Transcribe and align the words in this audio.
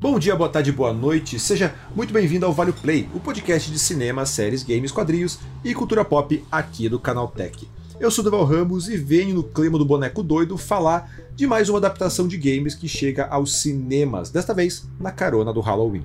Bom 0.00 0.16
dia, 0.16 0.36
boa 0.36 0.48
tarde, 0.48 0.70
boa 0.70 0.92
noite. 0.92 1.40
Seja 1.40 1.74
muito 1.92 2.12
bem-vindo 2.12 2.46
ao 2.46 2.52
Vale 2.52 2.70
Play, 2.70 3.08
o 3.12 3.18
podcast 3.18 3.68
de 3.68 3.80
cinema, 3.80 4.24
séries, 4.24 4.62
games, 4.62 4.92
quadrinhos 4.92 5.40
e 5.64 5.74
cultura 5.74 6.04
pop 6.04 6.44
aqui 6.52 6.88
do 6.88 7.00
Canal 7.00 7.26
Tech. 7.26 7.68
Eu 7.98 8.08
sou 8.08 8.22
Deval 8.22 8.44
Ramos 8.44 8.88
e 8.88 8.96
venho 8.96 9.34
no 9.34 9.42
clima 9.42 9.76
do 9.76 9.84
boneco 9.84 10.22
doido 10.22 10.56
falar 10.56 11.10
de 11.34 11.48
mais 11.48 11.68
uma 11.68 11.78
adaptação 11.78 12.28
de 12.28 12.36
games 12.36 12.76
que 12.76 12.86
chega 12.86 13.26
aos 13.26 13.60
cinemas, 13.60 14.30
desta 14.30 14.54
vez 14.54 14.88
na 15.00 15.10
carona 15.10 15.52
do 15.52 15.60
Halloween. 15.60 16.04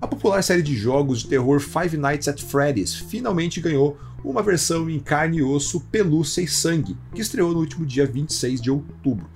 A 0.00 0.06
popular 0.06 0.42
série 0.42 0.62
de 0.62 0.74
jogos 0.74 1.18
de 1.18 1.28
terror 1.28 1.60
Five 1.60 1.98
Nights 1.98 2.28
at 2.28 2.40
Freddy's 2.40 2.94
finalmente 2.94 3.60
ganhou 3.60 3.98
uma 4.24 4.42
versão 4.42 4.88
em 4.88 4.98
carne 4.98 5.36
e 5.36 5.42
osso, 5.42 5.80
pelúcia 5.92 6.40
e 6.40 6.48
sangue, 6.48 6.96
que 7.14 7.20
estreou 7.20 7.52
no 7.52 7.60
último 7.60 7.84
dia 7.84 8.06
26 8.06 8.58
de 8.58 8.70
outubro. 8.70 9.28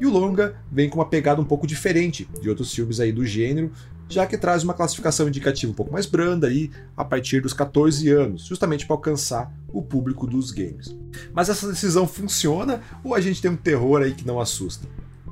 E 0.00 0.06
o 0.06 0.10
longa 0.10 0.56
vem 0.72 0.88
com 0.88 0.98
uma 0.98 1.04
pegada 1.04 1.40
um 1.40 1.44
pouco 1.44 1.66
diferente 1.66 2.26
de 2.40 2.48
outros 2.48 2.72
filmes 2.72 2.98
aí 3.00 3.12
do 3.12 3.26
gênero, 3.26 3.70
já 4.08 4.26
que 4.26 4.38
traz 4.38 4.64
uma 4.64 4.74
classificação 4.74 5.28
indicativa 5.28 5.70
um 5.70 5.74
pouco 5.74 5.92
mais 5.92 6.06
branda 6.06 6.48
aí 6.48 6.70
a 6.96 7.04
partir 7.04 7.40
dos 7.40 7.52
14 7.52 8.08
anos, 8.08 8.46
justamente 8.46 8.86
para 8.86 8.96
alcançar 8.96 9.52
o 9.68 9.82
público 9.82 10.26
dos 10.26 10.50
games. 10.50 10.96
Mas 11.32 11.48
essa 11.48 11.68
decisão 11.68 12.08
funciona 12.08 12.80
ou 13.04 13.14
a 13.14 13.20
gente 13.20 13.42
tem 13.42 13.50
um 13.50 13.56
terror 13.56 14.02
aí 14.02 14.14
que 14.14 14.26
não 14.26 14.40
assusta? 14.40 14.88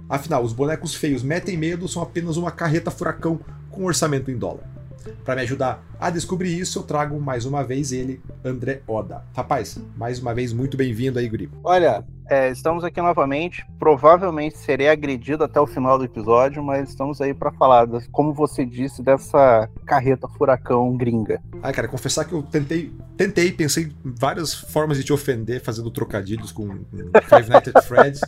Afinal, 0.08 0.44
os 0.44 0.52
bonecos 0.52 0.94
feios 0.94 1.22
metem 1.22 1.56
medo 1.56 1.88
são 1.88 2.02
apenas 2.02 2.36
uma 2.36 2.50
carreta 2.50 2.90
furacão 2.90 3.40
com 3.70 3.84
orçamento 3.84 4.30
em 4.30 4.38
dólar. 4.38 4.77
Para 5.24 5.36
me 5.36 5.42
ajudar 5.42 5.84
a 5.98 6.10
descobrir 6.10 6.58
isso, 6.58 6.78
eu 6.78 6.82
trago 6.82 7.20
mais 7.20 7.44
uma 7.44 7.64
vez 7.64 7.92
ele, 7.92 8.20
André 8.44 8.82
Oda. 8.86 9.24
Rapaz, 9.34 9.78
mais 9.96 10.18
uma 10.18 10.34
vez, 10.34 10.52
muito 10.52 10.76
bem-vindo 10.76 11.18
aí, 11.18 11.28
Guri. 11.28 11.50
Olha, 11.64 12.04
é, 12.30 12.50
estamos 12.50 12.84
aqui 12.84 13.00
novamente. 13.00 13.66
Provavelmente 13.78 14.58
serei 14.58 14.88
agredido 14.88 15.44
até 15.44 15.58
o 15.58 15.66
final 15.66 15.96
do 15.96 16.04
episódio, 16.04 16.62
mas 16.62 16.90
estamos 16.90 17.20
aí 17.20 17.32
para 17.32 17.50
falar, 17.52 17.86
como 18.12 18.34
você 18.34 18.66
disse, 18.66 19.02
dessa 19.02 19.68
carreta 19.86 20.28
furacão 20.28 20.96
gringa. 20.96 21.40
Ah, 21.62 21.72
cara, 21.72 21.88
confessar 21.88 22.26
que 22.26 22.34
eu 22.34 22.42
tentei, 22.42 22.92
tentei, 23.16 23.50
pensei 23.50 23.84
em 23.84 24.14
várias 24.14 24.52
formas 24.52 24.98
de 24.98 25.04
te 25.04 25.12
ofender, 25.12 25.62
fazendo 25.62 25.90
trocadilhos 25.90 26.52
com, 26.52 26.68
com 26.68 27.20
Five 27.22 27.48
Nights 27.48 27.72
at 27.74 27.84
Freddy's, 27.84 28.20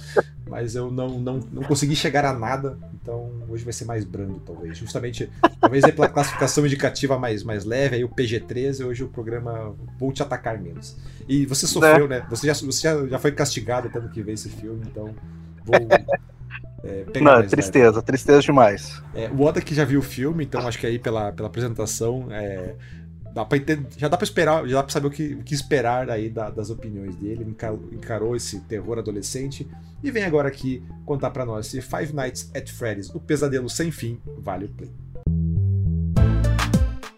mas 0.51 0.75
eu 0.75 0.91
não, 0.91 1.21
não, 1.21 1.39
não 1.53 1.63
consegui 1.63 1.95
chegar 1.95 2.25
a 2.25 2.33
nada, 2.33 2.77
então 3.01 3.31
hoje 3.49 3.63
vai 3.63 3.73
ser 3.73 3.85
mais 3.85 4.05
brando, 4.05 4.41
talvez. 4.41 4.77
Justamente, 4.77 5.31
talvez 5.61 5.85
é 5.85 5.93
pela 5.93 6.09
classificação 6.11 6.67
indicativa 6.67 7.17
mais, 7.17 7.45
mais 7.45 7.65
leve, 7.65 7.97
aí 7.97 8.05
o 8.05 8.09
PG-13, 8.09 8.85
hoje 8.85 9.05
o 9.05 9.09
programa 9.09 9.75
vou 9.99 10.13
te 10.13 10.23
atacar 10.23 10.59
menos. 10.59 10.97
E 11.29 11.47
você 11.47 11.67
sofreu, 11.69 12.07
é. 12.07 12.09
né? 12.09 12.27
Você, 12.29 12.49
já, 12.49 12.55
você 12.55 12.83
já, 12.83 13.07
já 13.07 13.19
foi 13.21 13.31
castigado 13.31 13.89
tendo 13.89 14.09
que 14.09 14.21
ver 14.21 14.33
esse 14.33 14.49
filme, 14.49 14.83
então 14.85 15.15
vou. 15.65 15.77
É, 16.83 17.05
Não, 17.21 17.47
tristeza, 17.47 17.91
leve. 17.91 18.03
tristeza 18.07 18.41
demais. 18.41 19.03
É, 19.15 19.29
o 19.29 19.43
Oda 19.43 19.61
que 19.61 19.75
já 19.75 19.85
viu 19.85 20.01
o 20.01 20.03
filme, 20.03 20.45
então 20.45 20.67
acho 20.67 20.79
que 20.79 20.87
aí 20.87 20.99
pela, 20.99 21.31
pela 21.31 21.47
apresentação 21.47 22.29
é, 22.31 22.75
dá 23.33 23.45
pra 23.45 23.59
entender, 23.59 23.87
já 23.97 24.09
dá 24.09 24.17
pra 24.17 24.25
esperar, 24.25 24.67
já 24.67 24.77
dá 24.77 24.83
pra 24.83 24.93
saber 24.93 25.07
o 25.07 25.11
que, 25.11 25.35
o 25.35 25.43
que 25.43 25.55
esperar 25.55 26.11
aí 26.11 26.29
da, 26.29 26.51
das 26.51 26.71
opiniões 26.71 27.15
dele. 27.17 27.43
Ele 27.43 27.51
encarou, 27.51 27.89
encarou, 27.93 28.37
esse 28.37 28.61
terror 28.61 28.99
adolescente 28.99 29.69
e 30.03 30.11
vem 30.11 30.25
agora 30.25 30.49
aqui 30.49 30.83
contar 31.05 31.31
para 31.31 31.45
nós 31.45 31.67
se 31.67 31.81
Five 31.81 32.13
Nights 32.13 32.51
at 32.55 32.69
Freddy's, 32.71 33.11
o 33.11 33.21
pesadelo 33.21 33.69
sem 33.69 33.91
fim, 33.91 34.21
vale 34.39 34.67
o 34.67 34.69
play. 34.69 34.91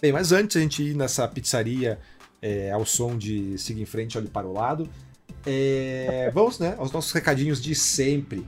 Bem, 0.01 0.13
mas 0.13 0.33
antes 0.33 0.57
a 0.57 0.61
gente 0.61 0.83
ir 0.83 0.97
nessa 0.97 1.29
pizzaria 1.29 1.99
é, 2.41 2.73
ao 2.73 2.85
som 2.85 3.17
de 3.17 3.57
Siga 3.57 3.81
em 3.81 3.87
Frente, 3.87 4.19
Olhe 4.19 4.29
para 4.29 4.47
o 4.47 4.53
Lado, 4.53 4.89
é, 5.47 6.31
vamos 6.35 6.59
né, 6.59 6.75
aos 6.79 6.91
nossos 6.93 7.13
recadinhos 7.13 7.63
de 7.63 7.75
sempre. 7.75 8.45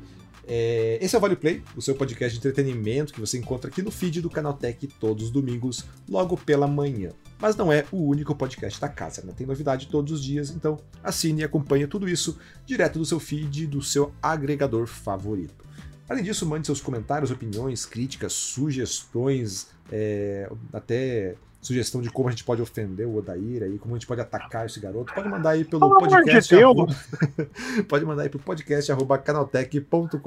É, 0.47 0.99
esse 1.01 1.15
é 1.15 1.19
o 1.19 1.21
Vale 1.21 1.37
Play, 1.37 1.63
o 1.77 1.81
seu 1.81 1.95
podcast 1.95 2.39
de 2.39 2.39
entretenimento 2.39 3.13
que 3.13 3.21
você 3.21 3.39
encontra 3.39 3.71
aqui 3.71 3.83
no 3.83 3.91
feed 3.91 4.21
do 4.21 4.29
Canaltech 4.29 4.87
todos 5.01 5.25
os 5.27 5.31
domingos, 5.31 5.85
logo 6.09 6.37
pela 6.37 6.67
manhã. 6.67 7.11
Mas 7.39 7.57
não 7.57 7.73
é 7.73 7.85
o 7.91 7.99
único 7.99 8.35
podcast 8.35 8.81
da 8.81 8.89
casa, 8.89 9.23
né? 9.25 9.33
Tem 9.37 9.47
novidade 9.47 9.89
todos 9.89 10.13
os 10.13 10.25
dias, 10.25 10.51
então 10.51 10.79
assine 11.03 11.43
e 11.43 11.45
acompanhe 11.45 11.87
tudo 11.87 12.09
isso 12.09 12.39
direto 12.65 12.99
do 12.99 13.05
seu 13.05 13.21
feed, 13.21 13.67
do 13.67 13.83
seu 13.83 14.13
agregador 14.23 14.87
favorito. 14.87 15.65
Além 16.09 16.23
disso, 16.23 16.47
mande 16.47 16.67
seus 16.67 16.81
comentários, 16.81 17.31
opiniões, 17.31 17.87
críticas, 17.87 18.33
sugestões, 18.33 19.69
é, 19.91 20.51
até 20.73 21.35
sugestão 21.65 22.03
de 22.03 22.11
como 22.11 22.29
a 22.29 22.31
gente 22.31 22.45
pode 22.45 22.61
ofender 22.61 23.07
o 23.07 23.17
Odair 23.17 23.63
aí, 23.63 23.79
como 23.79 23.95
a 23.95 23.99
gente 23.99 24.07
pode 24.07 24.21
atacar 24.21 24.67
esse 24.67 24.79
garoto, 24.79 25.15
pode 25.15 25.29
mandar 25.29 25.51
aí 25.51 25.65
pelo 25.65 25.87
oh, 25.87 25.97
podcast. 25.97 26.55
Arroba... 26.55 26.95
pode 27.89 28.05
mandar 28.05 28.23
aí 28.25 28.29
pro 28.29 28.39
podcast 28.39 28.93
arroba 28.93 29.17
canaltech.com.br 29.17 30.19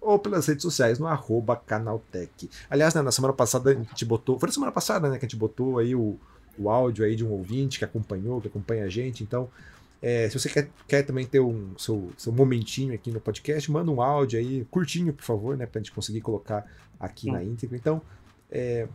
ou 0.00 0.18
pelas 0.18 0.46
redes 0.48 0.62
sociais 0.62 0.98
no 0.98 1.06
arroba 1.06 1.54
canaltech. 1.54 2.50
Aliás, 2.68 2.94
né, 2.94 3.02
na 3.02 3.12
semana 3.12 3.32
passada 3.32 3.70
a 3.70 3.74
gente 3.74 4.04
botou. 4.04 4.36
Foi 4.36 4.48
na 4.48 4.52
semana 4.52 4.72
passada, 4.72 5.08
né, 5.08 5.18
que 5.18 5.24
a 5.24 5.28
gente 5.28 5.38
botou 5.38 5.78
aí 5.78 5.94
o, 5.94 6.18
o 6.58 6.68
áudio 6.68 7.04
aí 7.04 7.14
de 7.14 7.24
um 7.24 7.30
ouvinte 7.30 7.78
que 7.78 7.84
acompanhou, 7.84 8.40
que 8.40 8.48
acompanha 8.48 8.84
a 8.84 8.88
gente, 8.88 9.22
então. 9.22 9.48
É, 10.02 10.28
se 10.28 10.38
você 10.38 10.50
quer, 10.50 10.68
quer 10.86 11.02
também 11.02 11.24
ter 11.24 11.40
um 11.40 11.78
seu, 11.78 12.10
seu 12.18 12.30
momentinho 12.30 12.92
aqui 12.92 13.10
no 13.10 13.20
podcast, 13.20 13.70
manda 13.72 13.90
um 13.90 14.02
áudio 14.02 14.38
aí, 14.38 14.66
curtinho, 14.70 15.14
por 15.14 15.24
favor, 15.24 15.56
né? 15.56 15.64
Pra 15.64 15.78
gente 15.78 15.92
conseguir 15.92 16.20
colocar 16.20 16.66
aqui 17.00 17.30
hum. 17.30 17.32
na 17.32 17.42
íntegra. 17.42 17.74
Então, 17.74 18.02
é, 18.50 18.86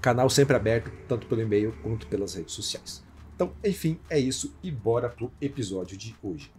canal 0.00 0.28
sempre 0.28 0.54
aberto, 0.54 0.90
tanto 1.08 1.26
pelo 1.26 1.40
e-mail 1.40 1.74
quanto 1.82 2.06
pelas 2.06 2.34
redes 2.34 2.54
sociais. 2.54 3.02
Então, 3.34 3.52
enfim, 3.64 3.98
é 4.08 4.18
isso 4.18 4.54
e 4.62 4.70
bora 4.70 5.08
pro 5.08 5.32
episódio 5.40 5.96
de 5.96 6.14
hoje. 6.22 6.52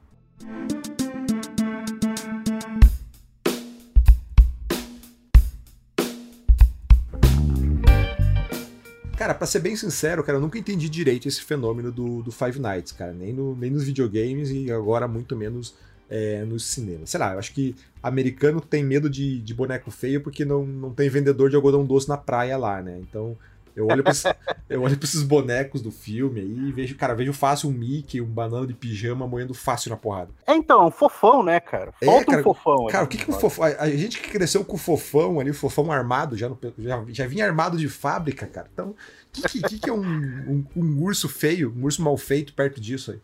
Cara, 9.17 9.33
pra 9.33 9.47
ser 9.47 9.59
bem 9.59 9.75
sincero, 9.75 10.23
cara, 10.23 10.37
eu 10.37 10.41
nunca 10.41 10.59
entendi 10.59 10.89
direito 10.89 11.27
esse 11.27 11.41
fenômeno 11.41 11.91
do, 11.91 12.21
do 12.21 12.31
Five 12.31 12.59
Nights, 12.59 12.91
cara. 12.91 13.13
Nem, 13.13 13.31
no, 13.31 13.55
nem 13.55 13.71
nos 13.71 13.85
videogames 13.85 14.49
e 14.49 14.69
agora 14.69 15.07
muito 15.07 15.35
menos 15.35 15.73
é, 16.09 16.43
nos 16.43 16.65
cinemas. 16.65 17.09
Sei 17.09 17.19
lá, 17.19 17.33
eu 17.33 17.39
acho 17.39 17.53
que 17.53 17.75
americano 18.01 18.61
tem 18.61 18.83
medo 18.83 19.09
de, 19.09 19.39
de 19.39 19.53
boneco 19.53 19.89
feio 19.89 20.21
porque 20.21 20.45
não, 20.45 20.65
não 20.65 20.93
tem 20.93 21.09
vendedor 21.09 21.49
de 21.49 21.55
algodão 21.55 21.85
doce 21.85 22.07
na 22.07 22.17
praia 22.17 22.57
lá, 22.57 22.81
né? 22.81 22.99
Então 23.01 23.35
eu 23.75 23.87
olho, 23.87 24.01
pra 24.01 24.11
esses, 24.11 24.23
eu 24.69 24.81
olho 24.81 24.97
pra 24.97 25.05
esses 25.05 25.21
bonecos 25.21 25.81
do 25.81 25.91
filme 25.91 26.39
aí 26.39 26.69
e 26.69 26.71
vejo, 26.71 26.95
cara, 26.95 27.13
vejo 27.13 27.33
fácil 27.33 27.69
um 27.69 27.73
Mickey, 27.73 28.21
um 28.21 28.25
banana 28.25 28.65
de 28.65 28.73
pijama 28.73 29.27
moendo 29.27 29.53
fácil 29.53 29.89
na 29.89 29.97
porrada. 29.97 30.31
É, 30.47 30.55
então, 30.55 30.89
fofão, 30.89 31.43
né, 31.43 31.59
cara? 31.59 31.93
É, 31.99 32.05
Falta 32.05 32.21
é, 32.21 32.25
cara, 32.25 32.39
um 32.39 32.43
fofão. 32.43 32.87
Cara, 32.87 33.03
o 33.03 33.07
que 33.07 33.17
que 33.17 33.29
o 33.29 33.33
fofão... 33.33 33.65
A, 33.65 33.89
gente 33.89 34.21
que 34.21 34.29
cresceu 34.29 34.63
com 34.63 34.75
o 34.75 34.79
fofão 34.79 35.39
ali, 35.41 35.51
o 35.51 35.53
fofão 35.53 35.91
armado, 35.91 36.37
já, 36.37 36.47
no, 36.47 36.57
já, 36.77 37.03
já 37.09 37.27
vinha 37.27 37.45
armado 37.45 37.77
de 37.77 37.89
fábrica, 37.89 38.47
cara. 38.47 38.69
Então, 38.71 38.91
o 38.91 38.95
que, 39.33 39.61
que, 39.61 39.79
que, 39.79 39.89
é 39.89 39.93
um, 39.93 40.01
um, 40.01 40.65
um 40.75 41.03
urso 41.03 41.27
feio, 41.27 41.73
um 41.75 41.83
urso 41.83 42.01
mal 42.01 42.15
feito 42.15 42.53
perto 42.53 42.79
disso 42.79 43.11
aí? 43.11 43.19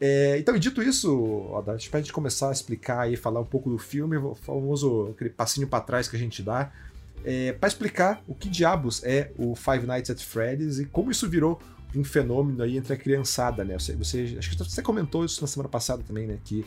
É, 0.00 0.38
então, 0.38 0.56
dito 0.58 0.82
isso, 0.82 1.50
acho 1.66 1.90
pra 1.90 2.00
gente 2.00 2.12
começar 2.12 2.50
a 2.50 2.52
explicar 2.52 3.10
e 3.10 3.16
falar 3.16 3.40
um 3.40 3.44
pouco 3.44 3.68
do 3.68 3.78
filme, 3.78 4.16
o 4.16 4.34
famoso 4.34 5.10
aquele 5.14 5.30
passinho 5.30 5.66
para 5.66 5.80
trás 5.80 6.06
que 6.08 6.14
a 6.14 6.18
gente 6.18 6.42
dá, 6.42 6.70
é, 7.24 7.52
para 7.52 7.68
explicar 7.68 8.22
o 8.28 8.34
que 8.34 8.48
diabos 8.48 9.02
é 9.04 9.32
o 9.36 9.56
Five 9.56 9.86
Nights 9.86 10.10
at 10.10 10.20
Freddy's 10.20 10.78
e 10.78 10.86
como 10.86 11.10
isso 11.10 11.28
virou 11.28 11.60
um 11.96 12.04
fenômeno 12.04 12.62
aí 12.62 12.76
entre 12.76 12.92
a 12.92 12.96
criançada, 12.96 13.64
né? 13.64 13.78
Você, 13.78 13.96
você 13.96 14.36
acho 14.38 14.50
que 14.50 14.56
você 14.56 14.82
comentou 14.82 15.24
isso 15.24 15.40
na 15.40 15.46
semana 15.46 15.68
passada 15.68 16.02
também, 16.06 16.26
né? 16.26 16.38
Que 16.44 16.64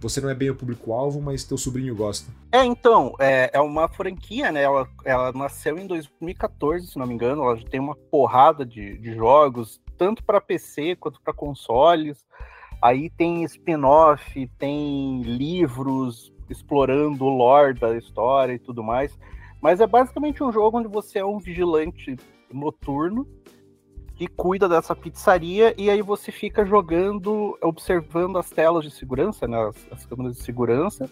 você 0.00 0.20
não 0.20 0.30
é 0.30 0.34
bem 0.34 0.48
o 0.48 0.54
público-alvo, 0.54 1.20
mas 1.20 1.44
teu 1.44 1.58
sobrinho 1.58 1.94
gosta. 1.94 2.30
É, 2.50 2.64
então, 2.64 3.14
é, 3.18 3.50
é 3.52 3.60
uma 3.60 3.86
franquia, 3.88 4.50
né? 4.50 4.62
Ela, 4.62 4.88
ela 5.04 5.32
nasceu 5.32 5.76
em 5.76 5.86
2014, 5.86 6.86
se 6.86 6.98
não 6.98 7.06
me 7.06 7.12
engano. 7.12 7.42
Ela 7.42 7.60
tem 7.68 7.78
uma 7.78 7.94
porrada 7.94 8.64
de, 8.64 8.96
de 8.96 9.14
jogos, 9.14 9.80
tanto 9.98 10.24
para 10.24 10.40
PC 10.40 10.96
quanto 10.96 11.20
para 11.20 11.34
consoles. 11.34 12.24
Aí 12.80 13.10
tem 13.10 13.44
spin-off, 13.44 14.46
tem 14.58 15.22
livros 15.22 16.32
explorando 16.48 17.24
o 17.24 17.28
lore 17.28 17.78
da 17.78 17.96
história 17.96 18.54
e 18.54 18.58
tudo 18.58 18.82
mais. 18.82 19.18
Mas 19.60 19.80
é 19.80 19.86
basicamente 19.86 20.42
um 20.42 20.50
jogo 20.50 20.78
onde 20.78 20.88
você 20.88 21.18
é 21.18 21.24
um 21.24 21.38
vigilante 21.38 22.16
noturno 22.52 23.26
que 24.14 24.26
cuida 24.26 24.68
dessa 24.68 24.94
pizzaria 24.94 25.74
e 25.78 25.88
aí 25.88 26.02
você 26.02 26.30
fica 26.30 26.64
jogando, 26.64 27.56
observando 27.62 28.36
as 28.36 28.50
telas 28.50 28.84
de 28.84 28.90
segurança, 28.90 29.48
né, 29.48 29.58
as, 29.66 29.92
as 29.92 30.06
câmeras 30.06 30.36
de 30.36 30.42
segurança 30.42 31.08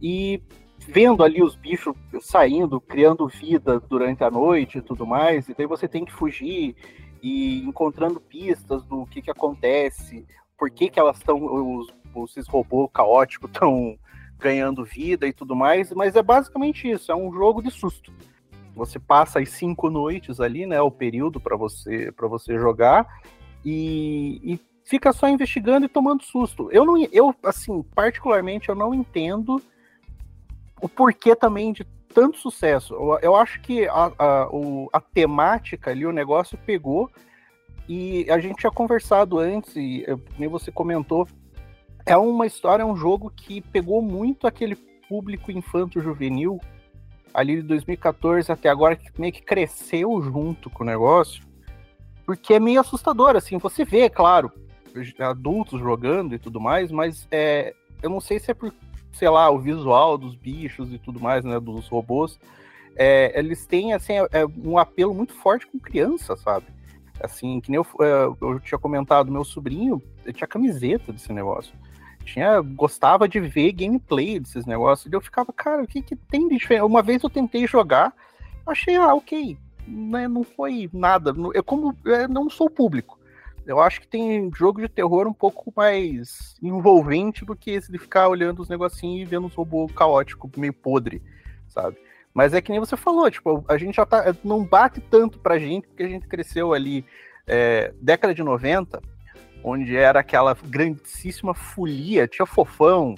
e 0.00 0.42
vendo 0.80 1.22
ali 1.22 1.42
os 1.42 1.54
bichos 1.54 1.94
saindo, 2.20 2.80
criando 2.80 3.28
vida 3.28 3.78
durante 3.78 4.24
a 4.24 4.30
noite 4.30 4.78
e 4.78 4.82
tudo 4.82 5.06
mais. 5.06 5.48
E 5.48 5.54
daí 5.54 5.66
você 5.66 5.86
tem 5.86 6.04
que 6.04 6.12
fugir 6.12 6.74
e 7.22 7.60
encontrando 7.60 8.20
pistas 8.20 8.82
do 8.84 9.06
que, 9.06 9.22
que 9.22 9.30
acontece, 9.30 10.26
por 10.62 10.70
que, 10.70 10.88
que 10.88 11.00
elas 11.00 11.16
estão, 11.16 11.42
os, 11.42 11.88
esses 12.28 12.46
robôs 12.46 12.88
caóticos 12.94 13.50
estão 13.52 13.98
ganhando 14.38 14.84
vida 14.84 15.26
e 15.26 15.32
tudo 15.32 15.56
mais, 15.56 15.92
mas 15.92 16.14
é 16.14 16.22
basicamente 16.22 16.88
isso, 16.88 17.10
é 17.10 17.16
um 17.16 17.32
jogo 17.32 17.60
de 17.60 17.68
susto. 17.68 18.12
Você 18.76 18.96
passa 18.96 19.40
as 19.40 19.48
cinco 19.48 19.90
noites 19.90 20.38
ali, 20.38 20.64
né, 20.64 20.80
o 20.80 20.88
período 20.88 21.40
para 21.40 21.56
você 21.56 22.12
para 22.12 22.28
você 22.28 22.56
jogar 22.60 23.08
e, 23.64 24.40
e, 24.44 24.60
fica 24.84 25.12
só 25.12 25.28
investigando 25.28 25.86
e 25.86 25.88
tomando 25.88 26.22
susto. 26.22 26.68
Eu 26.70 26.84
não, 26.84 26.96
eu 27.10 27.34
assim, 27.42 27.82
particularmente 27.92 28.68
eu 28.68 28.76
não 28.76 28.94
entendo 28.94 29.60
o 30.80 30.88
porquê 30.88 31.34
também 31.34 31.72
de 31.72 31.84
tanto 32.14 32.38
sucesso. 32.38 32.94
Eu, 32.94 33.18
eu 33.20 33.34
acho 33.34 33.60
que 33.62 33.88
a, 33.88 34.12
a, 34.16 34.48
o, 34.48 34.88
a 34.92 35.00
temática 35.00 35.90
ali, 35.90 36.06
o 36.06 36.12
negócio 36.12 36.56
pegou 36.64 37.10
e 37.88 38.26
a 38.30 38.38
gente 38.38 38.56
tinha 38.56 38.70
conversado 38.70 39.38
antes, 39.38 39.74
e 39.76 40.04
eu, 40.06 40.20
nem 40.38 40.48
você 40.48 40.70
comentou, 40.70 41.26
é 42.06 42.16
uma 42.16 42.46
história, 42.46 42.82
é 42.82 42.86
um 42.86 42.96
jogo 42.96 43.30
que 43.34 43.60
pegou 43.60 44.02
muito 44.02 44.46
aquele 44.46 44.76
público 45.08 45.50
infanto-juvenil 45.50 46.60
ali 47.34 47.56
de 47.56 47.62
2014 47.62 48.50
até 48.52 48.68
agora, 48.68 48.96
que 48.96 49.08
meio 49.18 49.32
que 49.32 49.42
cresceu 49.42 50.20
junto 50.22 50.68
com 50.68 50.82
o 50.82 50.86
negócio, 50.86 51.42
porque 52.26 52.54
é 52.54 52.60
meio 52.60 52.80
assustador, 52.80 53.36
assim, 53.36 53.58
você 53.58 53.84
vê, 53.84 54.08
claro, 54.08 54.52
adultos 55.18 55.80
jogando 55.80 56.34
e 56.34 56.38
tudo 56.38 56.60
mais, 56.60 56.90
mas 56.90 57.26
é, 57.30 57.74
eu 58.02 58.10
não 58.10 58.20
sei 58.20 58.38
se 58.38 58.50
é 58.50 58.54
por, 58.54 58.72
sei 59.12 59.28
lá, 59.28 59.50
o 59.50 59.58
visual 59.58 60.18
dos 60.18 60.34
bichos 60.34 60.92
e 60.92 60.98
tudo 60.98 61.20
mais, 61.20 61.44
né, 61.44 61.58
dos 61.58 61.88
robôs, 61.88 62.38
é, 62.94 63.38
eles 63.38 63.66
têm, 63.66 63.94
assim, 63.94 64.12
é, 64.14 64.28
é 64.32 64.46
um 64.64 64.76
apelo 64.76 65.14
muito 65.14 65.32
forte 65.32 65.66
com 65.66 65.78
criança, 65.78 66.36
sabe? 66.36 66.66
Assim, 67.20 67.60
que 67.60 67.70
nem 67.70 67.76
eu, 67.76 67.86
é, 68.04 68.24
eu 68.40 68.60
tinha 68.60 68.78
comentado, 68.78 69.30
meu 69.30 69.44
sobrinho 69.44 70.02
tinha 70.32 70.46
camiseta 70.46 71.12
desse 71.12 71.32
negócio. 71.32 71.74
Tinha, 72.24 72.60
gostava 72.60 73.28
de 73.28 73.40
ver 73.40 73.72
gameplay 73.72 74.38
desses 74.38 74.64
negócios. 74.66 75.12
E 75.12 75.14
eu 75.14 75.20
ficava, 75.20 75.52
cara, 75.52 75.82
o 75.82 75.86
que, 75.86 76.02
que 76.02 76.16
tem 76.16 76.48
de 76.48 76.56
diferente? 76.56 76.84
Uma 76.84 77.02
vez 77.02 77.22
eu 77.22 77.30
tentei 77.30 77.66
jogar, 77.66 78.12
achei, 78.66 78.96
ah, 78.96 79.14
ok. 79.14 79.58
Né, 79.86 80.28
não 80.28 80.44
foi 80.44 80.88
nada. 80.92 81.34
Eu, 81.54 81.64
como 81.64 81.96
eu 82.04 82.28
não 82.28 82.48
sou 82.48 82.70
público. 82.70 83.18
Eu 83.64 83.80
acho 83.80 84.00
que 84.00 84.08
tem 84.08 84.50
jogo 84.54 84.80
de 84.80 84.88
terror 84.88 85.26
um 85.26 85.32
pouco 85.32 85.72
mais 85.76 86.56
envolvente 86.60 87.44
do 87.44 87.54
que 87.54 87.70
esse 87.70 87.92
de 87.92 87.98
ficar 87.98 88.28
olhando 88.28 88.60
os 88.60 88.68
negocinhos 88.68 89.22
e 89.22 89.30
vendo 89.30 89.46
os 89.46 89.54
robôs 89.54 89.92
caóticos, 89.92 90.50
meio 90.56 90.72
podre, 90.72 91.22
sabe? 91.68 91.96
Mas 92.34 92.54
é 92.54 92.60
que 92.60 92.70
nem 92.70 92.80
você 92.80 92.96
falou, 92.96 93.30
tipo, 93.30 93.64
a 93.68 93.76
gente 93.76 93.96
já 93.96 94.06
tá. 94.06 94.34
Não 94.42 94.64
bate 94.64 95.00
tanto 95.00 95.38
pra 95.38 95.58
gente, 95.58 95.86
porque 95.86 96.02
a 96.02 96.08
gente 96.08 96.26
cresceu 96.26 96.72
ali 96.72 97.04
é, 97.46 97.92
década 98.00 98.34
de 98.34 98.42
90, 98.42 99.00
onde 99.62 99.96
era 99.96 100.20
aquela 100.20 100.54
grandíssima 100.54 101.54
folia, 101.54 102.26
tinha 102.26 102.46
fofão, 102.46 103.14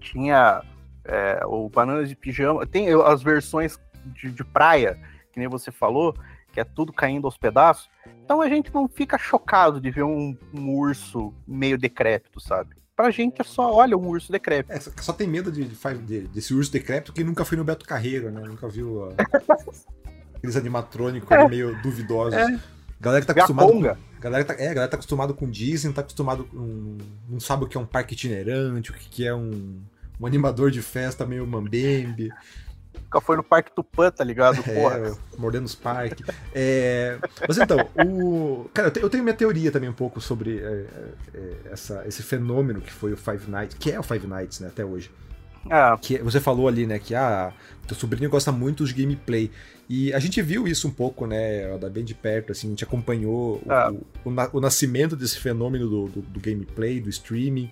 tinha 0.00 0.62
é, 1.04 1.40
o 1.46 1.68
bananas 1.68 2.08
de 2.08 2.16
pijama, 2.16 2.66
tem 2.66 2.88
as 3.04 3.22
versões 3.22 3.78
de, 4.04 4.30
de 4.30 4.44
praia, 4.44 4.98
que 5.32 5.38
nem 5.38 5.48
você 5.48 5.72
falou, 5.72 6.14
que 6.52 6.60
é 6.60 6.64
tudo 6.64 6.92
caindo 6.92 7.26
aos 7.26 7.36
pedaços. 7.36 7.88
Então 8.24 8.40
a 8.40 8.48
gente 8.48 8.72
não 8.72 8.88
fica 8.88 9.18
chocado 9.18 9.80
de 9.80 9.90
ver 9.90 10.04
um, 10.04 10.36
um 10.54 10.70
urso 10.70 11.32
meio 11.46 11.78
decrépito, 11.78 12.40
sabe? 12.40 12.76
Pra 12.96 13.10
gente 13.10 13.42
é 13.42 13.44
só, 13.44 13.74
olha, 13.74 13.94
um 13.94 14.08
urso 14.08 14.32
decrépito. 14.32 14.72
É, 14.72 15.02
só 15.02 15.12
tem 15.12 15.28
medo 15.28 15.52
de, 15.52 15.66
de, 15.66 16.20
desse 16.28 16.54
urso 16.54 16.72
decrépito 16.72 17.12
que 17.12 17.22
nunca 17.22 17.44
foi 17.44 17.58
no 17.58 17.62
Beto 17.62 17.84
Carreiro, 17.84 18.30
né? 18.30 18.40
Nunca 18.40 18.66
viu 18.68 19.12
aqueles 20.34 20.56
animatrônicos 20.56 21.30
é. 21.30 21.46
meio 21.46 21.80
duvidosos. 21.82 22.34
É. 22.34 22.58
Galera 22.98 23.20
que 23.20 23.26
tá 23.26 23.34
acostumado. 23.34 23.70
Com, 23.70 23.96
galera, 24.18 24.44
tá, 24.44 24.54
é, 24.54 24.68
galera 24.68 24.88
tá 24.88 24.96
acostumado 24.96 25.34
com 25.34 25.50
Disney, 25.50 25.92
tá 25.92 26.00
acostumado 26.00 26.44
com. 26.44 26.96
Não 27.28 27.38
sabe 27.38 27.64
o 27.64 27.68
que 27.68 27.76
é 27.76 27.80
um 27.80 27.84
parque 27.84 28.14
itinerante, 28.14 28.90
o 28.90 28.94
que 28.94 29.26
é 29.26 29.34
um, 29.34 29.78
um 30.18 30.26
animador 30.26 30.70
de 30.70 30.80
festa 30.80 31.26
meio 31.26 31.46
mambembe. 31.46 32.32
Nunca 33.06 33.20
foi 33.20 33.36
no 33.36 33.42
Parque 33.42 33.72
Tupã, 33.74 34.10
tá 34.10 34.24
ligado? 34.24 34.56
É, 34.66 34.74
Porra. 34.74 35.18
mordendo 35.38 35.64
os 35.64 35.74
parques. 35.74 36.26
É, 36.54 37.18
mas 37.46 37.56
então, 37.56 37.78
o. 38.04 38.68
Cara, 38.74 38.92
eu 38.96 39.08
tenho 39.08 39.22
minha 39.22 39.34
teoria 39.34 39.70
também 39.70 39.88
um 39.88 39.94
pouco 39.94 40.20
sobre 40.20 40.58
é, 40.58 40.86
é, 41.34 41.52
essa, 41.70 42.04
esse 42.06 42.22
fenômeno 42.22 42.80
que 42.80 42.92
foi 42.92 43.12
o 43.12 43.16
Five 43.16 43.48
Nights, 43.48 43.76
que 43.78 43.90
é 43.90 43.98
o 43.98 44.02
Five 44.02 44.26
Nights, 44.26 44.60
né, 44.60 44.68
até 44.68 44.84
hoje. 44.84 45.10
Ah. 45.70 45.96
Que 46.00 46.18
você 46.18 46.40
falou 46.40 46.68
ali, 46.68 46.86
né, 46.86 46.98
que 46.98 47.14
ah, 47.14 47.52
teu 47.86 47.96
sobrinho 47.96 48.30
gosta 48.30 48.52
muito 48.52 48.84
de 48.84 48.92
gameplay. 48.92 49.50
E 49.88 50.12
a 50.12 50.18
gente 50.18 50.42
viu 50.42 50.66
isso 50.66 50.88
um 50.88 50.90
pouco, 50.90 51.26
né, 51.26 51.76
da 51.78 51.88
bem 51.88 52.04
de 52.04 52.14
perto, 52.14 52.52
assim, 52.52 52.68
a 52.68 52.70
gente 52.70 52.84
acompanhou 52.84 53.62
ah. 53.68 53.92
o, 54.24 54.30
o, 54.30 54.34
o, 54.52 54.60
nascimento 54.60 55.14
desse 55.16 55.38
fenômeno 55.38 55.88
do, 55.88 56.08
do, 56.08 56.22
do, 56.22 56.40
gameplay, 56.40 57.00
do 57.00 57.08
streaming, 57.08 57.70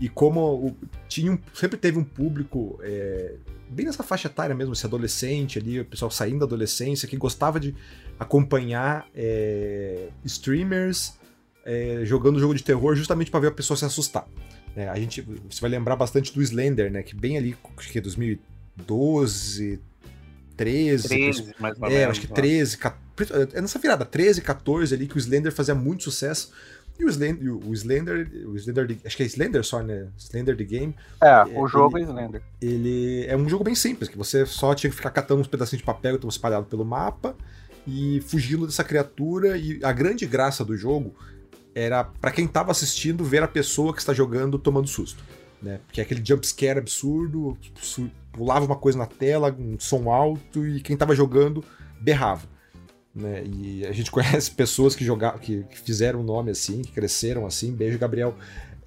e 0.00 0.08
como 0.08 0.40
o, 0.40 0.76
tinha 1.06 1.32
um, 1.32 1.38
sempre 1.52 1.76
teve 1.76 1.98
um 1.98 2.04
público 2.04 2.78
é, 2.82 3.34
bem 3.70 3.86
nessa 3.86 4.02
faixa 4.02 4.28
etária 4.28 4.54
mesmo, 4.54 4.72
esse 4.72 4.84
adolescente 4.84 5.58
ali, 5.58 5.80
o 5.80 5.84
pessoal 5.84 6.10
saindo 6.10 6.40
da 6.40 6.44
adolescência, 6.44 7.08
que 7.08 7.16
gostava 7.16 7.60
de 7.60 7.74
acompanhar 8.18 9.08
é, 9.14 10.08
streamers 10.24 11.14
é, 11.64 12.02
jogando 12.04 12.40
jogo 12.40 12.54
de 12.54 12.62
terror 12.62 12.94
justamente 12.94 13.30
para 13.30 13.40
ver 13.40 13.46
a 13.48 13.52
pessoa 13.52 13.76
se 13.76 13.84
assustar. 13.84 14.26
É, 14.74 14.88
a 14.88 14.96
gente, 14.96 15.22
você 15.22 15.60
vai 15.60 15.70
lembrar 15.70 15.96
bastante 15.96 16.32
do 16.32 16.42
Slender, 16.42 16.90
né, 16.90 17.02
que 17.02 17.14
bem 17.14 17.36
ali, 17.36 17.56
acho 17.76 17.90
que 17.90 17.98
é 17.98 18.00
2012, 18.00 19.80
13. 20.56 21.08
13 21.08 21.54
mais 21.58 21.78
menos. 21.78 21.94
É, 21.94 22.04
acho 22.04 22.20
que 22.20 22.28
13, 22.28 22.76
14, 22.76 23.32
é 23.54 23.60
nessa 23.60 23.78
virada, 23.78 24.04
13, 24.04 24.42
14 24.42 24.94
ali, 24.94 25.06
que 25.06 25.16
o 25.16 25.18
Slender 25.18 25.52
fazia 25.52 25.74
muito 25.74 26.04
sucesso. 26.04 26.52
E 27.00 27.04
o 27.04 27.08
Slender, 27.08 27.66
o 27.66 27.72
Slender, 27.72 28.30
o 28.46 28.56
Slender 28.56 28.98
acho 29.06 29.16
que 29.16 29.22
é 29.22 29.26
Slender 29.26 29.64
só, 29.64 29.82
né? 29.82 30.08
Slender 30.18 30.54
the 30.54 30.64
Game. 30.64 30.94
É, 31.22 31.42
o 31.58 31.66
jogo 31.66 31.96
ele, 31.96 32.04
é 32.04 32.08
Slender. 32.08 32.42
Ele 32.60 33.24
é 33.26 33.34
um 33.34 33.48
jogo 33.48 33.64
bem 33.64 33.74
simples, 33.74 34.10
que 34.10 34.18
você 34.18 34.44
só 34.44 34.74
tinha 34.74 34.90
que 34.90 34.96
ficar 34.96 35.10
catando 35.10 35.40
uns 35.40 35.46
pedacinhos 35.46 35.80
de 35.80 35.86
papel 35.86 36.12
que 36.12 36.16
estão 36.18 36.28
espalhados 36.28 36.68
pelo 36.68 36.84
mapa 36.84 37.34
e 37.86 38.20
fugindo 38.26 38.66
dessa 38.66 38.84
criatura. 38.84 39.56
E 39.56 39.80
a 39.82 39.92
grande 39.92 40.26
graça 40.26 40.62
do 40.62 40.76
jogo 40.76 41.14
era 41.74 42.04
para 42.04 42.30
quem 42.30 42.46
tava 42.46 42.70
assistindo 42.70 43.24
ver 43.24 43.42
a 43.42 43.48
pessoa 43.48 43.94
que 43.94 44.00
está 44.00 44.12
jogando 44.12 44.58
tomando 44.58 44.86
susto. 44.86 45.24
Né? 45.62 45.80
Porque 45.86 46.00
é 46.00 46.04
aquele 46.04 46.22
jump 46.22 46.46
scare 46.46 46.78
absurdo, 46.78 47.56
pulava 48.32 48.66
uma 48.66 48.76
coisa 48.76 48.98
na 48.98 49.06
tela, 49.06 49.54
um 49.58 49.78
som 49.78 50.10
alto, 50.10 50.66
e 50.66 50.80
quem 50.82 50.96
tava 50.96 51.14
jogando 51.14 51.64
berrava. 52.00 52.46
Né? 53.14 53.44
E 53.44 53.86
a 53.86 53.92
gente 53.92 54.10
conhece 54.12 54.50
pessoas 54.50 54.94
que 54.94 55.04
jogaram, 55.04 55.38
que, 55.38 55.64
que 55.64 55.78
fizeram 55.78 56.20
o 56.20 56.22
nome 56.22 56.50
assim, 56.50 56.82
que 56.82 56.92
cresceram 56.92 57.46
assim, 57.46 57.72
beijo, 57.72 57.98
Gabriel. 57.98 58.36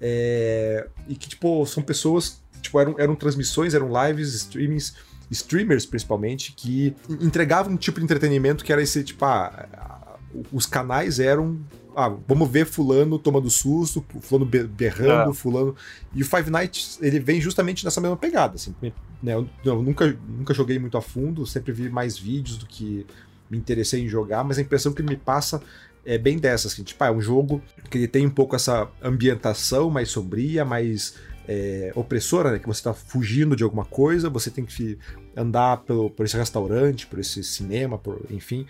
É, 0.00 0.86
e 1.08 1.14
que, 1.14 1.28
tipo, 1.28 1.64
são 1.66 1.82
pessoas, 1.82 2.42
tipo, 2.60 2.78
eram, 2.78 2.94
eram 2.98 3.14
transmissões, 3.14 3.74
eram 3.74 3.88
lives, 4.06 4.34
streamings, 4.34 4.94
streamers 5.30 5.86
principalmente, 5.86 6.52
que 6.52 6.94
entregavam 7.08 7.72
um 7.72 7.76
tipo 7.76 7.98
de 7.98 8.04
entretenimento 8.04 8.64
que 8.64 8.72
era 8.72 8.82
esse, 8.82 9.02
tipo, 9.02 9.24
ah, 9.24 10.18
os 10.52 10.66
canais 10.66 11.18
eram 11.18 11.60
ah, 11.96 12.08
vamos 12.26 12.50
ver 12.50 12.66
fulano 12.66 13.18
tomando 13.18 13.48
susto, 13.48 14.04
fulano 14.20 14.44
berrando, 14.44 15.30
é. 15.30 15.34
fulano. 15.34 15.76
E 16.12 16.22
o 16.22 16.26
Five 16.26 16.50
Nights, 16.50 16.98
ele 17.00 17.20
vem 17.20 17.40
justamente 17.40 17.84
nessa 17.84 18.00
mesma 18.00 18.16
pegada, 18.16 18.56
assim. 18.56 18.74
Né? 18.82 19.34
Eu, 19.34 19.48
eu, 19.64 19.82
nunca, 19.82 20.18
nunca 20.28 20.52
joguei 20.52 20.78
muito 20.78 20.98
a 20.98 21.02
fundo, 21.02 21.46
sempre 21.46 21.72
vi 21.72 21.88
mais 21.88 22.18
vídeos 22.18 22.58
do 22.58 22.66
que 22.66 23.06
me 23.54 23.60
interessei 23.60 24.02
em 24.02 24.08
jogar, 24.08 24.44
mas 24.44 24.58
a 24.58 24.62
impressão 24.62 24.92
que 24.92 25.02
me 25.02 25.16
passa 25.16 25.62
é 26.04 26.18
bem 26.18 26.38
dessa, 26.38 26.68
assim, 26.68 26.82
tipo, 26.82 27.02
ah, 27.02 27.06
é 27.06 27.10
um 27.10 27.20
jogo 27.20 27.62
que 27.90 27.96
ele 27.96 28.08
tem 28.08 28.26
um 28.26 28.30
pouco 28.30 28.54
essa 28.54 28.88
ambientação 29.02 29.88
mais 29.88 30.10
sombria, 30.10 30.64
mais 30.64 31.14
é, 31.48 31.92
opressora, 31.94 32.52
né? 32.52 32.58
Que 32.58 32.66
você 32.66 32.80
está 32.80 32.92
fugindo 32.92 33.56
de 33.56 33.62
alguma 33.62 33.84
coisa, 33.84 34.28
você 34.28 34.50
tem 34.50 34.64
que 34.64 34.98
andar 35.36 35.78
pelo, 35.78 36.10
por 36.10 36.26
esse 36.26 36.36
restaurante, 36.36 37.06
por 37.06 37.18
esse 37.18 37.42
cinema, 37.42 37.98
por, 37.98 38.20
enfim, 38.30 38.66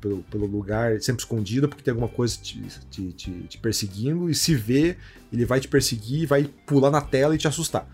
pelo, 0.00 0.22
pelo, 0.24 0.46
lugar 0.46 1.00
sempre 1.00 1.22
escondido, 1.22 1.68
porque 1.68 1.82
tem 1.82 1.92
alguma 1.92 2.08
coisa 2.08 2.36
te, 2.40 2.60
te, 2.90 3.12
te, 3.12 3.30
te 3.48 3.58
perseguindo, 3.58 4.28
e 4.28 4.34
se 4.34 4.54
vê, 4.54 4.96
ele 5.32 5.44
vai 5.44 5.60
te 5.60 5.68
perseguir, 5.68 6.26
vai 6.26 6.44
pular 6.66 6.90
na 6.90 7.00
tela 7.00 7.34
e 7.34 7.38
te 7.38 7.48
assustar. 7.48 7.88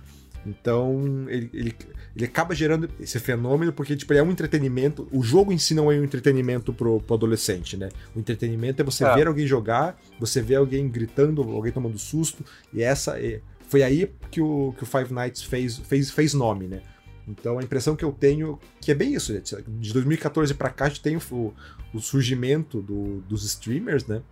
Então, 0.47 1.26
ele, 1.28 1.50
ele, 1.52 1.75
ele 2.16 2.25
acaba 2.25 2.54
gerando 2.54 2.88
esse 3.00 3.18
fenômeno 3.18 3.73
porque 3.73 3.97
tipo, 3.97 4.12
é 4.14 4.23
um 4.23 4.30
entretenimento. 4.30 5.09
O 5.12 5.23
jogo 5.23 5.52
em 5.52 5.59
si 5.59 5.75
não 5.75 5.90
é 5.90 5.99
um 5.99 6.04
entretenimento 6.04 6.73
pro, 6.73 7.00
pro 7.00 7.14
adolescente, 7.14 7.76
né? 7.76 7.88
O 8.14 8.18
entretenimento 8.18 8.80
é 8.80 8.85
você 8.85 9.04
é. 9.04 9.14
ver 9.14 9.26
alguém 9.26 9.47
jogar, 9.47 10.00
você 10.18 10.40
ver 10.40 10.57
alguém 10.57 10.88
gritando, 10.88 11.42
alguém 11.42 11.73
tomando 11.73 11.99
susto, 11.99 12.45
e 12.73 12.83
essa 12.83 13.21
é, 13.21 13.40
foi 13.68 13.83
aí 13.83 14.11
que 14.30 14.40
o, 14.40 14.75
que 14.76 14.83
o 14.83 14.87
Five 14.87 15.12
Nights 15.12 15.42
fez, 15.42 15.78
fez, 15.78 16.11
fez 16.11 16.35
nome, 16.35 16.66
né? 16.66 16.83
Então 17.28 17.59
a 17.59 17.62
impressão 17.62 17.95
que 17.95 18.04
eu 18.04 18.11
tenho 18.11 18.59
que 18.80 18.90
é 18.90 18.95
bem 18.95 19.14
isso, 19.14 19.35
né? 19.35 19.42
de 19.42 19.92
2014 19.92 20.54
para 20.54 20.71
cá 20.71 20.87
a 20.87 20.88
gente 20.88 21.02
tem 21.02 21.16
o, 21.16 21.54
o 21.92 22.00
surgimento 22.00 22.80
do, 22.80 23.21
dos 23.28 23.45
streamers, 23.45 24.07
né? 24.07 24.23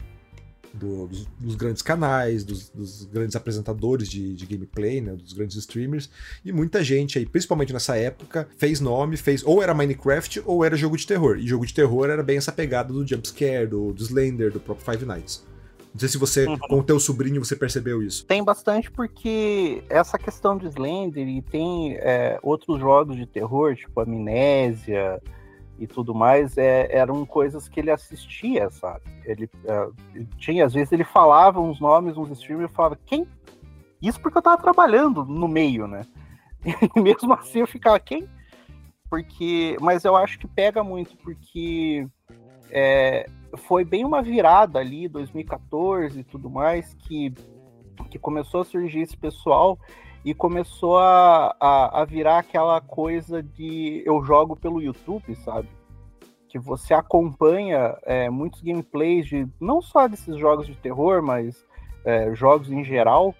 Do, 0.79 1.07
dos, 1.07 1.27
dos, 1.39 1.55
grandes 1.55 1.83
canais, 1.83 2.45
dos, 2.45 2.69
dos 2.69 3.05
grandes 3.05 3.35
apresentadores 3.35 4.09
de, 4.09 4.35
de, 4.35 4.47
gameplay, 4.47 5.01
né? 5.01 5.13
Dos 5.15 5.33
grandes 5.33 5.57
streamers. 5.57 6.11
E 6.45 6.53
muita 6.53 6.85
gente 6.85 7.19
aí, 7.19 7.27
principalmente 7.27 7.73
nessa 7.73 7.97
época, 7.97 8.49
fez 8.59 8.81
nome, 8.81 9.17
fez 9.17 9.43
ou 9.45 9.63
era 9.63 9.75
Minecraft 9.75 10.43
ou 10.45 10.65
era 10.65 10.77
jogo 10.77 10.97
de 10.97 11.07
terror. 11.07 11.39
E 11.39 11.47
jogo 11.47 11.67
de 11.67 11.75
terror 11.75 12.11
era 12.11 12.23
bem 12.23 12.37
essa 12.37 12.53
pegada 12.53 12.93
do 12.93 13.07
jumpscare, 13.07 13.67
do, 13.67 13.93
do 13.93 14.03
Slender, 14.03 14.53
do 14.53 14.61
próprio 14.61 14.85
Five 14.85 15.07
Nights. 15.07 15.45
Não 15.97 16.01
sei 16.01 16.11
se 16.11 16.19
você, 16.19 16.47
uhum. 16.47 16.59
com 16.59 16.79
o 16.81 16.83
teu 16.83 17.01
sobrinho, 17.01 17.43
você 17.43 17.57
percebeu 17.57 18.03
isso. 18.03 18.27
Tem 18.27 18.45
bastante 18.45 18.91
porque 18.91 19.83
essa 19.89 20.19
questão 20.19 20.59
de 20.59 20.67
Slender 20.67 21.27
e 21.27 21.41
tem 21.41 21.95
é, 21.95 22.39
outros 22.43 22.79
jogos 22.79 23.17
de 23.17 23.25
terror, 23.25 23.75
tipo 23.75 23.99
Amnésia 23.99 25.23
e 25.79 25.87
tudo 25.87 26.15
mais, 26.15 26.57
é, 26.57 26.89
eram 26.91 27.25
coisas 27.27 27.69
que 27.69 27.81
ele 27.81 27.91
assistia, 27.91 28.71
sabe? 28.71 29.03
Ele 29.25 29.49
é, 29.65 29.89
tinha, 30.39 30.65
às 30.65 30.73
vezes 30.73 30.93
ele 30.93 31.05
falava 31.05 31.61
uns 31.61 31.81
nomes, 31.81 32.17
uns 32.17 32.31
streamers, 32.31 32.71
e 32.71 32.75
falava, 32.75 32.99
quem? 33.05 33.27
Isso 34.01 34.21
porque 34.21 34.39
eu 34.39 34.43
tava 34.43 34.61
trabalhando 34.61 35.25
no 35.25 35.49
meio, 35.49 35.87
né? 35.87 36.03
E 36.97 37.01
mesmo 37.01 37.33
assim 37.33 37.61
eu 37.61 37.67
ficava, 37.67 38.01
quem? 38.01 38.29
porque, 39.09 39.77
mas 39.81 40.05
eu 40.05 40.17
acho 40.17 40.39
que 40.39 40.47
pega 40.47 40.83
muito 40.83 41.17
porque 41.19 42.07
é, 42.71 43.27
foi 43.57 43.85
bem 43.85 44.05
uma 44.05 44.23
virada 44.23 44.79
ali, 44.79 45.09
2014 45.09 46.21
e 46.21 46.25
tudo 46.25 46.51
mais, 46.51 46.95
que, 46.95 47.33
que 48.11 48.19
começou 48.19 48.61
a 48.61 48.65
surgir 48.65 49.01
esse 49.01 49.17
pessoal 49.17 49.79
e 50.27 50.35
começou 50.35 50.99
a, 50.99 51.55
a, 51.61 52.03
a, 52.03 52.05
virar 52.05 52.39
aquela 52.39 52.81
coisa 52.81 53.41
de 53.41 54.03
eu 54.05 54.25
jogo 54.25 54.57
pelo 54.57 54.83
YouTube, 54.83 55.33
sabe? 55.37 55.69
Que 56.49 56.59
você 56.59 56.93
acompanha 56.93 57.97
é, 58.03 58.29
muitos 58.29 58.61
gameplays 58.61 59.29
de 59.29 59.47
não 59.61 59.81
só 59.81 60.09
desses 60.09 60.37
jogos 60.37 60.67
de 60.67 60.75
terror, 60.75 61.23
mas 61.23 61.65
é, 62.05 62.35
jogos 62.35 62.73
em 62.73 62.83
geral, 62.83 63.33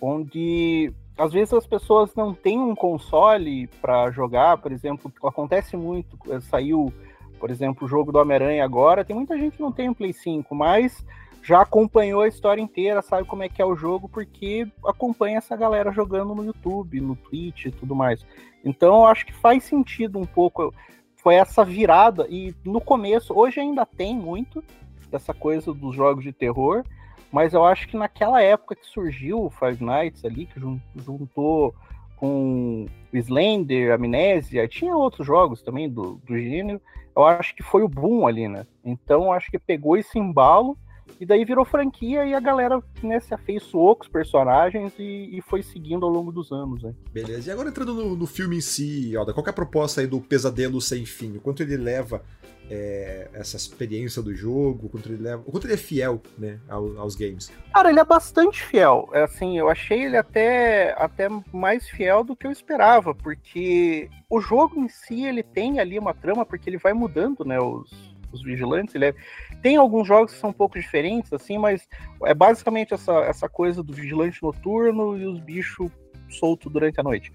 onde 0.00 0.90
às 1.18 1.30
vezes 1.30 1.52
as 1.52 1.66
pessoas 1.66 2.14
não 2.14 2.32
têm 2.32 2.58
um 2.58 2.74
console 2.74 3.66
para 3.82 4.10
jogar, 4.10 4.56
por 4.56 4.72
exemplo, 4.72 5.12
acontece 5.22 5.76
muito, 5.76 6.16
é, 6.32 6.40
saiu, 6.40 6.90
por 7.38 7.50
exemplo, 7.50 7.84
o 7.84 7.88
jogo 7.88 8.10
do 8.10 8.18
Homem-Aranha 8.18 8.64
agora, 8.64 9.04
tem 9.04 9.14
muita 9.14 9.36
gente 9.36 9.58
que 9.58 9.62
não 9.62 9.72
tem 9.72 9.90
um 9.90 9.94
Play 9.94 10.14
5, 10.14 10.54
mas 10.54 11.04
já 11.42 11.62
acompanhou 11.62 12.22
a 12.22 12.28
história 12.28 12.60
inteira, 12.60 13.02
sabe 13.02 13.26
como 13.26 13.42
é 13.42 13.48
que 13.48 13.62
é 13.62 13.64
o 13.64 13.76
jogo, 13.76 14.08
porque 14.08 14.66
acompanha 14.84 15.38
essa 15.38 15.56
galera 15.56 15.90
jogando 15.90 16.34
no 16.34 16.44
YouTube, 16.44 17.00
no 17.00 17.16
Twitch 17.16 17.66
e 17.66 17.70
tudo 17.70 17.94
mais. 17.94 18.24
Então 18.64 19.00
eu 19.00 19.06
acho 19.06 19.24
que 19.24 19.32
faz 19.32 19.64
sentido 19.64 20.18
um 20.18 20.26
pouco, 20.26 20.72
foi 21.16 21.34
essa 21.34 21.64
virada, 21.64 22.26
e 22.28 22.54
no 22.64 22.80
começo, 22.80 23.32
hoje 23.36 23.60
ainda 23.60 23.86
tem 23.86 24.14
muito 24.14 24.62
dessa 25.10 25.32
coisa 25.32 25.72
dos 25.72 25.94
jogos 25.94 26.22
de 26.22 26.32
terror, 26.32 26.84
mas 27.32 27.54
eu 27.54 27.64
acho 27.64 27.88
que 27.88 27.96
naquela 27.96 28.42
época 28.42 28.74
que 28.74 28.86
surgiu 28.86 29.44
o 29.44 29.50
Five 29.50 29.82
Nights 29.82 30.24
ali, 30.24 30.46
que 30.46 30.60
juntou 30.96 31.74
com 32.16 32.86
Slender, 33.12 33.94
Amnésia, 33.94 34.68
tinha 34.68 34.94
outros 34.94 35.26
jogos 35.26 35.62
também 35.62 35.88
do, 35.88 36.20
do 36.24 36.38
gênero, 36.38 36.80
eu 37.16 37.24
acho 37.24 37.54
que 37.54 37.62
foi 37.62 37.82
o 37.82 37.88
boom 37.88 38.26
ali, 38.26 38.46
né? 38.46 38.66
Então 38.84 39.24
eu 39.24 39.32
acho 39.32 39.50
que 39.50 39.58
pegou 39.58 39.96
esse 39.96 40.18
embalo 40.18 40.76
e 41.18 41.26
daí 41.26 41.44
virou 41.44 41.64
franquia 41.64 42.24
e 42.24 42.34
a 42.34 42.40
galera 42.40 42.82
né, 43.02 43.20
se 43.20 43.32
afeiçoou 43.34 43.96
com 43.96 44.02
os 44.02 44.08
personagens 44.08 44.92
e, 44.98 45.36
e, 45.36 45.42
foi 45.42 45.62
seguindo 45.62 46.04
ao 46.04 46.12
longo 46.12 46.30
dos 46.30 46.52
anos. 46.52 46.82
Né? 46.82 46.94
Beleza. 47.12 47.48
E 47.48 47.52
agora 47.52 47.68
entrando 47.68 47.94
no, 47.94 48.16
no 48.16 48.26
filme 48.26 48.56
em 48.56 48.60
si, 48.60 49.16
Alda, 49.16 49.32
qual 49.32 49.46
é 49.46 49.50
a 49.50 49.52
proposta 49.52 50.00
aí 50.00 50.06
do 50.06 50.20
Pesadelo 50.20 50.80
Sem 50.80 51.04
Fim? 51.04 51.36
O 51.36 51.40
quanto 51.40 51.62
ele 51.62 51.76
leva 51.76 52.22
é, 52.70 53.28
essa 53.34 53.56
experiência 53.56 54.22
do 54.22 54.32
jogo, 54.32 54.86
o 54.86 54.88
quanto 54.88 55.08
ele 55.08 55.22
leva. 55.22 55.42
O 55.44 55.50
quanto 55.50 55.66
ele 55.66 55.74
é 55.74 55.76
fiel, 55.76 56.22
né, 56.38 56.60
aos, 56.68 56.96
aos, 56.96 57.16
games? 57.16 57.52
Cara, 57.74 57.90
ele 57.90 57.98
é 57.98 58.04
bastante 58.04 58.62
fiel. 58.62 59.08
É, 59.12 59.24
assim, 59.24 59.58
eu 59.58 59.68
achei 59.68 60.04
ele 60.04 60.16
até, 60.16 60.94
até 60.96 61.28
mais 61.52 61.88
fiel 61.88 62.22
do 62.22 62.36
que 62.36 62.46
eu 62.46 62.52
esperava, 62.52 63.12
porque 63.12 64.08
o 64.30 64.40
jogo 64.40 64.78
em 64.78 64.88
si 64.88 65.24
ele 65.24 65.42
tem 65.42 65.80
ali 65.80 65.98
uma 65.98 66.14
trama, 66.14 66.46
porque 66.46 66.70
ele 66.70 66.78
vai 66.78 66.92
mudando, 66.92 67.44
né? 67.44 67.58
Os, 67.58 67.90
os 68.32 68.42
vigilantes. 68.42 68.94
Ele 68.94 69.06
é... 69.06 69.14
Tem 69.62 69.76
alguns 69.76 70.06
jogos 70.06 70.32
que 70.32 70.38
são 70.38 70.50
um 70.50 70.54
pouco 70.54 70.78
diferentes, 70.78 71.32
assim, 71.32 71.58
mas 71.58 71.88
é 72.24 72.34
basicamente 72.34 72.94
essa, 72.94 73.12
essa 73.20 73.48
coisa 73.48 73.82
do 73.82 73.92
vigilante 73.92 74.42
noturno 74.42 75.16
e 75.18 75.26
os 75.26 75.40
bichos 75.40 75.90
soltos 76.28 76.72
durante 76.72 77.00
a 77.00 77.02
noite. 77.02 77.32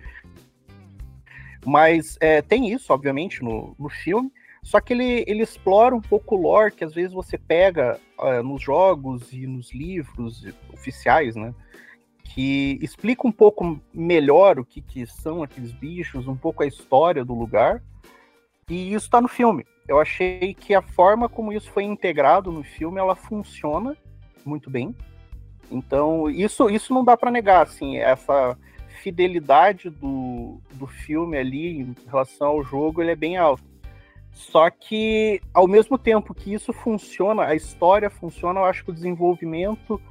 Mas 1.65 2.17
é, 2.19 2.41
tem 2.41 2.71
isso, 2.71 2.93
obviamente, 2.93 3.43
no, 3.43 3.75
no 3.77 3.89
filme. 3.89 4.31
Só 4.63 4.79
que 4.79 4.93
ele, 4.93 5.23
ele 5.27 5.43
explora 5.43 5.95
um 5.95 6.01
pouco 6.01 6.35
o 6.35 6.41
lore 6.41 6.73
que 6.73 6.83
às 6.83 6.93
vezes 6.93 7.13
você 7.13 7.37
pega 7.37 7.99
uh, 8.19 8.41
nos 8.41 8.61
jogos 8.61 9.31
e 9.31 9.45
nos 9.45 9.71
livros 9.71 10.43
oficiais, 10.73 11.35
né? 11.35 11.53
Que 12.23 12.79
explica 12.81 13.27
um 13.27 13.31
pouco 13.31 13.79
melhor 13.93 14.59
o 14.59 14.65
que, 14.65 14.81
que 14.81 15.05
são 15.05 15.43
aqueles 15.43 15.71
bichos, 15.71 16.27
um 16.27 16.35
pouco 16.35 16.63
a 16.63 16.67
história 16.67 17.23
do 17.23 17.35
lugar. 17.35 17.83
E 18.67 18.93
isso 18.93 19.05
está 19.05 19.21
no 19.21 19.27
filme 19.27 19.65
eu 19.87 19.99
achei 19.99 20.53
que 20.53 20.73
a 20.73 20.81
forma 20.81 21.29
como 21.29 21.53
isso 21.53 21.71
foi 21.71 21.83
integrado 21.83 22.51
no 22.51 22.63
filme, 22.63 22.99
ela 22.99 23.15
funciona 23.15 23.95
muito 24.45 24.69
bem. 24.69 24.95
Então, 25.71 26.29
isso, 26.29 26.69
isso 26.69 26.93
não 26.93 27.03
dá 27.03 27.17
para 27.17 27.31
negar, 27.31 27.63
assim, 27.63 27.97
essa 27.97 28.57
fidelidade 29.01 29.89
do, 29.89 30.59
do 30.73 30.87
filme 30.87 31.37
ali 31.37 31.81
em 31.81 31.95
relação 32.07 32.47
ao 32.47 32.63
jogo, 32.63 33.01
ele 33.01 33.11
é 33.11 33.15
bem 33.15 33.37
alto. 33.37 33.63
Só 34.31 34.69
que, 34.69 35.41
ao 35.53 35.67
mesmo 35.67 35.97
tempo 35.97 36.33
que 36.33 36.53
isso 36.53 36.73
funciona, 36.73 37.43
a 37.43 37.55
história 37.55 38.09
funciona, 38.09 38.59
eu 38.59 38.65
acho 38.65 38.83
que 38.83 38.91
o 38.91 38.93
desenvolvimento 38.93 40.01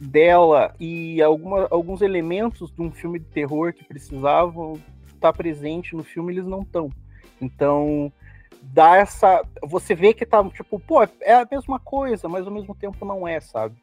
dela 0.00 0.74
e 0.78 1.20
alguma, 1.22 1.66
alguns 1.70 2.02
elementos 2.02 2.70
de 2.70 2.82
um 2.82 2.90
filme 2.90 3.18
de 3.18 3.26
terror 3.26 3.72
que 3.72 3.84
precisavam 3.84 4.74
estar 5.06 5.32
presente 5.32 5.94
no 5.94 6.02
filme, 6.02 6.32
eles 6.32 6.46
não 6.46 6.62
estão. 6.62 6.90
Então, 7.40 8.12
dá 8.72 8.96
essa. 8.96 9.42
Você 9.62 9.94
vê 9.94 10.12
que 10.12 10.26
tá, 10.26 10.42
tipo, 10.50 10.78
pô, 10.78 11.02
é 11.20 11.34
a 11.34 11.48
mesma 11.50 11.78
coisa, 11.78 12.28
mas 12.28 12.46
ao 12.46 12.52
mesmo 12.52 12.74
tempo 12.74 13.04
não 13.04 13.26
é, 13.26 13.40
sabe? 13.40 13.76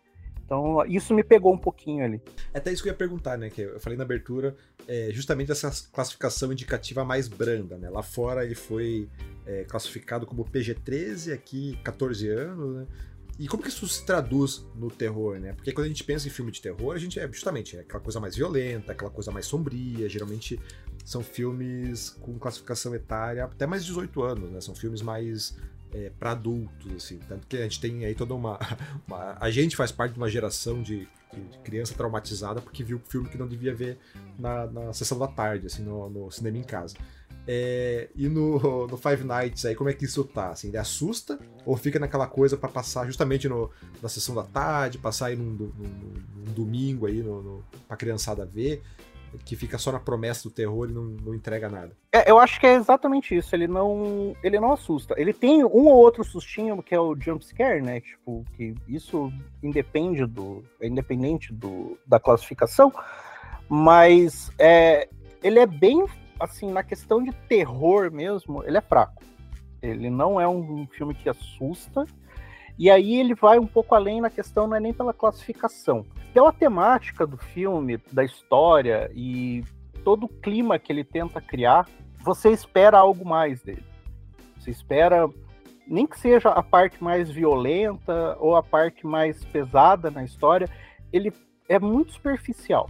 Então, 0.45 0.85
isso 0.85 1.13
me 1.13 1.23
pegou 1.23 1.53
um 1.53 1.57
pouquinho 1.57 2.03
ali. 2.03 2.21
É 2.53 2.57
até 2.57 2.71
isso 2.71 2.83
que 2.83 2.89
eu 2.89 2.93
ia 2.93 2.97
perguntar, 2.97 3.37
né? 3.37 3.49
Que 3.49 3.61
eu 3.61 3.79
falei 3.79 3.97
na 3.97 4.03
abertura, 4.03 4.55
é 4.87 5.09
justamente 5.11 5.51
essa 5.51 5.71
classificação 5.91 6.51
indicativa 6.51 7.03
mais 7.03 7.27
branda, 7.27 7.77
né? 7.77 7.89
Lá 7.89 8.03
fora 8.03 8.43
ele 8.43 8.55
foi 8.55 9.09
é, 9.45 9.63
classificado 9.63 10.25
como 10.25 10.45
PG-13, 10.45 11.33
aqui 11.33 11.79
14 11.83 12.29
anos, 12.29 12.75
né? 12.75 12.87
E 13.39 13.47
como 13.47 13.63
que 13.63 13.69
isso 13.69 13.87
se 13.87 14.05
traduz 14.05 14.63
no 14.75 14.91
terror, 14.91 15.39
né? 15.39 15.53
Porque 15.53 15.71
quando 15.71 15.85
a 15.85 15.87
gente 15.87 16.03
pensa 16.03 16.27
em 16.27 16.31
filme 16.31 16.51
de 16.51 16.61
terror, 16.61 16.93
a 16.93 16.99
gente 16.99 17.19
é 17.19 17.27
justamente 17.31 17.75
é 17.75 17.79
aquela 17.79 17.99
coisa 17.99 18.19
mais 18.19 18.35
violenta, 18.35 18.91
aquela 18.91 19.09
coisa 19.09 19.31
mais 19.31 19.47
sombria, 19.47 20.07
geralmente 20.07 20.59
são 21.03 21.21
filmes 21.21 22.09
com 22.21 22.37
classificação 22.39 22.95
etária 22.95 23.43
até 23.43 23.65
mais 23.65 23.83
de 23.83 23.89
18 23.89 24.23
anos, 24.23 24.51
né? 24.51 24.61
São 24.61 24.73
filmes 24.73 25.01
mais 25.01 25.57
é, 25.93 26.11
para 26.17 26.31
adultos, 26.31 26.91
assim. 26.95 27.19
Tanto 27.27 27.45
que 27.47 27.57
a 27.57 27.63
gente 27.63 27.79
tem 27.79 28.05
aí 28.05 28.15
toda 28.15 28.33
uma, 28.33 28.59
uma, 29.07 29.37
A 29.39 29.49
gente 29.51 29.75
faz 29.75 29.91
parte 29.91 30.13
de 30.13 30.17
uma 30.17 30.29
geração 30.29 30.81
de, 30.81 31.07
de, 31.33 31.57
criança 31.63 31.93
traumatizada 31.93 32.61
porque 32.61 32.83
viu 32.83 32.99
filme 33.07 33.29
que 33.29 33.37
não 33.37 33.47
devia 33.47 33.73
ver 33.73 33.97
na, 34.37 34.65
na 34.67 34.93
sessão 34.93 35.17
da 35.17 35.27
tarde, 35.27 35.67
assim, 35.67 35.83
no, 35.83 36.09
no 36.09 36.31
cinema 36.31 36.57
em 36.57 36.63
casa. 36.63 36.95
É, 37.45 38.09
e 38.15 38.29
no, 38.29 38.87
no, 38.87 38.97
Five 38.97 39.23
Nights 39.23 39.65
aí, 39.65 39.75
como 39.75 39.89
é 39.89 39.93
que 39.93 40.05
isso 40.05 40.23
tá? 40.23 40.49
Assim, 40.49 40.69
ele 40.69 40.77
assusta 40.77 41.37
ou 41.65 41.75
fica 41.75 41.99
naquela 41.99 42.27
coisa 42.27 42.57
para 42.57 42.69
passar 42.69 43.05
justamente 43.05 43.47
no, 43.47 43.69
na 44.01 44.09
sessão 44.09 44.33
da 44.33 44.43
tarde, 44.43 44.97
passar 44.97 45.27
aí 45.27 45.35
num, 45.35 45.51
num, 45.51 45.73
num 46.35 46.53
domingo 46.53 47.05
aí 47.05 47.21
no, 47.21 47.41
no, 47.41 47.65
pra 47.87 47.97
criançada 47.97 48.45
ver? 48.45 48.81
Que 49.45 49.55
fica 49.55 49.77
só 49.77 49.91
na 49.91 49.99
promessa 49.99 50.43
do 50.43 50.53
terror 50.53 50.89
e 50.89 50.93
não, 50.93 51.03
não 51.03 51.33
entrega 51.33 51.69
nada. 51.69 51.95
É, 52.11 52.29
eu 52.29 52.39
acho 52.39 52.59
que 52.59 52.67
é 52.67 52.75
exatamente 52.75 53.35
isso. 53.35 53.55
Ele 53.55 53.67
não, 53.67 54.35
ele 54.43 54.59
não 54.59 54.73
assusta. 54.73 55.15
Ele 55.17 55.33
tem 55.33 55.63
um 55.63 55.87
ou 55.87 55.95
outro 55.95 56.23
sustinho 56.23 56.81
que 56.81 56.93
é 56.93 56.99
o 56.99 57.15
jump 57.19 57.45
scare, 57.45 57.81
né? 57.81 58.01
Tipo, 58.01 58.45
que 58.55 58.75
isso 58.87 59.31
independe 59.61 60.25
do, 60.25 60.63
é 60.79 60.87
independente 60.87 61.53
do, 61.53 61.97
da 62.05 62.19
classificação, 62.19 62.93
mas 63.67 64.51
é, 64.59 65.07
ele 65.41 65.59
é 65.59 65.65
bem 65.65 66.05
assim 66.39 66.71
na 66.71 66.83
questão 66.83 67.23
de 67.23 67.31
terror 67.47 68.11
mesmo. 68.11 68.63
Ele 68.63 68.77
é 68.77 68.81
fraco. 68.81 69.23
Ele 69.81 70.09
não 70.09 70.39
é 70.39 70.47
um 70.47 70.87
filme 70.87 71.13
que 71.13 71.27
assusta. 71.29 72.05
E 72.77 72.89
aí 72.89 73.19
ele 73.19 73.35
vai 73.35 73.59
um 73.59 73.67
pouco 73.67 73.93
além 73.93 74.21
na 74.21 74.29
questão, 74.29 74.67
não 74.67 74.75
é 74.75 74.79
nem 74.79 74.93
pela 74.93 75.13
classificação. 75.13 76.05
Pela 76.33 76.51
temática 76.51 77.27
do 77.27 77.37
filme, 77.37 77.99
da 78.11 78.23
história 78.23 79.11
e 79.13 79.63
todo 80.03 80.25
o 80.25 80.29
clima 80.29 80.79
que 80.79 80.91
ele 80.91 81.03
tenta 81.03 81.39
criar, 81.39 81.87
você 82.19 82.49
espera 82.49 82.97
algo 82.97 83.25
mais 83.25 83.61
dele. 83.61 83.83
Você 84.57 84.71
espera, 84.71 85.29
nem 85.87 86.07
que 86.07 86.19
seja 86.19 86.49
a 86.49 86.63
parte 86.63 87.03
mais 87.03 87.29
violenta 87.29 88.35
ou 88.39 88.55
a 88.55 88.63
parte 88.63 89.05
mais 89.05 89.43
pesada 89.45 90.09
na 90.09 90.23
história, 90.23 90.67
ele 91.11 91.31
é 91.69 91.77
muito 91.77 92.13
superficial. 92.13 92.89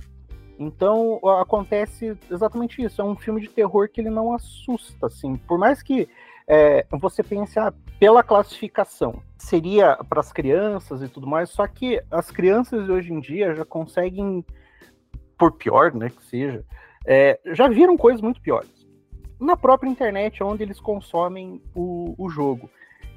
Então 0.58 1.20
acontece 1.42 2.18
exatamente 2.30 2.82
isso. 2.82 3.02
É 3.02 3.04
um 3.04 3.16
filme 3.16 3.42
de 3.42 3.50
terror 3.50 3.90
que 3.90 4.00
ele 4.00 4.10
não 4.10 4.34
assusta, 4.34 5.08
assim. 5.08 5.36
Por 5.36 5.58
mais 5.58 5.82
que 5.82 6.08
é, 6.48 6.86
você 6.92 7.24
pense, 7.24 7.58
ah, 7.60 7.74
pela 8.00 8.24
classificação, 8.24 9.22
seria 9.38 9.96
para 10.10 10.20
as 10.20 10.32
crianças 10.32 11.02
e 11.02 11.08
tudo 11.08 11.28
mais, 11.28 11.50
só 11.50 11.66
que 11.68 12.02
as 12.12 12.30
crianças 12.32 12.86
de 12.86 12.92
hoje 12.92 13.14
em 13.14 13.20
dia 13.20 13.56
já 13.56 13.66
conseguem, 13.66 14.46
por 15.38 15.54
pior 15.54 15.94
né, 15.94 16.10
que 16.10 16.24
seja, 16.24 16.66
é, 17.06 17.40
já 17.48 17.68
viram 17.68 17.98
coisas 17.98 18.22
muito 18.22 18.42
piores. 18.42 18.72
Na 19.40 19.58
própria 19.58 19.90
internet, 19.90 20.44
onde 20.44 20.64
eles 20.64 20.80
consomem 20.80 21.62
o, 21.76 22.16
o 22.18 22.30
jogo. 22.30 22.70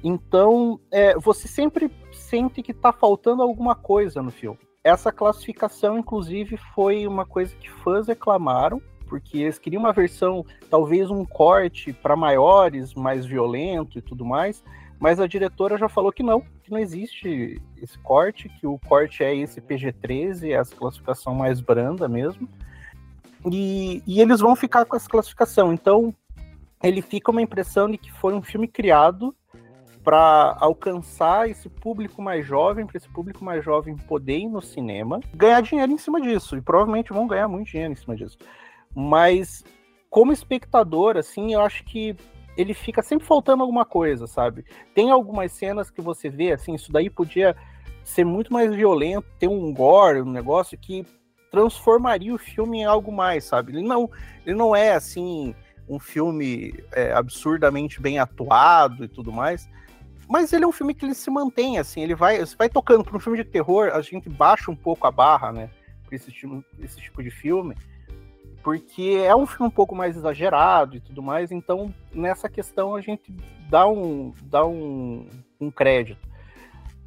Então, 0.03 0.79
é, 0.91 1.17
você 1.17 1.47
sempre 1.47 1.91
sente 2.11 2.61
que 2.61 2.71
está 2.71 2.91
faltando 2.91 3.41
alguma 3.41 3.75
coisa 3.75 4.21
no 4.21 4.31
filme. 4.31 4.59
Essa 4.83 5.11
classificação, 5.11 5.97
inclusive, 5.97 6.57
foi 6.73 7.07
uma 7.07 7.25
coisa 7.25 7.55
que 7.55 7.69
fãs 7.69 8.07
reclamaram, 8.07 8.81
porque 9.07 9.39
eles 9.39 9.57
queriam 9.57 9.81
uma 9.81 9.93
versão, 9.93 10.45
talvez 10.69 11.09
um 11.09 11.25
corte 11.25 11.93
para 11.93 12.15
maiores, 12.15 12.93
mais 12.93 13.25
violento 13.25 13.97
e 13.97 14.01
tudo 14.01 14.25
mais, 14.25 14.63
mas 14.99 15.19
a 15.19 15.27
diretora 15.27 15.77
já 15.77 15.87
falou 15.87 16.11
que 16.11 16.23
não, 16.23 16.41
que 16.63 16.71
não 16.71 16.79
existe 16.79 17.61
esse 17.81 17.97
corte, 17.99 18.49
que 18.49 18.65
o 18.65 18.79
corte 18.79 19.23
é 19.23 19.35
esse 19.35 19.61
PG-13, 19.61 20.49
é 20.49 20.53
essa 20.53 20.75
classificação 20.75 21.35
mais 21.35 21.61
branda 21.61 22.07
mesmo. 22.07 22.49
E, 23.51 24.01
e, 24.05 24.19
eles 24.19 24.39
vão 24.39 24.55
ficar 24.55 24.85
com 24.85 24.95
essa 24.95 25.07
classificação. 25.07 25.71
Então, 25.71 26.13
ele 26.83 27.01
fica 27.01 27.31
uma 27.31 27.41
impressão 27.41 27.89
de 27.89 27.97
que 27.97 28.11
foi 28.11 28.33
um 28.33 28.41
filme 28.41 28.67
criado 28.67 29.35
para 30.03 30.55
alcançar 30.59 31.49
esse 31.49 31.69
público 31.69 32.21
mais 32.21 32.45
jovem, 32.45 32.85
para 32.85 32.97
esse 32.97 33.09
público 33.09 33.43
mais 33.43 33.63
jovem 33.63 33.95
poder 33.95 34.39
ir 34.39 34.47
no 34.47 34.61
cinema, 34.61 35.19
ganhar 35.33 35.61
dinheiro 35.61 35.91
em 35.91 35.97
cima 35.97 36.21
disso, 36.21 36.55
e 36.55 36.61
provavelmente 36.61 37.11
vão 37.11 37.27
ganhar 37.27 37.47
muito 37.49 37.67
dinheiro 37.67 37.91
em 37.91 37.95
cima 37.95 38.15
disso. 38.15 38.37
Mas 38.99 39.63
como 40.09 40.33
espectador, 40.33 41.17
assim, 41.17 41.53
eu 41.53 41.61
acho 41.61 41.83
que 41.83 42.15
ele 42.57 42.73
fica 42.73 43.03
sempre 43.03 43.27
faltando 43.27 43.61
alguma 43.61 43.85
coisa, 43.85 44.25
sabe? 44.25 44.65
Tem 44.95 45.11
algumas 45.11 45.51
cenas 45.51 45.91
que 45.91 46.01
você 46.01 46.29
vê, 46.29 46.51
assim, 46.51 46.73
isso 46.73 46.91
daí 46.91 47.07
podia 47.07 47.55
ser 48.03 48.25
muito 48.25 48.51
mais 48.51 48.73
violento, 48.73 49.27
ter 49.37 49.47
um 49.47 49.71
gore, 49.71 50.23
um 50.23 50.31
negócio 50.31 50.75
que 50.75 51.05
transformaria 51.51 52.33
o 52.33 52.39
filme 52.39 52.79
em 52.79 52.85
algo 52.85 53.11
mais, 53.11 53.43
sabe? 53.43 53.71
Ele 53.71 53.87
não, 53.87 54.09
ele 54.43 54.55
não 54.55 54.75
é 54.75 54.93
assim 54.93 55.53
um 55.87 55.99
filme 55.99 56.73
é, 56.91 57.13
absurdamente 57.13 58.01
bem 58.01 58.17
atuado 58.17 59.03
e 59.03 59.07
tudo 59.07 59.31
mais, 59.31 59.69
mas 60.27 60.51
ele 60.51 60.65
é 60.65 60.67
um 60.67 60.71
filme 60.71 60.95
que 60.95 61.05
ele 61.05 61.13
se 61.13 61.29
mantém, 61.29 61.77
assim, 61.77 62.01
ele 62.01 62.15
vai, 62.15 62.39
você 62.39 62.55
vai 62.55 62.67
tocando 62.67 63.03
para 63.03 63.15
um 63.15 63.19
filme 63.19 63.37
de 63.37 63.45
terror, 63.45 63.91
a 63.93 64.01
gente 64.01 64.27
baixa 64.27 64.71
um 64.71 64.75
pouco 64.75 65.05
a 65.05 65.11
barra, 65.11 65.51
né, 65.51 65.69
para 66.03 66.15
esse, 66.15 66.31
tipo, 66.31 66.63
esse 66.79 66.99
tipo 66.99 67.21
de 67.21 67.29
filme, 67.29 67.75
porque 68.67 69.23
é 69.25 69.33
um 69.33 69.45
filme 69.45 69.67
um 69.67 69.71
pouco 69.71 69.95
mais 69.95 70.17
exagerado 70.17 70.97
e 70.97 70.99
tudo 70.99 71.23
mais, 71.23 71.53
então 71.53 71.93
nessa 72.13 72.49
questão 72.49 72.95
a 72.95 72.99
gente 72.99 73.31
dá 73.69 73.87
um, 73.87 74.33
dá 74.43 74.65
um, 74.65 75.25
um 75.57 75.71
crédito. 75.71 76.27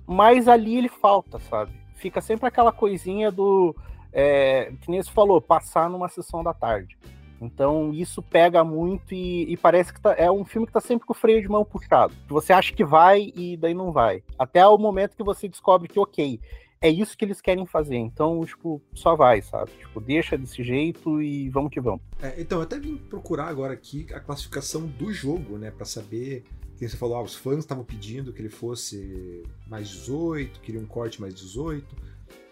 Mas 0.06 0.48
ali 0.48 0.78
ele 0.78 0.88
falta, 0.88 1.38
sabe? 1.38 1.70
Fica 1.96 2.22
sempre 2.22 2.48
aquela 2.48 2.72
coisinha 2.72 3.30
do. 3.30 3.76
É, 4.10 4.72
que 4.80 4.90
nem 4.90 5.02
você 5.02 5.10
falou, 5.10 5.38
passar 5.38 5.90
numa 5.90 6.08
sessão 6.08 6.42
da 6.42 6.54
tarde. 6.54 6.96
Então 7.38 7.92
isso 7.92 8.22
pega 8.22 8.64
muito 8.64 9.12
e, 9.12 9.52
e 9.52 9.54
parece 9.58 9.92
que 9.92 10.00
tá, 10.00 10.14
é 10.14 10.30
um 10.30 10.46
filme 10.46 10.66
que 10.66 10.72
tá 10.72 10.80
sempre 10.80 11.06
com 11.06 11.12
o 11.12 11.16
freio 11.16 11.42
de 11.42 11.48
mão 11.50 11.62
puxado. 11.62 12.14
Você 12.28 12.54
acha 12.54 12.72
que 12.72 12.86
vai 12.86 13.34
e 13.36 13.54
daí 13.58 13.74
não 13.74 13.92
vai. 13.92 14.22
Até 14.38 14.66
o 14.66 14.78
momento 14.78 15.14
que 15.14 15.22
você 15.22 15.46
descobre 15.46 15.88
que, 15.88 16.00
ok, 16.00 16.40
é 16.82 16.88
isso 16.88 17.16
que 17.16 17.24
eles 17.24 17.40
querem 17.40 17.66
fazer. 17.66 17.96
Então, 17.96 18.42
tipo, 18.44 18.80
só 18.94 19.14
vai, 19.14 19.42
sabe? 19.42 19.70
Tipo, 19.78 20.00
deixa 20.00 20.36
desse 20.38 20.64
jeito 20.64 21.20
e 21.20 21.48
vamos 21.50 21.70
que 21.70 21.80
vamos. 21.80 22.00
É, 22.22 22.40
então, 22.40 22.58
eu 22.58 22.62
até 22.62 22.78
vim 22.78 22.96
procurar 22.96 23.48
agora 23.48 23.74
aqui 23.74 24.06
a 24.14 24.20
classificação 24.20 24.86
do 24.86 25.12
jogo, 25.12 25.58
né? 25.58 25.70
para 25.70 25.84
saber. 25.84 26.44
Que 26.78 26.88
você 26.88 26.96
falou, 26.96 27.16
ah, 27.16 27.22
os 27.22 27.34
fãs 27.34 27.58
estavam 27.58 27.84
pedindo 27.84 28.32
que 28.32 28.40
ele 28.40 28.48
fosse 28.48 29.42
mais 29.68 29.86
18, 29.90 30.60
queriam 30.60 30.82
um 30.82 30.86
corte 30.86 31.20
mais 31.20 31.34
18. 31.34 31.84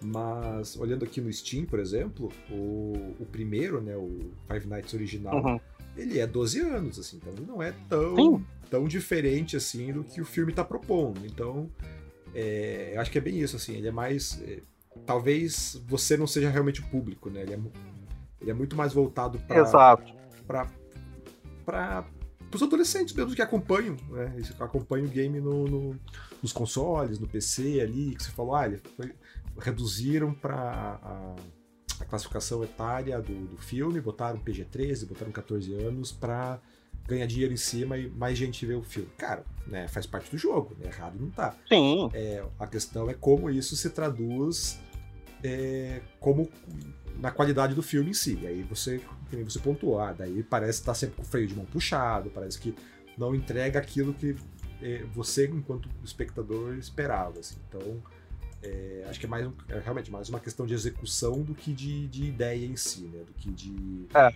Mas 0.03 0.77
olhando 0.77 1.07
aqui 1.07 1.19
no 1.19 1.33
Steam, 1.33 1.65
por 1.65 1.79
exemplo, 1.79 2.31
o, 2.51 3.15
o 3.19 3.27
primeiro, 3.33 3.81
né, 3.81 3.97
o 3.97 4.31
Five 4.47 4.69
Nights 4.69 4.93
original, 4.93 5.43
uhum. 5.43 5.61
ele 5.97 6.19
é 6.19 6.27
12 6.27 6.61
anos, 6.61 6.99
assim, 6.99 7.17
então 7.17 7.33
ele 7.33 7.47
não 7.47 7.63
é 7.63 7.73
tão, 7.89 8.45
tão 8.69 8.87
diferente 8.87 9.57
assim 9.57 9.93
do 9.93 10.05
que 10.05 10.21
o 10.21 10.27
filme 10.27 10.53
está 10.53 10.63
propondo. 10.63 11.25
Então, 11.25 11.71
é, 12.35 12.93
eu 12.95 13.01
acho 13.01 13.11
que 13.11 13.19
é 13.19 13.21
bem 13.21 13.39
isso, 13.39 13.57
assim, 13.57 13.77
ele 13.77 13.89
é 13.89 13.93
mais. 13.93 14.41
É, 14.43 14.61
talvez 15.07 15.81
você 15.87 16.17
não 16.17 16.27
seja 16.27 16.51
realmente 16.51 16.81
o 16.81 16.87
público, 16.89 17.31
né? 17.31 17.43
Ele 17.43 17.55
é, 17.55 17.59
ele 18.41 18.51
é 18.51 18.55
muito 18.55 18.77
mais 18.77 18.93
voltado 18.93 19.39
para. 19.41 19.61
Exato. 19.61 20.15
Para 20.47 22.05
os 22.55 22.63
adolescentes 22.63 23.15
mesmo 23.15 23.35
que 23.35 23.43
acompanham, 23.43 23.97
né? 24.11 24.35
Que 24.41 24.63
acompanham 24.63 25.07
o 25.07 25.11
game 25.11 25.41
no, 25.41 25.65
no, 25.67 26.01
nos 26.43 26.53
consoles, 26.53 27.19
no 27.19 27.29
PC 27.29 27.81
ali, 27.81 28.15
que 28.15 28.23
você 28.23 28.31
falou, 28.31 28.55
ah, 28.55 28.67
ele 28.67 28.81
foi, 28.97 29.13
reduziram 29.59 30.33
para 30.33 30.55
a, 31.03 31.35
a, 32.01 32.05
classificação 32.07 32.63
etária 32.65 33.21
do, 33.21 33.49
do 33.49 33.57
filme, 33.59 34.01
botaram 34.01 34.41
PG-13, 34.41 35.07
botaram 35.07 35.33
14 35.33 35.75
anos 35.75 36.13
para 36.13 36.61
ganhar 37.09 37.27
dinheiro 37.27 37.53
em 37.53 37.57
cima 37.57 37.97
e 37.97 38.09
mais 38.11 38.37
gente 38.37 38.65
vê 38.65 38.75
o 38.75 38.83
filme. 38.83 39.09
Cara, 39.17 39.45
né, 39.67 39.89
faz 39.89 40.07
parte 40.07 40.31
do 40.31 40.39
jogo, 40.39 40.77
né? 40.79 40.87
errado 40.87 41.17
não 41.19 41.31
tá. 41.31 41.57
Sim. 41.67 42.11
É, 42.13 42.45
a 42.59 42.67
questão 42.67 43.09
é 43.11 43.15
como 43.15 43.51
isso 43.51 43.75
se 43.75 43.91
traduz 43.91 44.79
é, 45.43 46.01
como 46.21 46.49
na 47.19 47.31
qualidade 47.31 47.75
do 47.75 47.83
filme 47.83 48.11
em 48.11 48.15
si. 48.15 48.39
E 48.43 48.47
aí 48.47 48.63
você, 48.63 49.01
você 49.45 49.59
pontuou, 49.59 49.99
ah, 49.99 50.13
daí 50.13 50.43
parece 50.43 50.81
estar 50.81 50.93
tá 50.93 50.95
sempre 50.95 51.17
com 51.17 51.23
o 51.23 51.25
freio 51.25 51.47
de 51.47 51.55
mão 51.55 51.65
puxado, 51.65 52.31
parece 52.31 52.59
que 52.59 52.75
não 53.17 53.35
entrega 53.35 53.79
aquilo 53.79 54.15
que 54.15 54.37
é, 54.81 55.05
você, 55.13 55.47
enquanto 55.47 55.89
espectador, 56.05 56.75
esperava. 56.75 57.41
Assim. 57.41 57.57
Então, 57.69 58.03
é, 58.63 59.05
acho 59.09 59.19
que 59.19 59.27
é 59.27 59.29
mais 59.29 59.49
é 59.69 59.79
realmente 59.79 60.11
mais 60.11 60.29
uma 60.29 60.41
questão 60.41 60.67
de 60.67 60.75
execução 60.75 61.43
do 61.43 61.55
que 61.55 61.73
de, 61.73 62.07
de 62.09 62.25
ideia 62.25 62.67
em 62.67 62.77
si, 62.77 63.03
né? 63.03 63.23
Do 63.25 63.33
que 63.33 63.51
de, 63.51 64.07
é. 64.15 64.31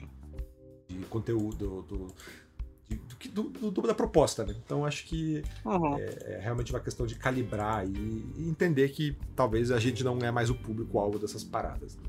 de 0.89 1.05
conteúdo, 1.07 1.57
do, 1.57 1.83
do, 1.83 2.15
do, 3.33 3.71
do, 3.71 3.83
da 3.83 3.95
proposta, 3.95 4.45
né? 4.45 4.55
Então 4.65 4.85
acho 4.85 5.05
que 5.07 5.43
uhum. 5.65 5.99
é, 5.99 6.35
é, 6.35 6.41
realmente 6.43 6.73
uma 6.73 6.81
questão 6.81 7.07
de 7.07 7.15
calibrar 7.15 7.87
e, 7.87 7.91
e, 8.37 8.49
entender 8.49 8.89
que 8.91 9.17
talvez 9.35 9.71
a 9.71 9.79
gente 9.79 10.03
não 10.03 10.19
é 10.19 10.31
mais 10.31 10.51
o 10.51 10.55
público-alvo 10.55 11.19
dessas 11.19 11.45
paradas. 11.45 11.97
Né? 11.97 12.03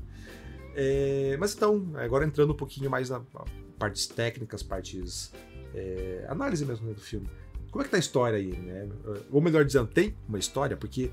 É, 0.76 1.36
mas 1.38 1.54
então, 1.54 1.90
agora 1.94 2.24
entrando 2.24 2.52
um 2.52 2.56
pouquinho 2.56 2.90
mais 2.90 3.10
na, 3.10 3.18
na 3.18 3.44
partes 3.78 4.06
técnicas, 4.06 4.62
partes. 4.62 5.32
É, 5.74 6.24
análise 6.28 6.64
mesmo 6.64 6.86
né, 6.86 6.94
do 6.94 7.00
filme. 7.00 7.28
Como 7.70 7.82
é 7.82 7.84
que 7.84 7.90
tá 7.90 7.96
a 7.96 8.00
história 8.00 8.38
aí, 8.38 8.56
né? 8.56 8.88
Ou 9.32 9.40
melhor 9.40 9.64
dizendo, 9.64 9.88
tem 9.88 10.14
uma 10.28 10.38
história, 10.38 10.76
porque 10.76 11.10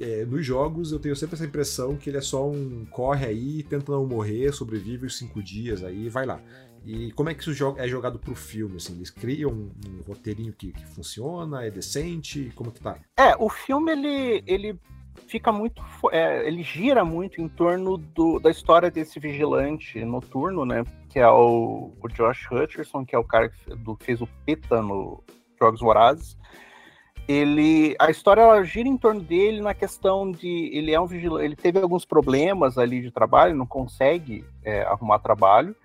é, 0.00 0.24
nos 0.24 0.46
jogos 0.46 0.92
eu 0.92 0.98
tenho 0.98 1.14
sempre 1.16 1.34
essa 1.34 1.44
impressão 1.44 1.96
que 1.96 2.08
ele 2.08 2.16
é 2.16 2.20
só 2.20 2.48
um 2.48 2.86
corre 2.86 3.26
aí, 3.26 3.62
tenta 3.64 3.92
não 3.92 4.06
morrer, 4.06 4.52
sobrevive 4.52 5.06
os 5.06 5.18
cinco 5.18 5.42
dias 5.42 5.82
aí 5.82 6.08
vai 6.08 6.24
lá. 6.24 6.40
E 6.84 7.12
como 7.12 7.28
é 7.28 7.34
que 7.34 7.48
isso 7.48 7.76
é 7.78 7.88
jogado 7.88 8.18
pro 8.18 8.34
filme? 8.34 8.76
Assim, 8.76 8.94
eles 8.94 9.10
criam 9.10 9.50
um, 9.50 9.70
um 9.86 10.02
roteirinho 10.06 10.52
que, 10.52 10.72
que, 10.72 10.86
funciona, 10.86 11.64
é 11.64 11.70
decente? 11.70 12.52
Como 12.54 12.72
que 12.72 12.80
tá? 12.80 12.96
É, 13.16 13.34
o 13.38 13.48
filme 13.48 13.92
ele, 13.92 14.42
ele 14.46 14.78
fica 15.26 15.52
muito. 15.52 15.82
É, 16.10 16.46
ele 16.46 16.62
gira 16.62 17.04
muito 17.04 17.40
em 17.40 17.48
torno 17.48 17.98
do, 17.98 18.38
da 18.38 18.50
história 18.50 18.90
desse 18.90 19.20
vigilante 19.20 20.04
noturno, 20.04 20.64
né? 20.64 20.84
Que 21.08 21.18
é 21.18 21.28
o, 21.28 21.92
o 22.00 22.08
Josh 22.08 22.50
Hutcherson, 22.50 23.04
que 23.04 23.14
é 23.14 23.18
o 23.18 23.24
cara 23.24 23.48
que 23.48 23.74
do, 23.76 23.96
fez 24.00 24.20
o 24.20 24.28
PETA 24.46 24.80
no 24.80 25.22
Jogos 25.58 25.80
Vorazes 25.80 26.38
ele 27.28 27.94
a 27.98 28.10
história 28.10 28.40
ela 28.40 28.64
gira 28.64 28.88
em 28.88 28.96
torno 28.96 29.20
dele 29.20 29.60
na 29.60 29.74
questão 29.74 30.32
de 30.32 30.70
ele 30.72 30.94
é 30.94 30.98
um 30.98 31.06
vigilante, 31.06 31.44
ele 31.44 31.56
teve 31.56 31.78
alguns 31.78 32.06
problemas 32.06 32.78
ali 32.78 33.02
de 33.02 33.10
trabalho, 33.10 33.54
não 33.54 33.66
consegue 33.66 34.46
é, 34.64 34.82
arrumar 34.84 35.18
trabalho 35.18 35.76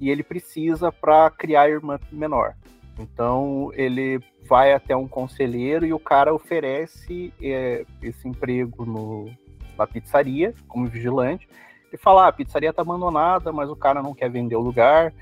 e 0.00 0.10
ele 0.10 0.22
precisa 0.22 0.92
para 0.92 1.30
criar 1.30 1.68
irmã 1.68 1.98
menor. 2.10 2.54
Então 2.98 3.70
ele 3.74 4.20
vai 4.48 4.72
até 4.72 4.96
um 4.96 5.08
conselheiro 5.08 5.84
e 5.84 5.92
o 5.92 5.98
cara 5.98 6.34
oferece 6.34 7.32
é, 7.42 7.84
esse 8.02 8.26
emprego 8.26 8.84
no, 8.84 9.30
na 9.76 9.86
pizzaria 9.86 10.54
como 10.66 10.86
vigilante. 10.86 11.48
Ele 11.88 11.98
fala: 11.98 12.24
ah, 12.24 12.28
a 12.28 12.32
pizzaria 12.32 12.70
está 12.70 12.82
abandonada, 12.82 13.52
mas 13.52 13.68
o 13.68 13.76
cara 13.76 14.02
não 14.02 14.14
quer 14.14 14.30
vender 14.30 14.56
o 14.56 14.60
lugar 14.60 15.12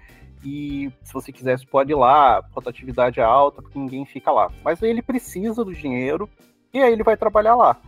e 0.45 0.93
se 1.03 1.13
você 1.13 1.33
quiser, 1.33 1.59
você 1.59 1.67
pode 1.67 1.91
ir 1.91 1.95
lá, 1.95 2.37
a 2.37 2.45
rotatividade 2.53 3.19
é 3.19 3.23
alta, 3.23 3.63
porque 3.63 3.79
ninguém 3.79 4.05
fica 4.05 4.31
lá. 4.31 4.51
Mas 4.63 4.83
ele 4.83 5.01
precisa 5.01 5.65
do 5.65 5.73
dinheiro 5.73 6.29
e 6.73 6.81
aí 6.81 6.93
ele 6.93 7.03
vai 7.03 7.17
trabalhar 7.17 7.57
lá. 7.57 7.81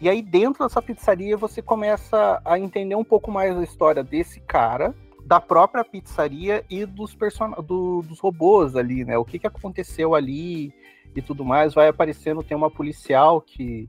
E 0.00 0.08
aí 0.08 0.20
dentro 0.20 0.64
dessa 0.64 0.82
pizzaria 0.82 1.36
você 1.36 1.62
começa 1.62 2.42
a 2.44 2.58
entender 2.58 2.96
um 2.96 3.04
pouco 3.04 3.30
mais 3.30 3.56
a 3.56 3.62
história 3.62 4.02
desse 4.02 4.40
cara, 4.40 4.92
da 5.24 5.40
própria 5.40 5.84
pizzaria 5.84 6.64
e 6.68 6.84
dos, 6.84 7.14
person... 7.14 7.50
Do, 7.62 8.02
dos 8.02 8.20
robôs 8.20 8.76
ali, 8.76 9.04
né? 9.04 9.16
O 9.18 9.24
que, 9.24 9.38
que 9.38 9.46
aconteceu 9.46 10.14
ali 10.14 10.72
e 11.14 11.22
tudo 11.22 11.44
mais. 11.44 11.74
Vai 11.74 11.88
aparecendo, 11.88 12.42
tem 12.42 12.56
uma 12.56 12.70
policial 12.70 13.40
que, 13.40 13.88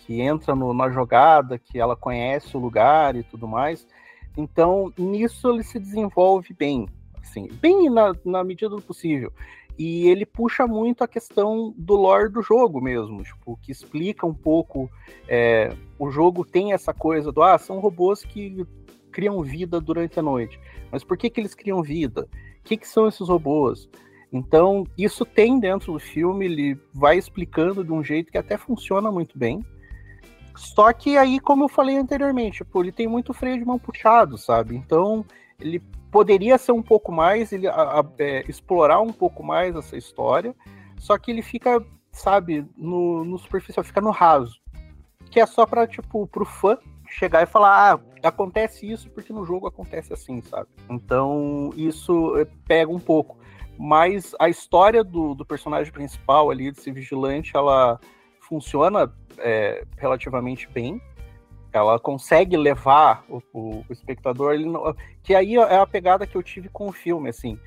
que 0.00 0.20
entra 0.20 0.54
no, 0.54 0.72
na 0.72 0.90
jogada, 0.90 1.58
que 1.58 1.78
ela 1.78 1.96
conhece 1.96 2.56
o 2.56 2.60
lugar 2.60 3.16
e 3.16 3.22
tudo 3.22 3.48
mais. 3.48 3.86
Então, 4.36 4.92
nisso 4.98 5.48
ele 5.48 5.62
se 5.62 5.78
desenvolve 5.78 6.52
bem 6.52 6.86
assim, 7.24 7.48
bem 7.60 7.90
na, 7.90 8.14
na 8.24 8.44
medida 8.44 8.76
do 8.76 8.82
possível. 8.82 9.32
E 9.76 10.06
ele 10.06 10.24
puxa 10.24 10.66
muito 10.68 11.02
a 11.02 11.08
questão 11.08 11.74
do 11.76 11.94
lore 11.94 12.28
do 12.28 12.40
jogo 12.40 12.80
mesmo, 12.80 13.24
tipo, 13.24 13.58
que 13.60 13.72
explica 13.72 14.24
um 14.24 14.34
pouco. 14.34 14.88
É, 15.26 15.74
o 15.98 16.10
jogo 16.10 16.44
tem 16.44 16.72
essa 16.72 16.94
coisa 16.94 17.32
do 17.32 17.42
ah, 17.42 17.58
são 17.58 17.80
robôs 17.80 18.22
que 18.22 18.64
criam 19.14 19.40
vida 19.42 19.80
durante 19.80 20.18
a 20.18 20.22
noite. 20.22 20.60
Mas 20.90 21.04
por 21.04 21.16
que, 21.16 21.30
que 21.30 21.40
eles 21.40 21.54
criam 21.54 21.82
vida? 21.82 22.28
O 22.60 22.64
que, 22.64 22.76
que 22.76 22.88
são 22.88 23.06
esses 23.06 23.28
robôs? 23.28 23.88
Então, 24.32 24.84
isso 24.98 25.24
tem 25.24 25.60
dentro 25.60 25.92
do 25.92 26.00
filme, 26.00 26.46
ele 26.46 26.76
vai 26.92 27.16
explicando 27.16 27.84
de 27.84 27.92
um 27.92 28.02
jeito 28.02 28.32
que 28.32 28.38
até 28.38 28.56
funciona 28.56 29.12
muito 29.12 29.38
bem. 29.38 29.64
Só 30.56 30.92
que 30.92 31.16
aí, 31.16 31.38
como 31.38 31.64
eu 31.64 31.68
falei 31.68 31.96
anteriormente, 31.96 32.58
tipo, 32.58 32.82
ele 32.82 32.90
tem 32.90 33.06
muito 33.06 33.32
freio 33.32 33.56
de 33.56 33.64
mão 33.64 33.78
puxado, 33.78 34.36
sabe? 34.36 34.74
Então, 34.74 35.24
ele 35.60 35.80
poderia 36.10 36.58
ser 36.58 36.72
um 36.72 36.82
pouco 36.82 37.12
mais, 37.12 37.52
ele 37.52 37.68
a, 37.68 38.00
a, 38.00 38.04
é, 38.18 38.44
explorar 38.48 39.00
um 39.00 39.12
pouco 39.12 39.44
mais 39.44 39.76
essa 39.76 39.96
história, 39.96 40.54
só 40.98 41.16
que 41.16 41.30
ele 41.30 41.42
fica, 41.42 41.84
sabe, 42.10 42.66
no, 42.76 43.24
no 43.24 43.38
superficial, 43.38 43.84
fica 43.84 44.00
no 44.00 44.10
raso. 44.10 44.60
Que 45.30 45.38
é 45.38 45.46
só 45.46 45.64
para 45.64 45.86
tipo, 45.86 46.26
pro 46.26 46.44
fã 46.44 46.76
chegar 47.14 47.42
e 47.42 47.46
falar, 47.46 47.94
ah, 47.94 48.00
acontece 48.28 48.90
isso 48.90 49.08
porque 49.10 49.32
no 49.32 49.44
jogo 49.44 49.66
acontece 49.66 50.12
assim, 50.12 50.42
sabe? 50.42 50.68
Então, 50.90 51.70
isso 51.76 52.36
é, 52.36 52.46
pega 52.66 52.90
um 52.90 52.98
pouco. 52.98 53.38
mas 53.78 54.34
a 54.38 54.48
história 54.48 55.02
do, 55.02 55.34
do 55.34 55.44
personagem 55.44 55.92
principal 55.92 56.50
ali, 56.50 56.70
desse 56.70 56.90
vigilante, 56.90 57.56
ela 57.56 57.98
funciona 58.40 59.12
é, 59.38 59.84
relativamente 59.96 60.68
bem. 60.68 61.00
Ela 61.72 61.98
consegue 61.98 62.56
levar 62.56 63.24
o, 63.28 63.42
o, 63.52 63.84
o 63.88 63.92
espectador, 63.92 64.58
não, 64.60 64.94
que 65.22 65.34
aí 65.34 65.56
é 65.56 65.76
a 65.76 65.86
pegada 65.86 66.26
que 66.26 66.36
eu 66.36 66.42
tive 66.42 66.68
com 66.68 66.88
o 66.88 66.92
filme, 66.92 67.28
assim. 67.28 67.58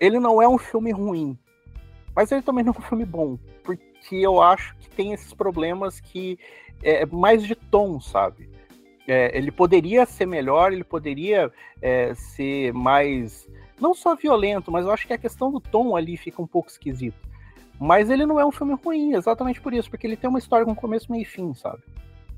Ele 0.00 0.18
não 0.18 0.42
é 0.42 0.48
um 0.48 0.58
filme 0.58 0.90
ruim, 0.90 1.38
mas 2.14 2.32
ele 2.32 2.42
também 2.42 2.64
não 2.64 2.72
é 2.72 2.78
um 2.78 2.82
filme 2.82 3.04
bom, 3.04 3.38
porque 3.62 4.16
eu 4.16 4.42
acho 4.42 4.76
que 4.78 4.90
tem 4.90 5.12
esses 5.12 5.32
problemas 5.32 6.00
que 6.00 6.38
é 6.82 7.06
mais 7.06 7.44
de 7.44 7.54
tom, 7.54 8.00
sabe? 8.00 8.50
É, 9.06 9.36
ele 9.36 9.50
poderia 9.50 10.04
ser 10.04 10.26
melhor, 10.26 10.72
ele 10.72 10.84
poderia 10.84 11.52
é, 11.80 12.14
ser 12.14 12.72
mais. 12.72 13.48
Não 13.80 13.94
só 13.94 14.14
violento, 14.14 14.72
mas 14.72 14.84
eu 14.84 14.90
acho 14.90 15.06
que 15.06 15.12
a 15.12 15.18
questão 15.18 15.50
do 15.50 15.60
tom 15.60 15.96
ali 15.96 16.16
fica 16.16 16.40
um 16.40 16.46
pouco 16.46 16.70
esquisito. 16.70 17.26
Mas 17.78 18.08
ele 18.10 18.24
não 18.24 18.40
é 18.40 18.46
um 18.46 18.50
filme 18.50 18.74
ruim, 18.74 19.14
exatamente 19.14 19.60
por 19.60 19.74
isso, 19.74 19.90
porque 19.90 20.06
ele 20.06 20.16
tem 20.16 20.30
uma 20.30 20.38
história 20.38 20.64
com 20.64 20.74
começo, 20.74 21.12
meio 21.12 21.22
e 21.22 21.26
fim, 21.26 21.52
sabe? 21.54 21.82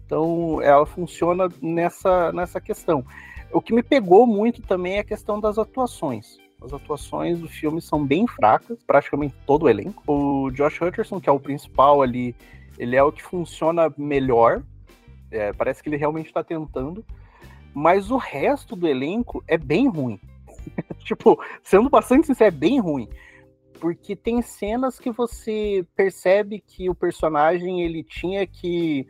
Então 0.04 0.60
ela 0.62 0.84
funciona 0.84 1.48
nessa, 1.62 2.32
nessa 2.32 2.60
questão. 2.60 3.04
O 3.52 3.60
que 3.60 3.72
me 3.72 3.82
pegou 3.82 4.26
muito 4.26 4.60
também 4.62 4.96
é 4.96 5.00
a 5.00 5.04
questão 5.04 5.40
das 5.40 5.58
atuações. 5.58 6.38
As 6.60 6.72
atuações 6.72 7.38
do 7.38 7.48
filme 7.48 7.80
são 7.80 8.04
bem 8.04 8.26
fracas, 8.26 8.82
praticamente 8.82 9.34
todo 9.46 9.64
o 9.64 9.68
elenco. 9.68 10.02
O 10.06 10.50
Josh 10.50 10.80
Hutcherson, 10.80 11.20
que 11.20 11.28
é 11.28 11.32
o 11.32 11.38
principal 11.38 12.02
ali, 12.02 12.34
ele 12.78 12.96
é 12.96 13.02
o 13.02 13.12
que 13.12 13.22
funciona 13.22 13.92
melhor. 13.96 14.62
É, 15.30 15.52
parece 15.52 15.82
que 15.82 15.88
ele 15.88 15.96
realmente 15.96 16.26
está 16.26 16.42
tentando. 16.42 17.04
Mas 17.74 18.10
o 18.10 18.16
resto 18.16 18.74
do 18.74 18.88
elenco 18.88 19.42
é 19.46 19.56
bem 19.56 19.88
ruim. 19.88 20.20
tipo, 21.04 21.38
sendo 21.62 21.88
bastante 21.88 22.26
sincero, 22.26 22.54
é 22.54 22.58
bem 22.58 22.80
ruim. 22.80 23.08
Porque 23.80 24.16
tem 24.16 24.42
cenas 24.42 24.98
que 24.98 25.10
você 25.10 25.86
percebe 25.94 26.62
que 26.66 26.90
o 26.90 26.94
personagem 26.94 27.82
ele 27.82 28.02
tinha 28.02 28.46
que 28.46 29.06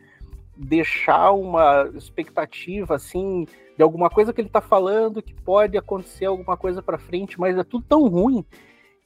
deixar 0.57 1.31
uma 1.33 1.89
expectativa 1.95 2.97
assim 2.97 3.47
de 3.77 3.83
alguma 3.83 4.11
coisa 4.11 4.33
que 4.33 4.41
ele 4.41 4.49
tá 4.49 4.61
falando 4.61 5.23
que 5.23 5.33
pode 5.33 5.79
acontecer 5.79 6.27
alguma 6.27 6.57
coisa 6.57 6.83
para 6.83 6.99
frente, 6.99 7.39
mas 7.39 7.57
é 7.57 7.63
tudo 7.63 7.85
tão 7.89 8.09
ruim 8.09 8.45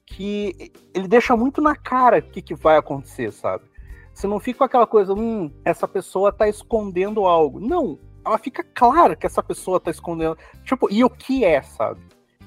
que 0.06 0.72
ele 0.94 1.06
deixa 1.06 1.36
muito 1.36 1.60
na 1.60 1.76
cara 1.76 2.18
o 2.18 2.22
que, 2.22 2.40
que 2.40 2.54
vai 2.54 2.78
acontecer, 2.78 3.30
sabe? 3.32 3.64
Você 4.12 4.26
não 4.26 4.38
fica 4.38 4.58
com 4.58 4.64
aquela 4.64 4.86
coisa, 4.86 5.14
hum, 5.14 5.50
essa 5.64 5.88
pessoa 5.88 6.32
tá 6.32 6.48
escondendo 6.48 7.24
algo. 7.24 7.58
Não, 7.58 7.98
ela 8.24 8.38
fica 8.38 8.62
clara 8.62 9.16
que 9.16 9.26
essa 9.26 9.42
pessoa 9.42 9.80
tá 9.80 9.90
escondendo. 9.90 10.36
Tipo, 10.64 10.88
e 10.90 11.02
o 11.02 11.10
que 11.10 11.44
é, 11.44 11.62
sabe? 11.62 12.00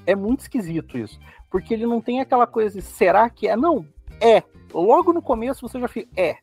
É 0.06 0.14
muito 0.14 0.40
esquisito 0.40 0.96
isso. 0.96 1.18
Porque 1.50 1.74
ele 1.74 1.86
não 1.86 2.00
tem 2.00 2.20
aquela 2.20 2.46
coisa 2.46 2.78
de 2.78 2.84
será 2.84 3.28
que 3.28 3.48
é? 3.48 3.56
Não, 3.56 3.86
é. 4.20 4.42
Logo 4.72 5.12
no 5.12 5.22
começo 5.22 5.66
você 5.66 5.80
já 5.80 5.88
fica, 5.88 6.08
é. 6.16 6.36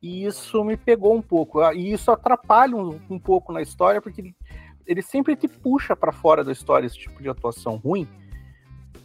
E 0.00 0.24
isso 0.24 0.62
me 0.64 0.76
pegou 0.76 1.14
um 1.14 1.22
pouco. 1.22 1.62
E 1.72 1.92
isso 1.92 2.10
atrapalha 2.10 2.76
um, 2.76 3.00
um 3.08 3.18
pouco 3.18 3.52
na 3.52 3.62
história, 3.62 4.00
porque 4.00 4.20
ele, 4.20 4.36
ele 4.86 5.02
sempre 5.02 5.34
te 5.34 5.48
puxa 5.48 5.96
para 5.96 6.12
fora 6.12 6.44
da 6.44 6.52
história 6.52 6.86
esse 6.86 6.98
tipo 6.98 7.22
de 7.22 7.28
atuação 7.28 7.76
ruim. 7.76 8.06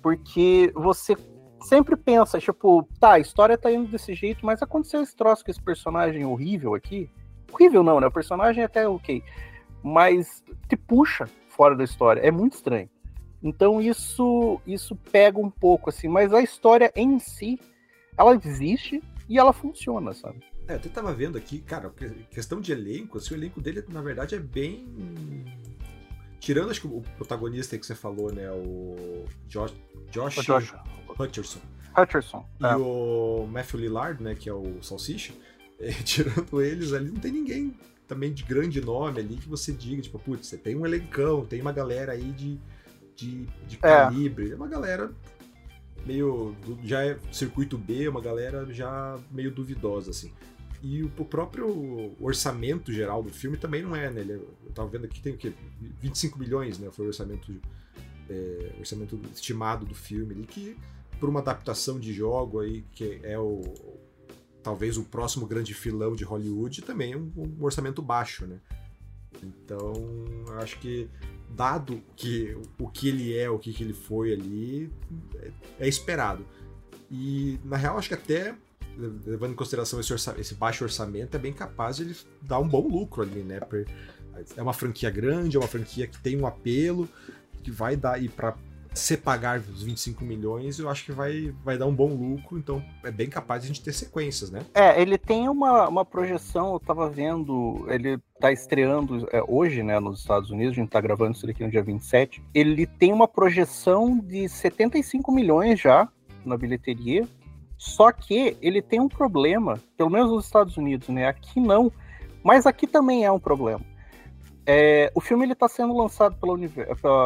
Porque 0.01 0.71
você 0.75 1.15
sempre 1.61 1.95
pensa, 1.95 2.39
tipo, 2.39 2.87
tá, 2.99 3.13
a 3.13 3.19
história 3.19 3.57
tá 3.57 3.71
indo 3.71 3.89
desse 3.89 4.13
jeito, 4.13 4.45
mas 4.45 4.61
aconteceu 4.61 5.01
esse 5.01 5.15
troço 5.15 5.43
com 5.43 5.51
esse 5.51 5.61
personagem 5.61 6.25
horrível 6.25 6.75
aqui. 6.75 7.09
Horrível 7.51 7.83
não, 7.83 7.99
né? 7.99 8.07
O 8.07 8.11
personagem 8.11 8.61
é 8.61 8.65
até 8.65 8.87
ok. 8.87 9.23
Mas 9.83 10.43
te 10.67 10.75
puxa 10.75 11.27
fora 11.47 11.75
da 11.75 11.83
história. 11.83 12.21
É 12.21 12.31
muito 12.31 12.53
estranho. 12.53 12.89
Então 13.41 13.81
isso 13.81 14.59
isso 14.67 14.95
pega 15.11 15.39
um 15.39 15.49
pouco, 15.49 15.89
assim. 15.89 16.07
Mas 16.07 16.33
a 16.33 16.41
história 16.41 16.91
em 16.95 17.19
si, 17.19 17.59
ela 18.17 18.35
existe 18.35 19.01
e 19.27 19.37
ela 19.37 19.53
funciona, 19.53 20.13
sabe? 20.13 20.43
É, 20.67 20.73
eu 20.73 20.77
até 20.77 20.89
tava 20.89 21.13
vendo 21.13 21.37
aqui, 21.37 21.59
cara, 21.61 21.91
questão 22.29 22.61
de 22.61 22.71
elenco, 22.71 23.17
assim, 23.17 23.33
o 23.33 23.37
elenco 23.37 23.59
dele, 23.59 23.83
na 23.89 24.01
verdade, 24.01 24.35
é 24.35 24.39
bem. 24.39 24.85
Tirando, 26.39 26.71
acho 26.71 26.81
que 26.81 26.87
o 26.87 27.01
protagonista 27.17 27.77
que 27.77 27.85
você 27.85 27.95
falou, 27.95 28.31
né? 28.31 28.49
O 28.51 29.25
Josh, 29.47 29.73
Josh, 30.11 30.37
o 30.37 30.43
Josh. 30.43 30.73
Hutcherson. 31.19 31.59
Hutcherson. 31.97 32.45
E 32.59 32.65
é. 32.65 32.75
o 32.75 33.47
Matthew 33.51 33.79
Lillard, 33.81 34.23
né, 34.23 34.35
que 34.35 34.49
é 34.49 34.53
o 34.53 34.81
Salsicha, 34.81 35.33
é, 35.79 35.91
tirando 36.03 36.61
eles 36.61 36.93
ali, 36.93 37.09
não 37.09 37.19
tem 37.19 37.31
ninguém 37.31 37.75
também 38.07 38.33
de 38.33 38.43
grande 38.43 38.81
nome 38.81 39.19
ali 39.19 39.35
que 39.35 39.47
você 39.47 39.71
diga, 39.71 40.01
tipo, 40.01 40.17
putz, 40.17 40.47
você 40.47 40.57
tem 40.57 40.75
um 40.75 40.85
elencão, 40.85 41.45
tem 41.45 41.61
uma 41.61 41.71
galera 41.71 42.13
aí 42.13 42.31
de, 42.31 42.59
de, 43.15 43.45
de 43.67 43.75
é. 43.75 43.77
calibre, 43.77 44.51
é 44.51 44.55
uma 44.55 44.67
galera 44.67 45.11
meio, 46.05 46.55
já 46.83 47.05
é 47.05 47.19
circuito 47.31 47.77
B, 47.77 48.07
uma 48.07 48.21
galera 48.21 48.65
já 48.73 49.17
meio 49.31 49.51
duvidosa, 49.51 50.09
assim. 50.09 50.33
E 50.81 51.03
o 51.03 51.09
próprio 51.09 52.15
orçamento 52.19 52.91
geral 52.91 53.21
do 53.21 53.29
filme 53.29 53.57
também 53.57 53.81
não 53.81 53.95
é, 53.95 54.09
né? 54.09 54.21
Ele, 54.21 54.33
eu 54.33 54.71
tava 54.73 54.87
vendo 54.89 55.05
aqui 55.05 55.21
tem 55.21 55.33
o 55.33 55.37
quê? 55.37 55.53
25 55.99 56.39
milhões, 56.39 56.79
né? 56.79 56.89
Foi 56.91 57.05
o 57.05 57.07
orçamento, 57.09 57.53
é, 58.29 58.75
orçamento 58.79 59.19
estimado 59.33 59.85
do 59.85 59.93
filme 59.93 60.33
ali, 60.33 60.45
que 60.45 60.77
por 61.19 61.27
uma 61.27 61.41
adaptação 61.41 61.99
de 61.99 62.13
jogo 62.13 62.61
aí, 62.61 62.85
que 62.93 63.19
é 63.23 63.37
o 63.37 63.61
talvez 64.63 64.97
o 64.97 65.03
próximo 65.03 65.45
grande 65.45 65.73
filão 65.73 66.15
de 66.15 66.23
Hollywood, 66.23 66.81
também 66.81 67.13
é 67.13 67.17
um, 67.17 67.31
um 67.35 67.63
orçamento 67.63 68.01
baixo, 68.01 68.45
né? 68.45 68.59
Então, 69.43 69.93
acho 70.57 70.79
que 70.79 71.09
dado 71.49 72.01
que 72.15 72.55
o 72.79 72.87
que 72.87 73.09
ele 73.09 73.35
é, 73.35 73.49
o 73.49 73.57
que, 73.57 73.73
que 73.73 73.83
ele 73.83 73.93
foi 73.93 74.33
ali, 74.33 74.91
é, 75.35 75.51
é 75.79 75.87
esperado. 75.87 76.45
E 77.09 77.59
na 77.63 77.77
real, 77.77 77.97
acho 77.97 78.09
que 78.09 78.13
até 78.13 78.55
levando 78.97 79.51
em 79.51 79.55
consideração 79.55 79.99
esse, 79.99 80.13
esse, 80.13 80.55
baixo 80.55 80.83
orçamento, 80.83 81.35
é 81.35 81.39
bem 81.39 81.53
capaz 81.53 81.97
de 81.97 82.03
ele 82.03 82.15
dar 82.41 82.59
um 82.59 82.67
bom 82.67 82.87
lucro 82.87 83.21
ali, 83.21 83.41
né? 83.41 83.59
É 84.55 84.61
uma 84.61 84.73
franquia 84.73 85.09
grande, 85.09 85.57
é 85.57 85.59
uma 85.59 85.67
franquia 85.67 86.07
que 86.07 86.19
tem 86.19 86.39
um 86.39 86.45
apelo, 86.45 87.07
que 87.63 87.71
vai 87.71 87.95
dar, 87.95 88.21
e 88.21 88.29
para 88.29 88.55
se 88.93 89.15
pagar 89.17 89.59
os 89.59 89.83
25 89.83 90.23
milhões, 90.25 90.79
eu 90.79 90.89
acho 90.89 91.05
que 91.05 91.11
vai, 91.11 91.53
vai 91.63 91.77
dar 91.77 91.85
um 91.85 91.93
bom 91.93 92.13
lucro, 92.13 92.57
então 92.57 92.83
é 93.03 93.11
bem 93.11 93.29
capaz 93.29 93.61
de 93.61 93.67
a 93.67 93.73
gente 93.73 93.83
ter 93.83 93.93
sequências, 93.93 94.49
né? 94.49 94.61
É, 94.73 94.99
ele 94.99 95.17
tem 95.17 95.47
uma, 95.47 95.87
uma 95.87 96.05
projeção, 96.05 96.73
eu 96.73 96.79
tava 96.79 97.09
vendo, 97.09 97.85
ele 97.87 98.17
tá 98.39 98.51
estreando 98.51 99.27
é, 99.31 99.43
hoje, 99.47 99.83
né, 99.83 99.99
nos 99.99 100.19
Estados 100.19 100.49
Unidos, 100.49 100.73
a 100.73 100.81
gente 100.81 100.89
tá 100.89 100.99
gravando 100.99 101.33
isso 101.33 101.49
aqui 101.49 101.63
no 101.63 101.71
dia 101.71 101.83
27, 101.83 102.41
ele 102.53 102.85
tem 102.85 103.13
uma 103.13 103.27
projeção 103.27 104.17
de 104.17 104.47
75 104.49 105.31
milhões 105.31 105.79
já 105.79 106.07
na 106.43 106.57
bilheteria, 106.57 107.27
só 107.79 108.11
que 108.11 108.57
ele 108.61 108.81
tem 108.81 108.99
um 108.99 109.07
problema, 109.07 109.79
pelo 109.95 110.09
menos 110.09 110.29
nos 110.29 110.45
Estados 110.45 110.75
Unidos, 110.75 111.07
né, 111.07 111.27
aqui 111.27 111.61
não, 111.61 111.89
mas 112.43 112.67
aqui 112.67 112.85
também 112.85 113.23
é 113.23 113.31
um 113.31 113.39
problema. 113.39 113.79
É, 114.65 115.09
o 115.15 115.21
filme 115.21 115.45
ele 115.45 115.53
está 115.53 115.69
sendo 115.69 115.95
lançado 115.95 116.35
pela, 116.35 116.53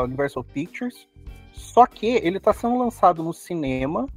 Universal 0.04 0.44
Pictures, 0.44 1.08
só 1.52 1.88
que 1.88 2.06
ele 2.06 2.38
está 2.38 2.54
sendo 2.54 2.78
lançado 2.78 3.24
no 3.24 3.34
cinema 3.34 4.08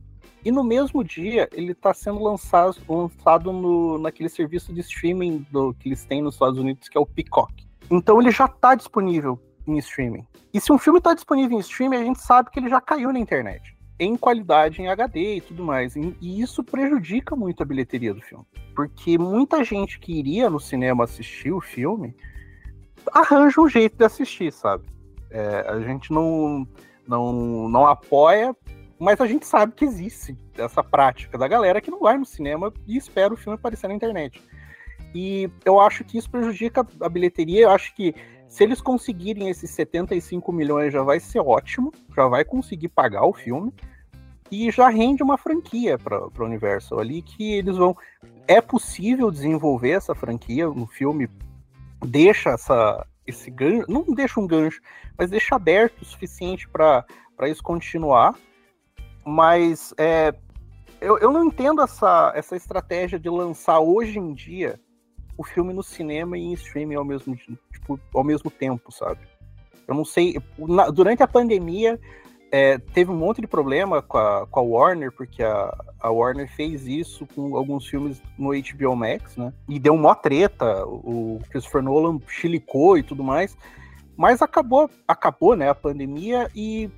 e 0.44 0.52
no 0.52 0.62
mesmo 0.62 1.02
dia 1.02 1.48
ele 1.54 1.72
está 1.72 1.94
sendo 1.94 2.22
lançado, 2.22 2.76
lançado 2.86 3.50
no, 3.50 3.98
naquele 3.98 4.28
serviço 4.28 4.74
de 4.74 4.80
streaming 4.80 5.46
do, 5.50 5.72
que 5.72 5.88
eles 5.88 6.04
têm 6.04 6.20
nos 6.20 6.34
Estados 6.34 6.58
Unidos, 6.58 6.86
que 6.86 6.98
é 6.98 7.00
o 7.00 7.06
Peacock. 7.06 7.66
Então 7.90 8.20
ele 8.20 8.30
já 8.30 8.44
está 8.44 8.74
disponível 8.74 9.40
em 9.66 9.78
streaming. 9.78 10.26
E 10.52 10.60
se 10.60 10.70
um 10.70 10.78
filme 10.78 10.98
está 10.98 11.14
disponível 11.14 11.56
em 11.56 11.60
streaming, 11.60 11.96
a 11.96 12.04
gente 12.04 12.20
sabe 12.20 12.50
que 12.50 12.60
ele 12.60 12.68
já 12.68 12.80
caiu 12.80 13.10
na 13.10 13.18
internet. 13.18 13.75
Em 13.98 14.16
qualidade 14.16 14.82
em 14.82 14.88
HD 14.88 15.36
e 15.36 15.40
tudo 15.40 15.64
mais. 15.64 15.96
E 15.96 16.40
isso 16.40 16.62
prejudica 16.62 17.34
muito 17.34 17.62
a 17.62 17.66
bilheteria 17.66 18.12
do 18.12 18.20
filme. 18.20 18.44
Porque 18.74 19.16
muita 19.16 19.64
gente 19.64 19.98
que 19.98 20.12
iria 20.12 20.50
no 20.50 20.60
cinema 20.60 21.04
assistir 21.04 21.50
o 21.50 21.60
filme 21.60 22.14
arranja 23.12 23.60
um 23.60 23.68
jeito 23.68 23.96
de 23.96 24.04
assistir, 24.04 24.52
sabe? 24.52 24.84
É, 25.30 25.64
a 25.68 25.80
gente 25.80 26.12
não 26.12 26.66
não, 27.06 27.68
não 27.68 27.86
apoia, 27.86 28.54
mas 28.98 29.20
a 29.20 29.26
gente 29.26 29.46
sabe 29.46 29.72
que 29.74 29.84
existe 29.84 30.36
essa 30.58 30.82
prática 30.82 31.38
da 31.38 31.46
galera 31.46 31.80
que 31.80 31.90
não 31.90 32.00
vai 32.00 32.18
no 32.18 32.24
cinema 32.24 32.72
e 32.86 32.96
espera 32.96 33.32
o 33.32 33.36
filme 33.36 33.54
aparecer 33.54 33.88
na 33.88 33.94
internet. 33.94 34.42
E 35.14 35.48
eu 35.64 35.80
acho 35.80 36.04
que 36.04 36.18
isso 36.18 36.30
prejudica 36.30 36.86
a 37.00 37.08
bilheteria. 37.08 37.62
Eu 37.62 37.70
acho 37.70 37.94
que 37.94 38.14
se 38.48 38.64
eles 38.64 38.80
conseguirem 38.80 39.48
esses 39.48 39.70
75 39.70 40.52
milhões 40.52 40.92
já 40.92 41.02
vai 41.02 41.20
ser 41.20 41.40
ótimo, 41.40 41.92
já 42.14 42.26
vai 42.26 42.44
conseguir 42.44 42.88
pagar 42.88 43.24
o 43.24 43.32
filme 43.32 43.72
e 44.50 44.70
já 44.70 44.88
rende 44.88 45.22
uma 45.22 45.36
franquia 45.36 45.98
para 45.98 46.26
o 46.26 46.44
Universal 46.44 47.00
ali 47.00 47.22
que 47.22 47.54
eles 47.54 47.76
vão. 47.76 47.96
É 48.46 48.60
possível 48.60 49.30
desenvolver 49.30 49.90
essa 49.90 50.14
franquia 50.14 50.68
no 50.68 50.86
filme, 50.86 51.28
deixa 52.04 52.50
essa, 52.50 53.04
esse 53.26 53.50
gancho, 53.50 53.90
não 53.90 54.02
deixa 54.14 54.38
um 54.38 54.46
gancho, 54.46 54.80
mas 55.18 55.30
deixa 55.30 55.56
aberto 55.56 56.02
o 56.02 56.04
suficiente 56.04 56.68
para 56.68 57.04
isso 57.48 57.62
continuar. 57.62 58.34
Mas 59.24 59.92
é, 59.98 60.32
eu, 61.00 61.18
eu 61.18 61.32
não 61.32 61.46
entendo 61.46 61.82
essa, 61.82 62.32
essa 62.36 62.54
estratégia 62.56 63.18
de 63.18 63.28
lançar 63.28 63.80
hoje 63.80 64.18
em 64.20 64.32
dia 64.32 64.78
o 65.36 65.44
filme 65.44 65.72
no 65.72 65.82
cinema 65.82 66.36
e 66.38 66.42
em 66.42 66.52
streaming 66.54 66.94
ao 66.94 67.04
mesmo, 67.04 67.36
tipo, 67.72 68.00
ao 68.14 68.24
mesmo 68.24 68.50
tempo, 68.50 68.90
sabe? 68.92 69.20
Eu 69.86 69.94
não 69.94 70.04
sei. 70.04 70.36
Na, 70.58 70.90
durante 70.90 71.22
a 71.22 71.28
pandemia, 71.28 72.00
é, 72.50 72.78
teve 72.78 73.10
um 73.10 73.16
monte 73.16 73.40
de 73.40 73.46
problema 73.46 74.02
com 74.02 74.18
a, 74.18 74.46
com 74.46 74.60
a 74.60 74.62
Warner, 74.62 75.12
porque 75.12 75.42
a, 75.42 75.76
a, 76.00 76.10
Warner 76.10 76.48
fez 76.48 76.86
isso 76.86 77.26
com 77.34 77.56
alguns 77.56 77.86
filmes 77.86 78.22
no 78.38 78.50
HBO 78.50 78.96
Max, 78.96 79.36
né? 79.36 79.52
E 79.68 79.78
deu 79.78 79.94
uma 79.94 80.14
treta, 80.14 80.84
o 80.86 81.40
Christopher 81.50 81.82
Nolan 81.82 82.20
chilicou 82.28 82.96
e 82.96 83.02
tudo 83.02 83.22
mais. 83.22 83.56
Mas 84.16 84.40
acabou, 84.40 84.88
acabou, 85.06 85.54
né, 85.54 85.68
a 85.68 85.74
pandemia 85.74 86.50
e 86.54 86.90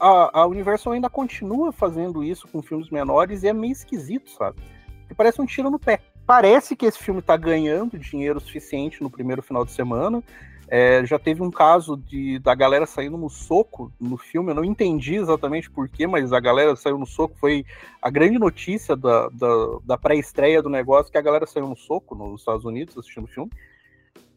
a, 0.00 0.40
a 0.40 0.46
Universal 0.46 0.94
ainda 0.94 1.08
continua 1.08 1.70
fazendo 1.70 2.24
isso 2.24 2.48
com 2.48 2.60
filmes 2.60 2.90
menores 2.90 3.44
e 3.44 3.48
é 3.48 3.52
meio 3.52 3.72
esquisito, 3.72 4.30
sabe? 4.30 4.60
Que 5.06 5.14
parece 5.14 5.40
um 5.40 5.46
tiro 5.46 5.70
no 5.70 5.78
pé. 5.78 6.00
Parece 6.26 6.74
que 6.74 6.86
esse 6.86 6.98
filme 6.98 7.22
tá 7.22 7.36
ganhando 7.36 7.98
dinheiro 7.98 8.40
suficiente 8.40 9.02
no 9.02 9.10
primeiro 9.10 9.42
final 9.42 9.64
de 9.64 9.70
semana, 9.70 10.22
é, 10.68 11.06
já 11.06 11.18
teve 11.18 11.42
um 11.42 11.50
caso 11.50 11.96
de, 11.96 12.40
da 12.40 12.52
galera 12.54 12.86
saindo 12.86 13.16
no 13.16 13.30
soco 13.30 13.92
no 14.00 14.16
filme, 14.16 14.50
eu 14.50 14.54
não 14.54 14.64
entendi 14.64 15.14
exatamente 15.14 15.70
porquê, 15.70 16.06
mas 16.06 16.32
a 16.32 16.40
galera 16.40 16.74
saiu 16.74 16.98
no 16.98 17.06
soco. 17.06 17.36
Foi 17.38 17.64
a 18.02 18.10
grande 18.10 18.38
notícia 18.38 18.96
da, 18.96 19.28
da, 19.28 19.78
da 19.84 19.98
pré-estreia 19.98 20.60
do 20.60 20.68
negócio 20.68 21.12
que 21.12 21.18
a 21.18 21.22
galera 21.22 21.46
saiu 21.46 21.68
no 21.68 21.76
soco 21.76 22.16
nos 22.16 22.40
Estados 22.40 22.64
Unidos 22.64 22.98
assistindo 22.98 23.24
o 23.24 23.28
filme. 23.28 23.50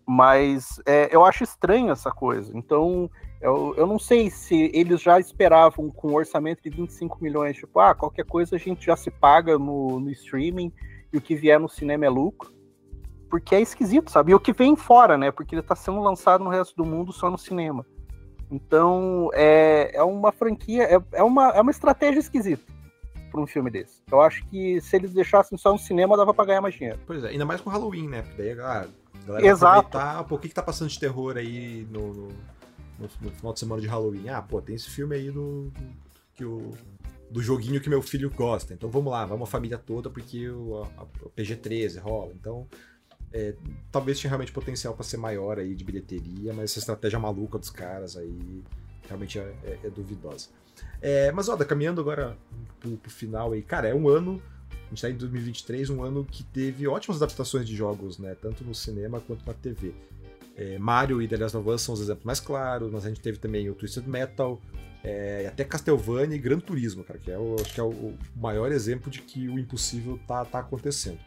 Mas 0.05 0.79
é, 0.85 1.09
eu 1.11 1.25
acho 1.25 1.43
estranho 1.43 1.91
essa 1.91 2.11
coisa. 2.11 2.55
Então, 2.55 3.09
eu, 3.41 3.73
eu 3.75 3.87
não 3.87 3.97
sei 3.97 4.29
se 4.29 4.69
eles 4.73 5.01
já 5.01 5.19
esperavam 5.19 5.89
com 5.89 6.09
um 6.09 6.15
orçamento 6.15 6.61
de 6.61 6.69
25 6.69 7.17
milhões, 7.21 7.57
tipo, 7.57 7.79
ah, 7.79 7.95
qualquer 7.95 8.25
coisa 8.25 8.55
a 8.55 8.59
gente 8.59 8.85
já 8.85 8.95
se 8.95 9.09
paga 9.09 9.57
no, 9.57 9.99
no 9.99 10.11
streaming 10.11 10.71
e 11.11 11.17
o 11.17 11.21
que 11.21 11.35
vier 11.35 11.59
no 11.59 11.69
cinema 11.69 12.05
é 12.05 12.09
lucro 12.09 12.59
porque 13.29 13.55
é 13.55 13.61
esquisito, 13.61 14.09
sabe? 14.09 14.31
E 14.31 14.35
o 14.35 14.39
que 14.39 14.51
vem 14.51 14.75
fora, 14.75 15.17
né? 15.17 15.31
Porque 15.31 15.53
ele 15.53 15.61
está 15.61 15.75
sendo 15.75 16.01
lançado 16.01 16.43
no 16.43 16.49
resto 16.49 16.75
do 16.75 16.83
mundo 16.83 17.13
só 17.13 17.29
no 17.29 17.37
cinema. 17.37 17.85
Então, 18.49 19.29
é, 19.33 19.91
é 19.93 20.03
uma 20.03 20.31
franquia, 20.31 20.83
é, 20.83 20.99
é, 21.13 21.23
uma, 21.23 21.49
é 21.49 21.61
uma 21.61 21.69
estratégia 21.69 22.19
esquisita 22.19 22.63
para 23.31 23.39
um 23.39 23.45
filme 23.45 23.69
desse. 23.69 24.01
Eu 24.11 24.21
acho 24.21 24.43
que 24.47 24.81
se 24.81 24.95
eles 24.95 25.13
deixassem 25.13 25.55
só 25.55 25.71
no 25.71 25.77
cinema, 25.77 26.17
dava 26.17 26.33
para 26.33 26.45
ganhar 26.45 26.61
mais 26.61 26.73
dinheiro. 26.73 26.99
Pois 27.05 27.23
é, 27.23 27.29
ainda 27.29 27.45
mais 27.45 27.61
com 27.61 27.69
Halloween, 27.69 28.07
né? 28.07 28.23
Porque 28.23 28.41
daí 28.41 28.59
ah, 28.59 28.87
a 29.13 29.27
galera 29.27 29.45
Exato. 29.47 29.97
aproveitar, 29.97 30.23
pô, 30.23 30.35
o 30.35 30.39
que, 30.39 30.47
que 30.47 30.55
tá 30.55 30.63
passando 30.63 30.89
de 30.89 30.99
terror 30.99 31.37
aí 31.37 31.87
no, 31.91 32.13
no, 32.13 32.27
no, 32.97 33.09
no, 33.21 33.29
final 33.29 33.53
de 33.53 33.59
semana 33.59 33.81
de 33.81 33.87
Halloween? 33.87 34.29
Ah, 34.29 34.41
pô, 34.41 34.59
tem 34.59 34.75
esse 34.75 34.89
filme 34.89 35.15
aí 35.15 35.29
do, 35.29 35.71
que 36.33 36.43
o, 36.43 36.71
do 37.29 37.41
joguinho 37.41 37.81
que 37.81 37.89
meu 37.89 38.01
filho 38.01 38.29
gosta. 38.29 38.73
Então 38.73 38.89
vamos 38.89 39.11
lá, 39.11 39.25
vamos 39.25 39.47
a 39.47 39.51
família 39.51 39.77
toda, 39.77 40.09
porque 40.09 40.49
o, 40.49 40.83
a 40.83 41.05
PG-13 41.35 41.99
rola. 41.99 42.33
Então 42.33 42.67
é, 43.31 43.55
talvez 43.91 44.19
tinha 44.19 44.29
realmente 44.29 44.51
potencial 44.51 44.93
para 44.93 45.03
ser 45.03 45.17
maior 45.17 45.59
aí 45.59 45.75
de 45.75 45.83
bilheteria, 45.83 46.53
mas 46.53 46.71
essa 46.71 46.79
estratégia 46.79 47.19
maluca 47.19 47.59
dos 47.59 47.69
caras 47.69 48.17
aí 48.17 48.63
realmente 49.07 49.39
é, 49.39 49.53
é, 49.63 49.79
é 49.83 49.89
duvidosa. 49.89 50.49
É, 51.01 51.31
mas, 51.31 51.49
ó, 51.49 51.57
caminhando 51.57 52.01
agora 52.01 52.37
pro, 52.79 52.97
pro, 52.97 53.11
final 53.11 53.51
aí, 53.51 53.61
cara, 53.61 53.87
é 53.87 53.95
um 53.95 54.07
ano, 54.07 54.41
a 54.71 54.89
gente 54.89 55.01
tá 55.01 55.09
em 55.09 55.15
2023, 55.15 55.89
um 55.89 56.03
ano 56.03 56.25
que 56.25 56.43
teve 56.43 56.87
ótimas 56.87 57.17
adaptações 57.17 57.67
de 57.67 57.75
jogos, 57.75 58.17
né? 58.17 58.35
Tanto 58.41 58.63
no 58.63 58.73
cinema 58.73 59.19
quanto 59.19 59.45
na 59.45 59.53
TV. 59.53 59.93
É, 60.55 60.77
Mario 60.77 61.21
e 61.21 61.27
The 61.27 61.37
Last 61.37 61.57
of 61.57 61.69
Us 61.69 61.81
são 61.81 61.93
os 61.93 62.01
exemplos 62.01 62.25
mais 62.25 62.39
claros, 62.39 62.91
mas 62.91 63.05
a 63.05 63.09
gente 63.09 63.21
teve 63.21 63.37
também 63.37 63.69
o 63.69 63.75
Twisted 63.75 64.07
Metal, 64.07 64.59
é, 65.03 65.45
até 65.47 65.63
Castlevania 65.63 66.35
e 66.35 66.39
Gran 66.39 66.59
Turismo, 66.59 67.03
cara, 67.03 67.19
que 67.19 67.31
é 67.31 67.37
o, 67.37 67.55
acho 67.59 67.73
que 67.73 67.79
é 67.79 67.83
o 67.83 68.13
maior 68.35 68.71
exemplo 68.71 69.09
de 69.09 69.21
que 69.21 69.47
o 69.47 69.57
impossível 69.57 70.19
tá, 70.27 70.43
tá 70.45 70.59
acontecendo. 70.59 71.19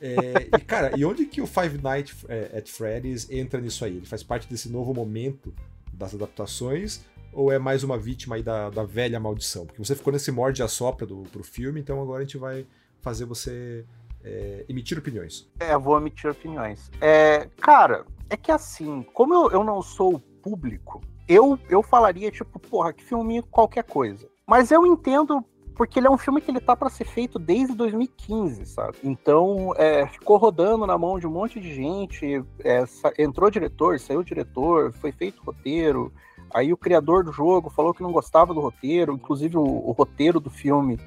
É, 0.00 0.48
e, 0.56 0.60
cara, 0.60 0.92
e 0.96 1.04
onde 1.04 1.26
que 1.26 1.42
o 1.42 1.46
Five 1.46 1.78
Nights 1.82 2.24
é, 2.28 2.56
at 2.56 2.68
Freddy's 2.68 3.30
entra 3.30 3.60
nisso 3.60 3.84
aí? 3.84 3.98
Ele 3.98 4.06
faz 4.06 4.22
parte 4.22 4.48
desse 4.48 4.70
novo 4.70 4.94
momento 4.94 5.54
das 5.92 6.14
adaptações 6.14 7.04
ou 7.32 7.52
é 7.52 7.58
mais 7.58 7.84
uma 7.84 7.98
vítima 7.98 8.36
aí 8.36 8.42
da, 8.42 8.70
da 8.70 8.82
velha 8.82 9.20
maldição? 9.20 9.66
Porque 9.66 9.78
você 9.78 9.94
ficou 9.94 10.12
nesse 10.12 10.32
morde 10.32 10.62
a 10.62 10.68
sopra 10.68 11.06
do, 11.06 11.22
pro 11.24 11.44
filme, 11.44 11.80
então 11.80 12.00
agora 12.00 12.20
a 12.20 12.24
gente 12.24 12.38
vai 12.38 12.66
fazer 13.00 13.26
você 13.26 13.84
é, 14.24 14.64
emitir 14.68 14.98
opiniões. 14.98 15.48
É, 15.60 15.74
eu 15.74 15.80
vou 15.80 15.98
emitir 15.98 16.30
opiniões. 16.30 16.90
É, 17.00 17.48
cara, 17.60 18.06
é 18.28 18.36
que 18.36 18.50
assim, 18.50 19.02
como 19.12 19.34
eu, 19.34 19.50
eu 19.50 19.64
não 19.64 19.82
sou 19.82 20.18
público, 20.18 21.02
eu, 21.30 21.56
eu 21.68 21.80
falaria, 21.80 22.28
tipo, 22.28 22.58
porra, 22.58 22.92
que 22.92 23.04
filme 23.04 23.40
qualquer 23.42 23.84
coisa. 23.84 24.28
Mas 24.44 24.72
eu 24.72 24.84
entendo 24.84 25.44
porque 25.76 26.00
ele 26.00 26.08
é 26.08 26.10
um 26.10 26.18
filme 26.18 26.40
que 26.40 26.50
ele 26.50 26.60
tá 26.60 26.74
para 26.74 26.90
ser 26.90 27.04
feito 27.04 27.38
desde 27.38 27.72
2015, 27.74 28.66
sabe? 28.66 28.98
Então, 29.04 29.72
é, 29.76 30.06
ficou 30.08 30.36
rodando 30.36 30.86
na 30.86 30.98
mão 30.98 31.20
de 31.20 31.28
um 31.28 31.30
monte 31.30 31.60
de 31.60 31.72
gente, 31.72 32.44
é, 32.64 32.84
entrou 33.16 33.48
diretor, 33.48 33.98
saiu 34.00 34.24
diretor, 34.24 34.92
foi 34.92 35.12
feito 35.12 35.40
roteiro, 35.42 36.12
aí 36.52 36.72
o 36.72 36.76
criador 36.76 37.22
do 37.22 37.32
jogo 37.32 37.70
falou 37.70 37.94
que 37.94 38.02
não 38.02 38.12
gostava 38.12 38.52
do 38.52 38.60
roteiro, 38.60 39.14
inclusive 39.14 39.56
o, 39.56 39.62
o 39.62 39.92
roteiro 39.92 40.40
do 40.40 40.50
filme 40.50 40.98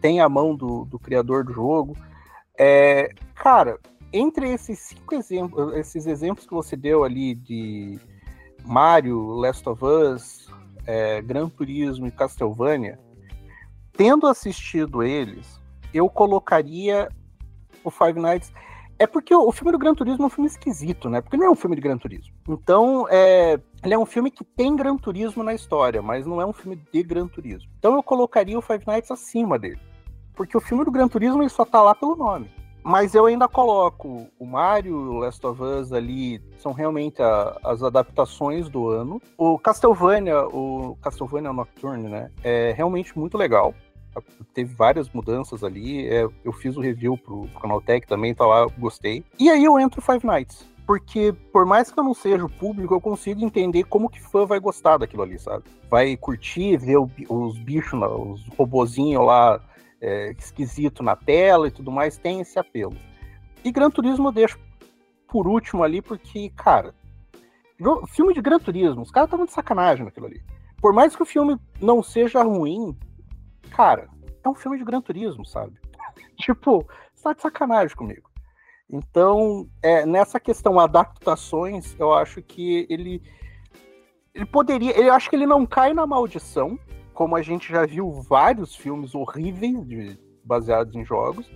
tem 0.00 0.20
a 0.20 0.28
mão 0.28 0.54
do, 0.54 0.84
do 0.84 0.98
criador 0.98 1.44
do 1.44 1.52
jogo. 1.52 1.96
É, 2.58 3.10
cara, 3.34 3.78
entre 4.12 4.52
esses 4.52 4.78
cinco 4.80 5.14
exemplos, 5.14 5.74
esses 5.76 6.06
exemplos 6.06 6.46
que 6.46 6.52
você 6.52 6.76
deu 6.76 7.04
ali 7.04 7.34
de 7.34 7.98
Mario, 8.64 9.26
Last 9.28 9.68
of 9.68 9.84
Us, 9.84 10.48
é, 10.86 11.20
Gran 11.22 11.48
Turismo 11.48 12.06
e 12.06 12.10
Castlevania, 12.10 12.98
tendo 13.92 14.26
assistido 14.26 15.02
eles, 15.02 15.60
eu 15.92 16.08
colocaria 16.08 17.08
o 17.84 17.90
Five 17.90 18.18
Nights. 18.20 18.52
É 18.98 19.06
porque 19.06 19.34
o, 19.34 19.52
filme 19.52 19.70
do 19.70 19.78
Gran 19.78 19.94
Turismo 19.94 20.24
é 20.24 20.26
um 20.26 20.30
filme 20.30 20.48
esquisito, 20.48 21.08
né? 21.08 21.20
Porque 21.20 21.36
não 21.36 21.46
é 21.46 21.50
um 21.50 21.54
filme 21.54 21.76
de 21.76 21.82
Gran 21.82 21.96
Turismo. 21.96 22.34
Então, 22.48 23.06
é, 23.08 23.60
ele 23.84 23.94
é 23.94 23.98
um 23.98 24.06
filme 24.06 24.30
que 24.30 24.42
tem 24.42 24.74
Gran 24.74 24.96
Turismo 24.96 25.42
na 25.42 25.54
história, 25.54 26.02
mas 26.02 26.26
não 26.26 26.40
é 26.40 26.46
um 26.46 26.52
filme 26.52 26.80
de 26.92 27.02
Gran 27.02 27.28
Turismo. 27.28 27.70
Então 27.78 27.94
eu 27.94 28.02
colocaria 28.02 28.58
o 28.58 28.62
Five 28.62 28.84
Nights 28.86 29.10
acima 29.10 29.58
dele. 29.58 29.80
Porque 30.34 30.56
o 30.56 30.60
filme 30.60 30.84
do 30.84 30.90
Gran 30.90 31.06
Turismo 31.06 31.42
ele 31.42 31.48
só 31.48 31.64
tá 31.64 31.80
lá 31.80 31.94
pelo 31.94 32.16
nome. 32.16 32.50
Mas 32.88 33.14
eu 33.14 33.26
ainda 33.26 33.46
coloco 33.46 34.26
o 34.38 34.46
Mario, 34.46 34.96
o 34.96 35.18
Last 35.18 35.46
of 35.46 35.62
Us 35.62 35.92
ali, 35.92 36.40
são 36.56 36.72
realmente 36.72 37.22
a, 37.22 37.54
as 37.62 37.82
adaptações 37.82 38.70
do 38.70 38.88
ano. 38.88 39.20
O 39.36 39.58
Castlevania, 39.58 40.46
o 40.46 40.96
Castlevania 41.02 41.52
Nocturne, 41.52 42.08
né? 42.08 42.30
É 42.42 42.72
realmente 42.74 43.16
muito 43.18 43.36
legal 43.36 43.74
teve 44.54 44.74
várias 44.74 45.08
mudanças 45.10 45.62
ali. 45.62 46.08
É, 46.08 46.26
eu 46.42 46.52
fiz 46.52 46.76
o 46.76 46.80
review 46.80 47.16
pro, 47.16 47.46
pro 47.48 47.60
Canaltech 47.60 48.06
também, 48.06 48.34
tá 48.34 48.44
lá, 48.44 48.66
gostei. 48.78 49.22
E 49.38 49.48
aí 49.50 49.64
eu 49.64 49.78
entro 49.78 50.00
Five 50.00 50.26
Nights. 50.26 50.66
Porque, 50.86 51.34
por 51.52 51.66
mais 51.66 51.92
que 51.92 52.00
eu 52.00 52.02
não 52.02 52.14
seja 52.14 52.42
o 52.42 52.50
público, 52.50 52.94
eu 52.94 53.00
consigo 53.00 53.44
entender 53.44 53.84
como 53.84 54.08
que 54.08 54.18
fã 54.18 54.46
vai 54.46 54.58
gostar 54.58 54.96
daquilo 54.96 55.22
ali, 55.22 55.38
sabe? 55.38 55.64
Vai 55.90 56.16
curtir, 56.16 56.78
ver 56.78 56.96
o, 56.96 57.10
os 57.28 57.58
bichos, 57.58 58.00
os 58.00 58.48
robozinhos 58.56 59.24
lá 59.24 59.60
é, 60.00 60.32
esquisito 60.32 61.02
na 61.02 61.16
tela 61.16 61.68
e 61.68 61.70
tudo 61.70 61.90
mais, 61.90 62.18
tem 62.18 62.40
esse 62.40 62.58
apelo. 62.58 62.96
E 63.64 63.72
Gran 63.72 63.90
Turismo 63.90 64.28
eu 64.28 64.32
deixo 64.32 64.58
por 65.28 65.46
último 65.46 65.82
ali, 65.82 66.00
porque, 66.00 66.50
cara, 66.50 66.94
filme 68.08 68.32
de 68.32 68.40
Gran 68.40 68.58
Turismo, 68.58 69.02
os 69.02 69.10
caras 69.10 69.28
estavam 69.28 69.46
de 69.46 69.52
sacanagem 69.52 70.04
naquilo 70.04 70.26
ali. 70.26 70.42
Por 70.80 70.92
mais 70.92 71.14
que 71.14 71.22
o 71.22 71.26
filme 71.26 71.58
não 71.80 72.02
seja 72.02 72.42
ruim, 72.42 72.96
cara, 73.70 74.08
é 74.44 74.48
um 74.48 74.54
filme 74.54 74.78
de 74.78 74.84
Gran 74.84 75.00
Turismo, 75.00 75.44
sabe? 75.44 75.78
tipo, 76.38 76.86
você 77.14 77.24
tá 77.24 77.32
de 77.32 77.42
sacanagem 77.42 77.96
comigo. 77.96 78.28
Então, 78.90 79.68
é, 79.82 80.06
nessa 80.06 80.40
questão 80.40 80.80
adaptações, 80.80 81.94
eu 81.98 82.14
acho 82.14 82.40
que 82.40 82.86
ele 82.88 83.22
ele 84.34 84.46
poderia, 84.46 84.92
eu 84.92 85.12
acho 85.12 85.28
que 85.28 85.34
ele 85.34 85.46
não 85.46 85.66
cai 85.66 85.92
na 85.92 86.06
maldição, 86.06 86.78
como 87.18 87.34
a 87.34 87.42
gente 87.42 87.72
já 87.72 87.84
viu 87.84 88.12
vários 88.12 88.76
filmes 88.76 89.12
horríveis 89.12 89.84
de, 89.84 90.16
baseados 90.44 90.94
em 90.94 91.04
jogos. 91.04 91.50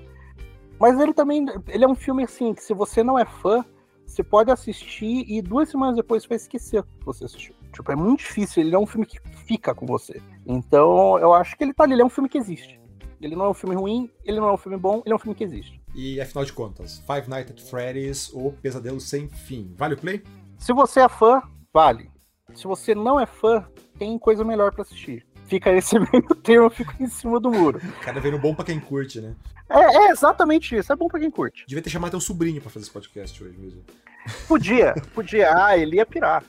Mas 0.76 0.98
ele 0.98 1.14
também, 1.14 1.46
ele 1.68 1.84
é 1.84 1.88
um 1.88 1.94
filme 1.94 2.24
assim 2.24 2.52
que 2.52 2.64
se 2.64 2.74
você 2.74 3.04
não 3.04 3.16
é 3.16 3.24
fã, 3.24 3.64
você 4.04 4.24
pode 4.24 4.50
assistir 4.50 5.24
e 5.28 5.40
duas 5.40 5.68
semanas 5.68 5.94
depois 5.94 6.24
você 6.24 6.30
vai 6.30 6.36
esquecer 6.36 6.82
que 6.82 7.04
você 7.04 7.26
assistiu. 7.26 7.54
Tipo, 7.72 7.92
é 7.92 7.94
muito 7.94 8.18
difícil, 8.18 8.60
ele 8.60 8.74
é 8.74 8.78
um 8.78 8.86
filme 8.86 9.06
que 9.06 9.20
fica 9.46 9.72
com 9.72 9.86
você. 9.86 10.20
Então, 10.44 11.16
eu 11.20 11.32
acho 11.32 11.56
que 11.56 11.62
ele 11.62 11.72
tá 11.72 11.84
ali, 11.84 11.92
ele 11.92 12.02
é 12.02 12.04
um 12.04 12.10
filme 12.10 12.28
que 12.28 12.38
existe. 12.38 12.80
Ele 13.20 13.36
não 13.36 13.44
é 13.44 13.48
um 13.50 13.54
filme 13.54 13.76
ruim, 13.76 14.10
ele 14.24 14.40
não 14.40 14.48
é 14.48 14.52
um 14.52 14.56
filme 14.56 14.76
bom, 14.76 15.00
ele 15.06 15.12
é 15.12 15.14
um 15.14 15.20
filme 15.20 15.36
que 15.36 15.44
existe. 15.44 15.80
E 15.94 16.20
afinal 16.20 16.44
de 16.44 16.52
contas, 16.52 16.98
Five 17.06 17.30
Nights 17.30 17.52
at 17.52 17.70
Freddy's 17.70 18.34
ou 18.34 18.52
Pesadelo 18.54 19.00
Sem 19.00 19.28
Fim, 19.28 19.72
vale 19.78 19.94
o 19.94 19.96
play? 19.96 20.24
Se 20.58 20.72
você 20.72 21.02
é 21.02 21.08
fã, 21.08 21.40
vale. 21.72 22.10
Se 22.52 22.64
você 22.64 22.96
não 22.96 23.20
é 23.20 23.26
fã, 23.26 23.64
tem 23.96 24.18
coisa 24.18 24.42
melhor 24.42 24.72
para 24.72 24.82
assistir. 24.82 25.24
Fica 25.52 25.70
esse 25.70 25.98
meio 26.00 26.34
termo, 26.42 26.70
fica 26.70 26.94
em 26.98 27.06
cima 27.06 27.38
do 27.38 27.50
muro. 27.50 27.78
Cada 28.00 28.18
vez 28.18 28.40
bom 28.40 28.54
para 28.54 28.64
quem 28.64 28.80
curte, 28.80 29.20
né? 29.20 29.34
É, 29.68 29.80
é, 29.80 30.10
exatamente 30.10 30.74
isso, 30.74 30.90
é 30.90 30.96
bom 30.96 31.08
para 31.08 31.20
quem 31.20 31.30
curte. 31.30 31.66
Devia 31.68 31.82
ter 31.82 31.90
chamado 31.90 32.12
teu 32.12 32.20
sobrinho 32.22 32.58
para 32.58 32.70
fazer 32.70 32.84
esse 32.84 32.90
podcast 32.90 33.44
hoje 33.44 33.58
mesmo. 33.58 33.82
Podia, 34.48 34.94
podia. 35.14 35.52
Ah, 35.52 35.76
ele 35.76 35.96
ia 35.96 36.06
pirar. 36.06 36.44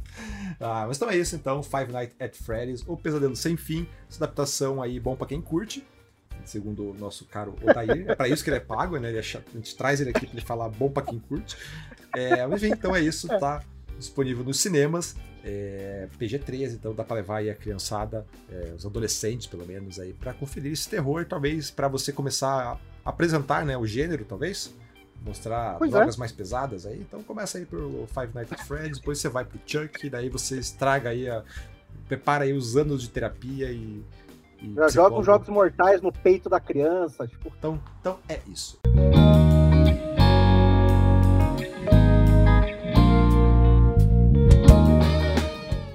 ah, 0.60 0.84
mas 0.86 0.96
então 0.96 1.10
é 1.10 1.16
isso 1.16 1.34
então, 1.34 1.62
Five 1.62 1.92
Nights 1.92 2.16
at 2.18 2.34
Freddy's, 2.36 2.84
ou 2.86 2.96
Pesadelo 2.96 3.36
Sem 3.36 3.56
Fim, 3.56 3.86
essa 4.08 4.24
adaptação 4.24 4.80
aí 4.80 5.00
bom 5.00 5.16
para 5.16 5.26
quem 5.26 5.42
curte, 5.42 5.84
segundo 6.44 6.92
o 6.92 6.94
nosso 6.94 7.26
caro 7.26 7.56
Odair, 7.60 8.08
é 8.08 8.14
para 8.14 8.28
isso 8.28 8.44
que 8.44 8.50
ele 8.50 8.58
é 8.58 8.60
pago, 8.60 8.96
né? 8.98 9.08
Ele 9.08 9.18
é 9.18 9.20
a 9.20 9.56
gente 9.56 9.76
traz 9.76 10.00
ele 10.00 10.10
aqui 10.10 10.26
para 10.26 10.36
ele 10.36 10.46
falar 10.46 10.68
bom 10.68 10.88
para 10.88 11.02
quem 11.04 11.18
curte. 11.18 11.56
É, 12.14 12.46
mas 12.46 12.62
enfim, 12.62 12.72
então 12.72 12.94
é 12.94 13.00
isso, 13.00 13.26
tá? 13.26 13.62
disponível 13.98 14.44
nos 14.44 14.60
cinemas. 14.60 15.16
É, 15.50 16.08
PG-13, 16.18 16.74
então 16.74 16.94
dá 16.94 17.02
para 17.02 17.16
levar 17.16 17.38
aí 17.38 17.48
a 17.48 17.54
criançada, 17.54 18.26
é, 18.50 18.74
os 18.76 18.84
adolescentes 18.84 19.46
pelo 19.46 19.66
menos 19.66 19.98
aí, 19.98 20.12
para 20.12 20.34
conferir 20.34 20.72
esse 20.72 20.88
terror, 20.88 21.24
talvez 21.24 21.70
para 21.70 21.88
você 21.88 22.12
começar 22.12 22.78
a 23.04 23.08
apresentar, 23.08 23.64
né, 23.64 23.76
o 23.78 23.86
gênero, 23.86 24.24
talvez 24.24 24.74
mostrar 25.24 25.78
pois 25.78 25.90
drogas 25.90 26.16
é. 26.16 26.18
mais 26.18 26.32
pesadas 26.32 26.84
aí. 26.84 27.00
Então 27.00 27.22
começa 27.22 27.56
aí 27.56 27.64
pelo 27.64 28.06
Five 28.08 28.34
Nights 28.34 28.52
at 28.52 28.60
Freddy's, 28.66 28.98
depois 28.98 29.18
você 29.18 29.28
vai 29.28 29.44
pro 29.44 29.58
Chuck, 29.66 30.10
daí 30.10 30.28
você 30.28 30.58
estraga 30.58 31.10
aí 31.10 31.28
a 31.28 31.42
prepara 32.08 32.44
aí 32.44 32.52
os 32.52 32.76
anos 32.76 33.02
de 33.02 33.10
terapia 33.10 33.70
e. 33.70 34.02
e 34.60 34.74
Já 34.74 34.88
joga 34.88 35.16
os 35.18 35.26
jogos 35.26 35.48
mortais 35.48 36.00
no 36.00 36.10
peito 36.10 36.48
da 36.48 36.58
criança. 36.58 37.26
Tipo... 37.26 37.52
Então, 37.56 37.80
então 38.00 38.18
é 38.28 38.40
isso. 38.48 38.80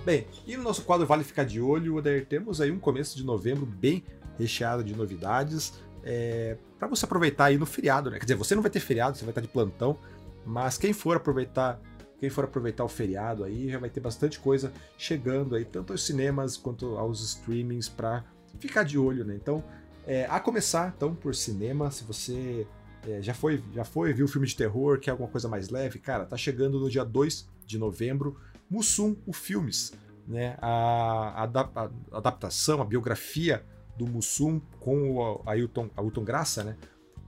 Bem, 0.05 0.27
e 0.45 0.57
no 0.57 0.63
nosso 0.63 0.81
quadro 0.81 1.07
Vale 1.07 1.23
Ficar 1.23 1.45
de 1.45 1.61
Olho, 1.61 1.95
Oder, 1.95 2.25
temos 2.25 2.59
aí 2.59 2.69
um 2.69 2.79
começo 2.79 3.15
de 3.15 3.23
novembro 3.23 3.65
bem 3.65 4.03
recheado 4.37 4.83
de 4.83 4.93
novidades. 4.93 5.73
É, 6.03 6.57
para 6.77 6.89
você 6.89 7.05
aproveitar 7.05 7.45
aí 7.45 7.57
no 7.57 7.65
feriado, 7.65 8.11
né? 8.11 8.19
Quer 8.19 8.25
dizer, 8.25 8.35
você 8.35 8.53
não 8.53 8.61
vai 8.61 8.69
ter 8.69 8.81
feriado, 8.81 9.17
você 9.17 9.23
vai 9.23 9.31
estar 9.31 9.39
de 9.39 9.47
plantão, 9.47 9.97
mas 10.45 10.77
quem 10.77 10.91
for 10.91 11.15
aproveitar 11.15 11.79
quem 12.19 12.29
for 12.29 12.45
aproveitar 12.45 12.85
o 12.85 12.87
feriado 12.87 13.43
aí 13.43 13.69
já 13.69 13.77
vai 13.77 13.89
ter 13.89 13.99
bastante 13.99 14.39
coisa 14.39 14.71
chegando 14.97 15.55
aí, 15.55 15.65
tanto 15.65 15.91
aos 15.91 16.05
cinemas 16.05 16.55
quanto 16.55 16.97
aos 16.97 17.21
streamings 17.21 17.89
para 17.89 18.23
ficar 18.59 18.83
de 18.83 18.97
olho, 18.97 19.25
né? 19.25 19.35
Então, 19.35 19.63
é, 20.05 20.25
a 20.29 20.39
começar 20.39 20.93
então 20.95 21.15
por 21.15 21.33
cinema, 21.33 21.91
se 21.91 22.03
você 22.03 22.67
é, 23.07 23.21
já 23.21 23.33
foi 23.33 23.63
já 23.73 23.85
foi 23.85 24.11
viu 24.13 24.27
filme 24.27 24.47
de 24.47 24.55
terror, 24.55 24.99
quer 24.99 25.11
alguma 25.11 25.29
coisa 25.29 25.47
mais 25.47 25.69
leve, 25.69 25.99
cara, 25.99 26.25
tá 26.25 26.35
chegando 26.35 26.77
no 26.79 26.89
dia 26.89 27.05
2 27.05 27.47
de 27.65 27.77
novembro, 27.77 28.37
Mussum, 28.73 29.15
o 29.25 29.31
Filmes, 29.31 29.93
né? 30.27 30.57
A, 30.59 31.43
a, 31.43 31.83
a, 31.83 32.17
adaptação, 32.17 32.81
a 32.81 32.85
biografia 32.85 33.63
do 33.95 34.07
Mussum 34.07 34.59
com 34.79 35.11
o 35.11 35.43
Ailton, 35.45 35.89
Ailton 35.95 36.23
Graça, 36.23 36.63
né? 36.63 36.75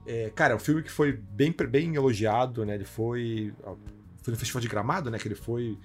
É, 0.04 0.30
cara, 0.34 0.54
é 0.54 0.56
um 0.56 0.60
filme 0.60 0.82
que 0.82 0.90
foi 0.90 1.12
bem, 1.12 1.54
bem 1.70 1.94
elogiado, 1.94 2.64
né? 2.64 2.74
Ele 2.74 2.84
foi 2.84 3.54
foi 4.22 4.32
no 4.32 4.38
Festival 4.38 4.60
de 4.60 4.68
Gramado, 4.68 5.08
né? 5.08 5.18
Que 5.18 5.28
ele 5.28 5.36
foi 5.36 5.78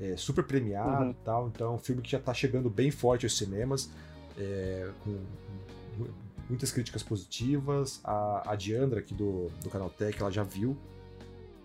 é, 0.00 0.16
super 0.16 0.44
premiado 0.44 1.04
uhum. 1.04 1.10
e 1.10 1.14
tal. 1.24 1.48
Então, 1.48 1.72
é 1.72 1.74
um 1.74 1.78
filme 1.78 2.00
que 2.00 2.10
já 2.10 2.20
tá 2.20 2.32
chegando 2.32 2.70
bem 2.70 2.92
forte 2.92 3.26
aos 3.26 3.36
cinemas, 3.36 3.90
é, 4.38 4.88
com 5.02 5.18
muitas 6.48 6.70
críticas 6.70 7.02
positivas. 7.02 8.00
A, 8.04 8.52
a 8.52 8.54
Diandra, 8.54 9.00
aqui 9.00 9.14
do, 9.14 9.48
do 9.62 9.68
Canal 9.68 9.90
Tech, 9.90 10.16
ela 10.20 10.30
já 10.30 10.44
viu. 10.44 10.76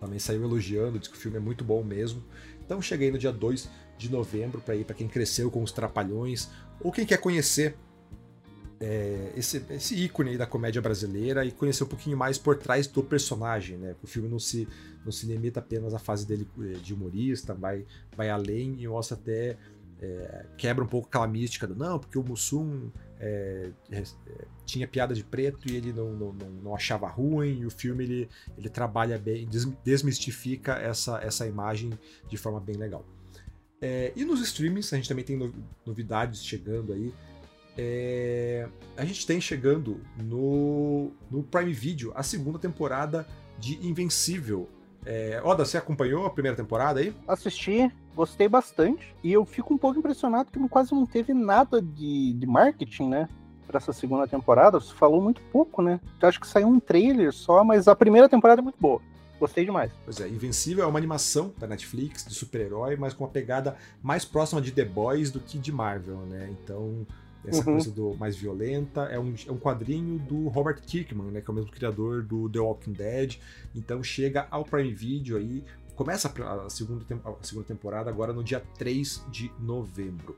Também 0.00 0.18
saiu 0.18 0.42
elogiando, 0.42 0.98
disse 0.98 1.10
que 1.10 1.16
o 1.16 1.20
filme 1.20 1.36
é 1.36 1.40
muito 1.40 1.64
bom 1.64 1.82
mesmo. 1.82 2.22
Então, 2.64 2.80
cheguei 2.80 3.10
no 3.10 3.18
dia 3.18 3.32
2 3.32 3.68
de 3.96 4.10
novembro 4.10 4.60
para 4.60 4.74
ir 4.74 4.84
para 4.84 4.94
quem 4.94 5.08
cresceu 5.08 5.50
com 5.50 5.62
os 5.62 5.72
Trapalhões 5.72 6.48
ou 6.80 6.90
quem 6.90 7.06
quer 7.06 7.18
conhecer 7.18 7.76
é, 8.80 9.32
esse, 9.36 9.64
esse 9.70 9.94
ícone 9.94 10.36
da 10.36 10.46
comédia 10.46 10.82
brasileira 10.82 11.44
e 11.44 11.50
conhecer 11.50 11.84
um 11.84 11.86
pouquinho 11.86 12.16
mais 12.16 12.36
por 12.36 12.58
trás 12.58 12.86
do 12.86 13.02
personagem, 13.02 13.78
né? 13.78 13.94
O 14.02 14.06
filme 14.06 14.28
não 14.28 14.38
se, 14.38 14.68
não 15.04 15.12
se 15.12 15.26
limita 15.26 15.60
apenas 15.60 15.94
à 15.94 15.98
fase 15.98 16.26
dele 16.26 16.46
eh, 16.60 16.78
de 16.82 16.92
humorista, 16.92 17.54
vai, 17.54 17.86
vai 18.16 18.28
além 18.28 18.76
e 18.78 18.86
mostra 18.86 19.16
até. 19.16 19.56
É, 20.00 20.46
quebra 20.58 20.84
um 20.84 20.88
pouco 20.88 21.06
aquela 21.06 21.26
mística 21.26 21.66
do 21.66 21.74
não, 21.74 21.98
porque 21.98 22.18
o 22.18 22.22
Mussum 22.22 22.90
é, 23.24 23.70
é, 23.90 24.02
tinha 24.66 24.86
piada 24.86 25.14
de 25.14 25.24
preto 25.24 25.70
e 25.70 25.76
ele 25.76 25.92
não, 25.94 26.12
não, 26.12 26.32
não, 26.32 26.50
não, 26.50 26.74
achava 26.74 27.08
ruim, 27.08 27.60
e 27.60 27.66
o 27.66 27.70
filme 27.70 28.04
ele, 28.04 28.28
ele 28.58 28.68
trabalha 28.68 29.18
bem, 29.18 29.48
desmistifica 29.82 30.74
essa, 30.74 31.18
essa 31.22 31.46
imagem 31.46 31.98
de 32.28 32.36
forma 32.36 32.60
bem 32.60 32.76
legal. 32.76 33.04
É, 33.80 34.12
e 34.14 34.24
nos 34.24 34.40
streamings, 34.40 34.92
a 34.92 34.96
gente 34.96 35.08
também 35.08 35.24
tem 35.24 35.52
novidades 35.86 36.44
chegando 36.44 36.92
aí. 36.92 37.14
É, 37.76 38.68
a 38.96 39.04
gente 39.04 39.26
tem 39.26 39.40
chegando 39.40 40.00
no, 40.22 41.10
no 41.30 41.42
Prime 41.42 41.72
Video 41.72 42.12
a 42.14 42.22
segunda 42.22 42.58
temporada 42.58 43.26
de 43.58 43.74
Invencível. 43.86 44.68
É, 45.06 45.40
Oda, 45.44 45.64
você 45.64 45.76
acompanhou 45.76 46.26
a 46.26 46.30
primeira 46.30 46.56
temporada 46.56 47.00
aí? 47.00 47.14
Assisti, 47.28 47.90
gostei 48.14 48.48
bastante. 48.48 49.14
E 49.22 49.32
eu 49.32 49.44
fico 49.44 49.74
um 49.74 49.78
pouco 49.78 49.98
impressionado 49.98 50.50
que 50.50 50.68
quase 50.68 50.92
não 50.92 51.06
teve 51.06 51.34
nada 51.34 51.80
de, 51.80 52.32
de 52.32 52.46
marketing, 52.46 53.08
né? 53.08 53.28
Para 53.66 53.78
essa 53.78 53.92
segunda 53.92 54.26
temporada. 54.26 54.80
Você 54.80 54.94
falou 54.94 55.20
muito 55.20 55.40
pouco, 55.52 55.82
né? 55.82 56.00
Eu 56.20 56.28
acho 56.28 56.40
que 56.40 56.46
saiu 56.46 56.68
um 56.68 56.80
trailer 56.80 57.32
só, 57.32 57.62
mas 57.62 57.88
a 57.88 57.94
primeira 57.94 58.28
temporada 58.28 58.60
é 58.60 58.64
muito 58.64 58.78
boa. 58.80 59.00
Gostei 59.38 59.64
demais. 59.64 59.92
Pois 60.04 60.20
é, 60.20 60.28
Invencível 60.28 60.84
é 60.84 60.86
uma 60.86 60.98
animação 60.98 61.52
da 61.58 61.66
Netflix, 61.66 62.24
de 62.24 62.34
super-herói, 62.34 62.96
mas 62.96 63.12
com 63.12 63.24
uma 63.24 63.30
pegada 63.30 63.76
mais 64.02 64.24
próxima 64.24 64.60
de 64.60 64.70
The 64.70 64.84
Boys 64.84 65.30
do 65.30 65.40
que 65.40 65.58
de 65.58 65.72
Marvel, 65.72 66.18
né? 66.20 66.48
Então, 66.50 67.06
essa 67.46 67.58
uhum. 67.58 67.76
coisa 67.76 67.90
do 67.90 68.14
mais 68.14 68.36
violenta. 68.36 69.02
É 69.02 69.18
um, 69.18 69.34
é 69.46 69.52
um 69.52 69.58
quadrinho 69.58 70.18
do 70.18 70.48
Robert 70.48 70.80
Kirkman, 70.80 71.30
né, 71.30 71.40
que 71.40 71.50
é 71.50 71.52
o 71.52 71.54
mesmo 71.54 71.70
criador 71.70 72.22
do 72.22 72.48
The 72.48 72.60
Walking 72.60 72.92
Dead. 72.92 73.36
Então 73.74 74.02
chega 74.02 74.46
ao 74.50 74.64
Prime 74.64 74.92
Video 74.92 75.36
aí, 75.36 75.64
começa 75.94 76.28
a 76.28 76.70
segunda, 76.70 77.04
a 77.24 77.44
segunda 77.44 77.66
temporada 77.66 78.10
agora 78.10 78.32
no 78.32 78.42
dia 78.42 78.60
3 78.78 79.24
de 79.30 79.50
novembro. 79.60 80.36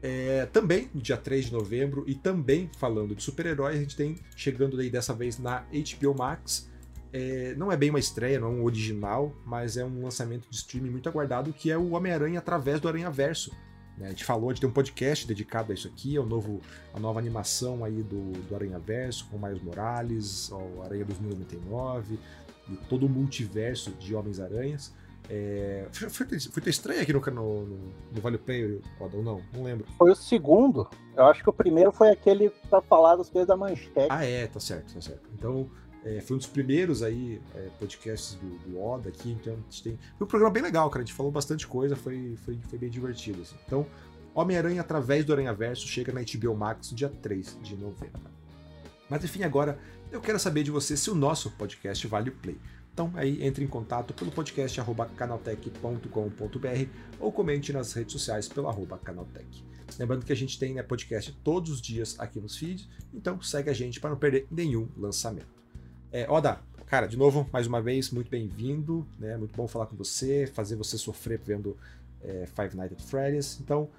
É, 0.00 0.46
também 0.46 0.88
no 0.94 1.00
dia 1.00 1.16
3 1.16 1.46
de 1.46 1.52
novembro, 1.52 2.04
e 2.06 2.14
também 2.14 2.70
falando 2.78 3.14
de 3.14 3.22
super-heróis, 3.22 3.76
a 3.76 3.80
gente 3.80 3.96
tem 3.96 4.16
chegando 4.36 4.78
aí 4.78 4.88
dessa 4.88 5.12
vez 5.12 5.38
na 5.38 5.64
HBO 5.70 6.14
Max. 6.16 6.68
É, 7.12 7.54
não 7.56 7.72
é 7.72 7.76
bem 7.76 7.90
uma 7.90 7.98
estreia, 7.98 8.38
não 8.38 8.48
é 8.48 8.50
um 8.50 8.64
original, 8.64 9.34
mas 9.44 9.76
é 9.76 9.84
um 9.84 10.02
lançamento 10.02 10.48
de 10.48 10.56
streaming 10.56 10.90
muito 10.90 11.08
aguardado 11.08 11.52
que 11.52 11.70
é 11.70 11.76
o 11.76 11.92
Homem-Aranha 11.92 12.38
através 12.38 12.80
do 12.80 12.86
Aranha 12.86 13.10
Verso. 13.10 13.50
Né? 13.98 14.06
A 14.06 14.10
gente 14.10 14.24
falou 14.24 14.52
de 14.52 14.60
ter 14.60 14.66
um 14.66 14.72
podcast 14.72 15.26
dedicado 15.26 15.72
a 15.72 15.74
isso 15.74 15.88
aqui, 15.88 16.16
é 16.16 16.20
o 16.20 16.26
novo, 16.26 16.60
a 16.94 17.00
nova 17.00 17.18
animação 17.18 17.84
aí 17.84 18.02
do, 18.02 18.32
do 18.32 18.54
Aranha 18.54 18.78
Verso, 18.78 19.26
com 19.30 19.38
Miles 19.38 19.62
Morales, 19.62 20.50
o 20.50 20.82
Aranha 20.82 21.04
2099 21.04 22.18
e 22.70 22.76
todo 22.88 23.06
o 23.06 23.08
multiverso 23.08 23.90
de 23.92 24.14
Homens-Aranhas. 24.14 24.92
É, 25.30 25.86
foi, 25.92 26.08
foi, 26.08 26.70
estreia 26.70 27.02
aqui 27.02 27.12
no, 27.12 27.20
no, 27.20 27.66
no 27.66 28.20
Vale 28.20 28.38
Play, 28.38 28.80
ou 28.98 29.22
não? 29.22 29.42
Não 29.52 29.62
lembro. 29.62 29.86
Foi 29.98 30.10
o 30.10 30.14
segundo. 30.14 30.88
Eu 31.14 31.26
acho 31.26 31.42
que 31.42 31.50
o 31.50 31.52
primeiro 31.52 31.92
foi 31.92 32.10
aquele 32.10 32.50
pra 32.70 32.80
falar 32.80 33.16
das 33.16 33.28
coisas 33.28 33.46
da 33.46 33.56
manchete. 33.56 34.08
Ah, 34.08 34.24
é, 34.24 34.46
tá 34.46 34.58
certo, 34.58 34.94
tá 34.94 35.00
certo. 35.00 35.28
Então, 35.34 35.68
é, 36.04 36.20
foi 36.20 36.36
um 36.36 36.38
dos 36.38 36.46
primeiros 36.46 37.02
aí 37.02 37.40
é, 37.54 37.68
podcasts 37.78 38.34
do, 38.34 38.58
do, 38.58 38.80
Oda 38.80 39.08
aqui, 39.08 39.30
então 39.30 39.52
a 39.52 39.56
gente 39.56 39.82
tem. 39.82 39.98
Foi 40.16 40.26
um 40.26 40.28
programa 40.30 40.52
bem 40.52 40.62
legal, 40.62 40.88
cara. 40.90 41.02
A 41.02 41.06
gente 41.06 41.14
falou 41.14 41.32
bastante 41.32 41.66
coisa, 41.66 41.96
foi, 41.96 42.36
foi, 42.44 42.58
foi 42.68 42.78
bem 42.78 42.88
divertido. 42.88 43.42
Assim. 43.42 43.56
Então, 43.66 43.86
Homem-Aranha 44.34 44.80
através 44.80 45.24
do 45.24 45.32
Aranha 45.32 45.52
Verso 45.52 45.86
chega 45.86 46.12
na 46.12 46.20
HBO 46.20 46.56
Max 46.56 46.90
dia 46.90 47.08
3 47.08 47.58
de 47.62 47.76
novembro. 47.76 48.20
Mas 49.10 49.24
enfim, 49.24 49.42
agora 49.42 49.78
eu 50.12 50.20
quero 50.20 50.38
saber 50.38 50.62
de 50.62 50.70
você 50.70 50.96
se 50.96 51.10
o 51.10 51.14
nosso 51.14 51.50
podcast 51.52 52.06
vale 52.06 52.30
o 52.30 52.32
play. 52.32 52.56
Então 52.92 53.10
aí 53.14 53.44
entre 53.44 53.64
em 53.64 53.68
contato 53.68 54.14
pelo 54.14 54.30
podcast 54.30 54.80
canaltech.com.br 55.16 56.90
ou 57.18 57.32
comente 57.32 57.72
nas 57.72 57.92
redes 57.92 58.12
sociais 58.12 58.48
pelo 58.48 58.68
arroba 58.68 58.98
canaltech. 58.98 59.64
Lembrando 59.98 60.24
que 60.24 60.32
a 60.32 60.36
gente 60.36 60.58
tem 60.58 60.74
né, 60.74 60.82
podcast 60.82 61.32
todos 61.42 61.70
os 61.70 61.80
dias 61.80 62.14
aqui 62.20 62.40
nos 62.40 62.56
feeds, 62.56 62.88
então 63.12 63.40
segue 63.40 63.70
a 63.70 63.72
gente 63.72 63.98
para 63.98 64.10
não 64.10 64.16
perder 64.18 64.46
nenhum 64.50 64.88
lançamento. 64.96 65.57
É, 66.10 66.26
Oda, 66.30 66.58
cara, 66.86 67.06
de 67.06 67.18
novo, 67.18 67.46
mais 67.52 67.66
uma 67.66 67.82
vez, 67.82 68.10
muito 68.10 68.30
bem-vindo, 68.30 69.06
né? 69.18 69.36
Muito 69.36 69.54
bom 69.54 69.68
falar 69.68 69.86
com 69.86 69.94
você, 69.94 70.46
fazer 70.46 70.74
você 70.74 70.96
sofrer 70.96 71.38
vendo 71.38 71.76
é, 72.22 72.46
Five 72.46 72.74
Nights 72.74 72.96
at 72.96 73.02
Freddy's. 73.02 73.60
Então, 73.60 73.90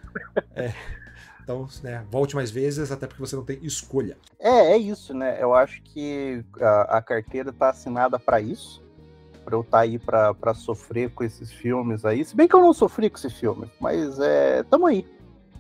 é, 0.56 0.74
então 1.44 1.68
né, 1.84 2.04
volte 2.10 2.36
mais 2.36 2.50
vezes, 2.50 2.92
até 2.92 3.06
porque 3.06 3.22
você 3.22 3.36
não 3.36 3.46
tem 3.46 3.60
escolha. 3.62 4.18
É, 4.40 4.72
é 4.72 4.78
isso, 4.78 5.14
né? 5.14 5.38
Eu 5.40 5.54
acho 5.54 5.84
que 5.84 6.44
a, 6.60 6.98
a 6.98 7.02
carteira 7.02 7.52
está 7.52 7.70
assinada 7.70 8.18
para 8.18 8.42
isso, 8.42 8.84
para 9.46 9.56
eu 9.56 9.62
estar 9.62 9.78
tá 9.78 9.84
aí 9.84 10.00
para 10.00 10.54
sofrer 10.56 11.12
com 11.12 11.24
esses 11.24 11.52
filmes 11.52 12.04
aí. 12.06 12.26
Se 12.26 12.36
bem 12.36 12.48
que 12.48 12.56
eu 12.56 12.62
não 12.62 12.74
sofri 12.74 13.08
com 13.08 13.18
esse 13.18 13.30
filme, 13.30 13.70
mas 13.80 14.20
é, 14.20 14.64
tamo 14.64 14.88
aí. 14.88 15.06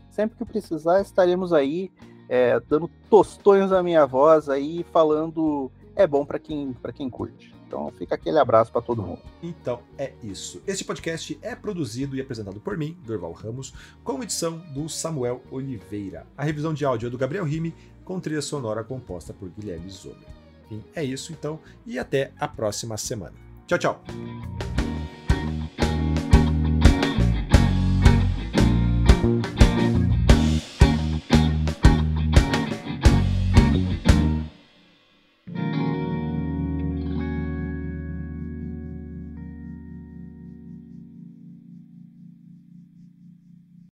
Sempre 0.09 0.35
que 0.39 0.45
precisar, 0.45 0.99
estaremos 0.99 1.53
aí, 1.53 1.91
é, 2.27 2.59
dando 2.59 2.89
tostões 3.07 3.71
à 3.71 3.83
minha 3.83 4.07
voz 4.07 4.49
aí, 4.49 4.83
falando 4.91 5.71
é 6.01 6.07
bom 6.07 6.25
para 6.25 6.39
quem, 6.39 6.75
quem 6.95 7.09
curte. 7.09 7.53
Então 7.67 7.91
fica 7.91 8.15
aquele 8.15 8.39
abraço 8.39 8.71
para 8.71 8.81
todo 8.81 9.03
mundo. 9.03 9.21
Então 9.43 9.81
é 9.97 10.13
isso. 10.23 10.61
Este 10.65 10.83
podcast 10.83 11.37
é 11.41 11.55
produzido 11.55 12.15
e 12.15 12.21
apresentado 12.21 12.59
por 12.59 12.77
mim, 12.77 12.97
Dorval 13.05 13.31
Ramos, 13.31 13.73
com 14.03 14.23
edição 14.23 14.57
do 14.73 14.89
Samuel 14.89 15.41
Oliveira. 15.51 16.25
A 16.35 16.43
revisão 16.43 16.73
de 16.73 16.83
áudio 16.83 17.07
é 17.07 17.09
do 17.09 17.17
Gabriel 17.17 17.45
Rime, 17.45 17.75
com 18.03 18.19
trilha 18.19 18.41
sonora 18.41 18.83
composta 18.83 19.33
por 19.33 19.49
Guilherme 19.49 19.89
Zomer. 19.89 20.27
Enfim, 20.65 20.83
é 20.95 21.03
isso 21.03 21.31
então, 21.31 21.59
e 21.85 21.99
até 21.99 22.31
a 22.39 22.47
próxima 22.47 22.97
semana. 22.97 23.35
Tchau, 23.67 23.77
tchau! 23.77 24.78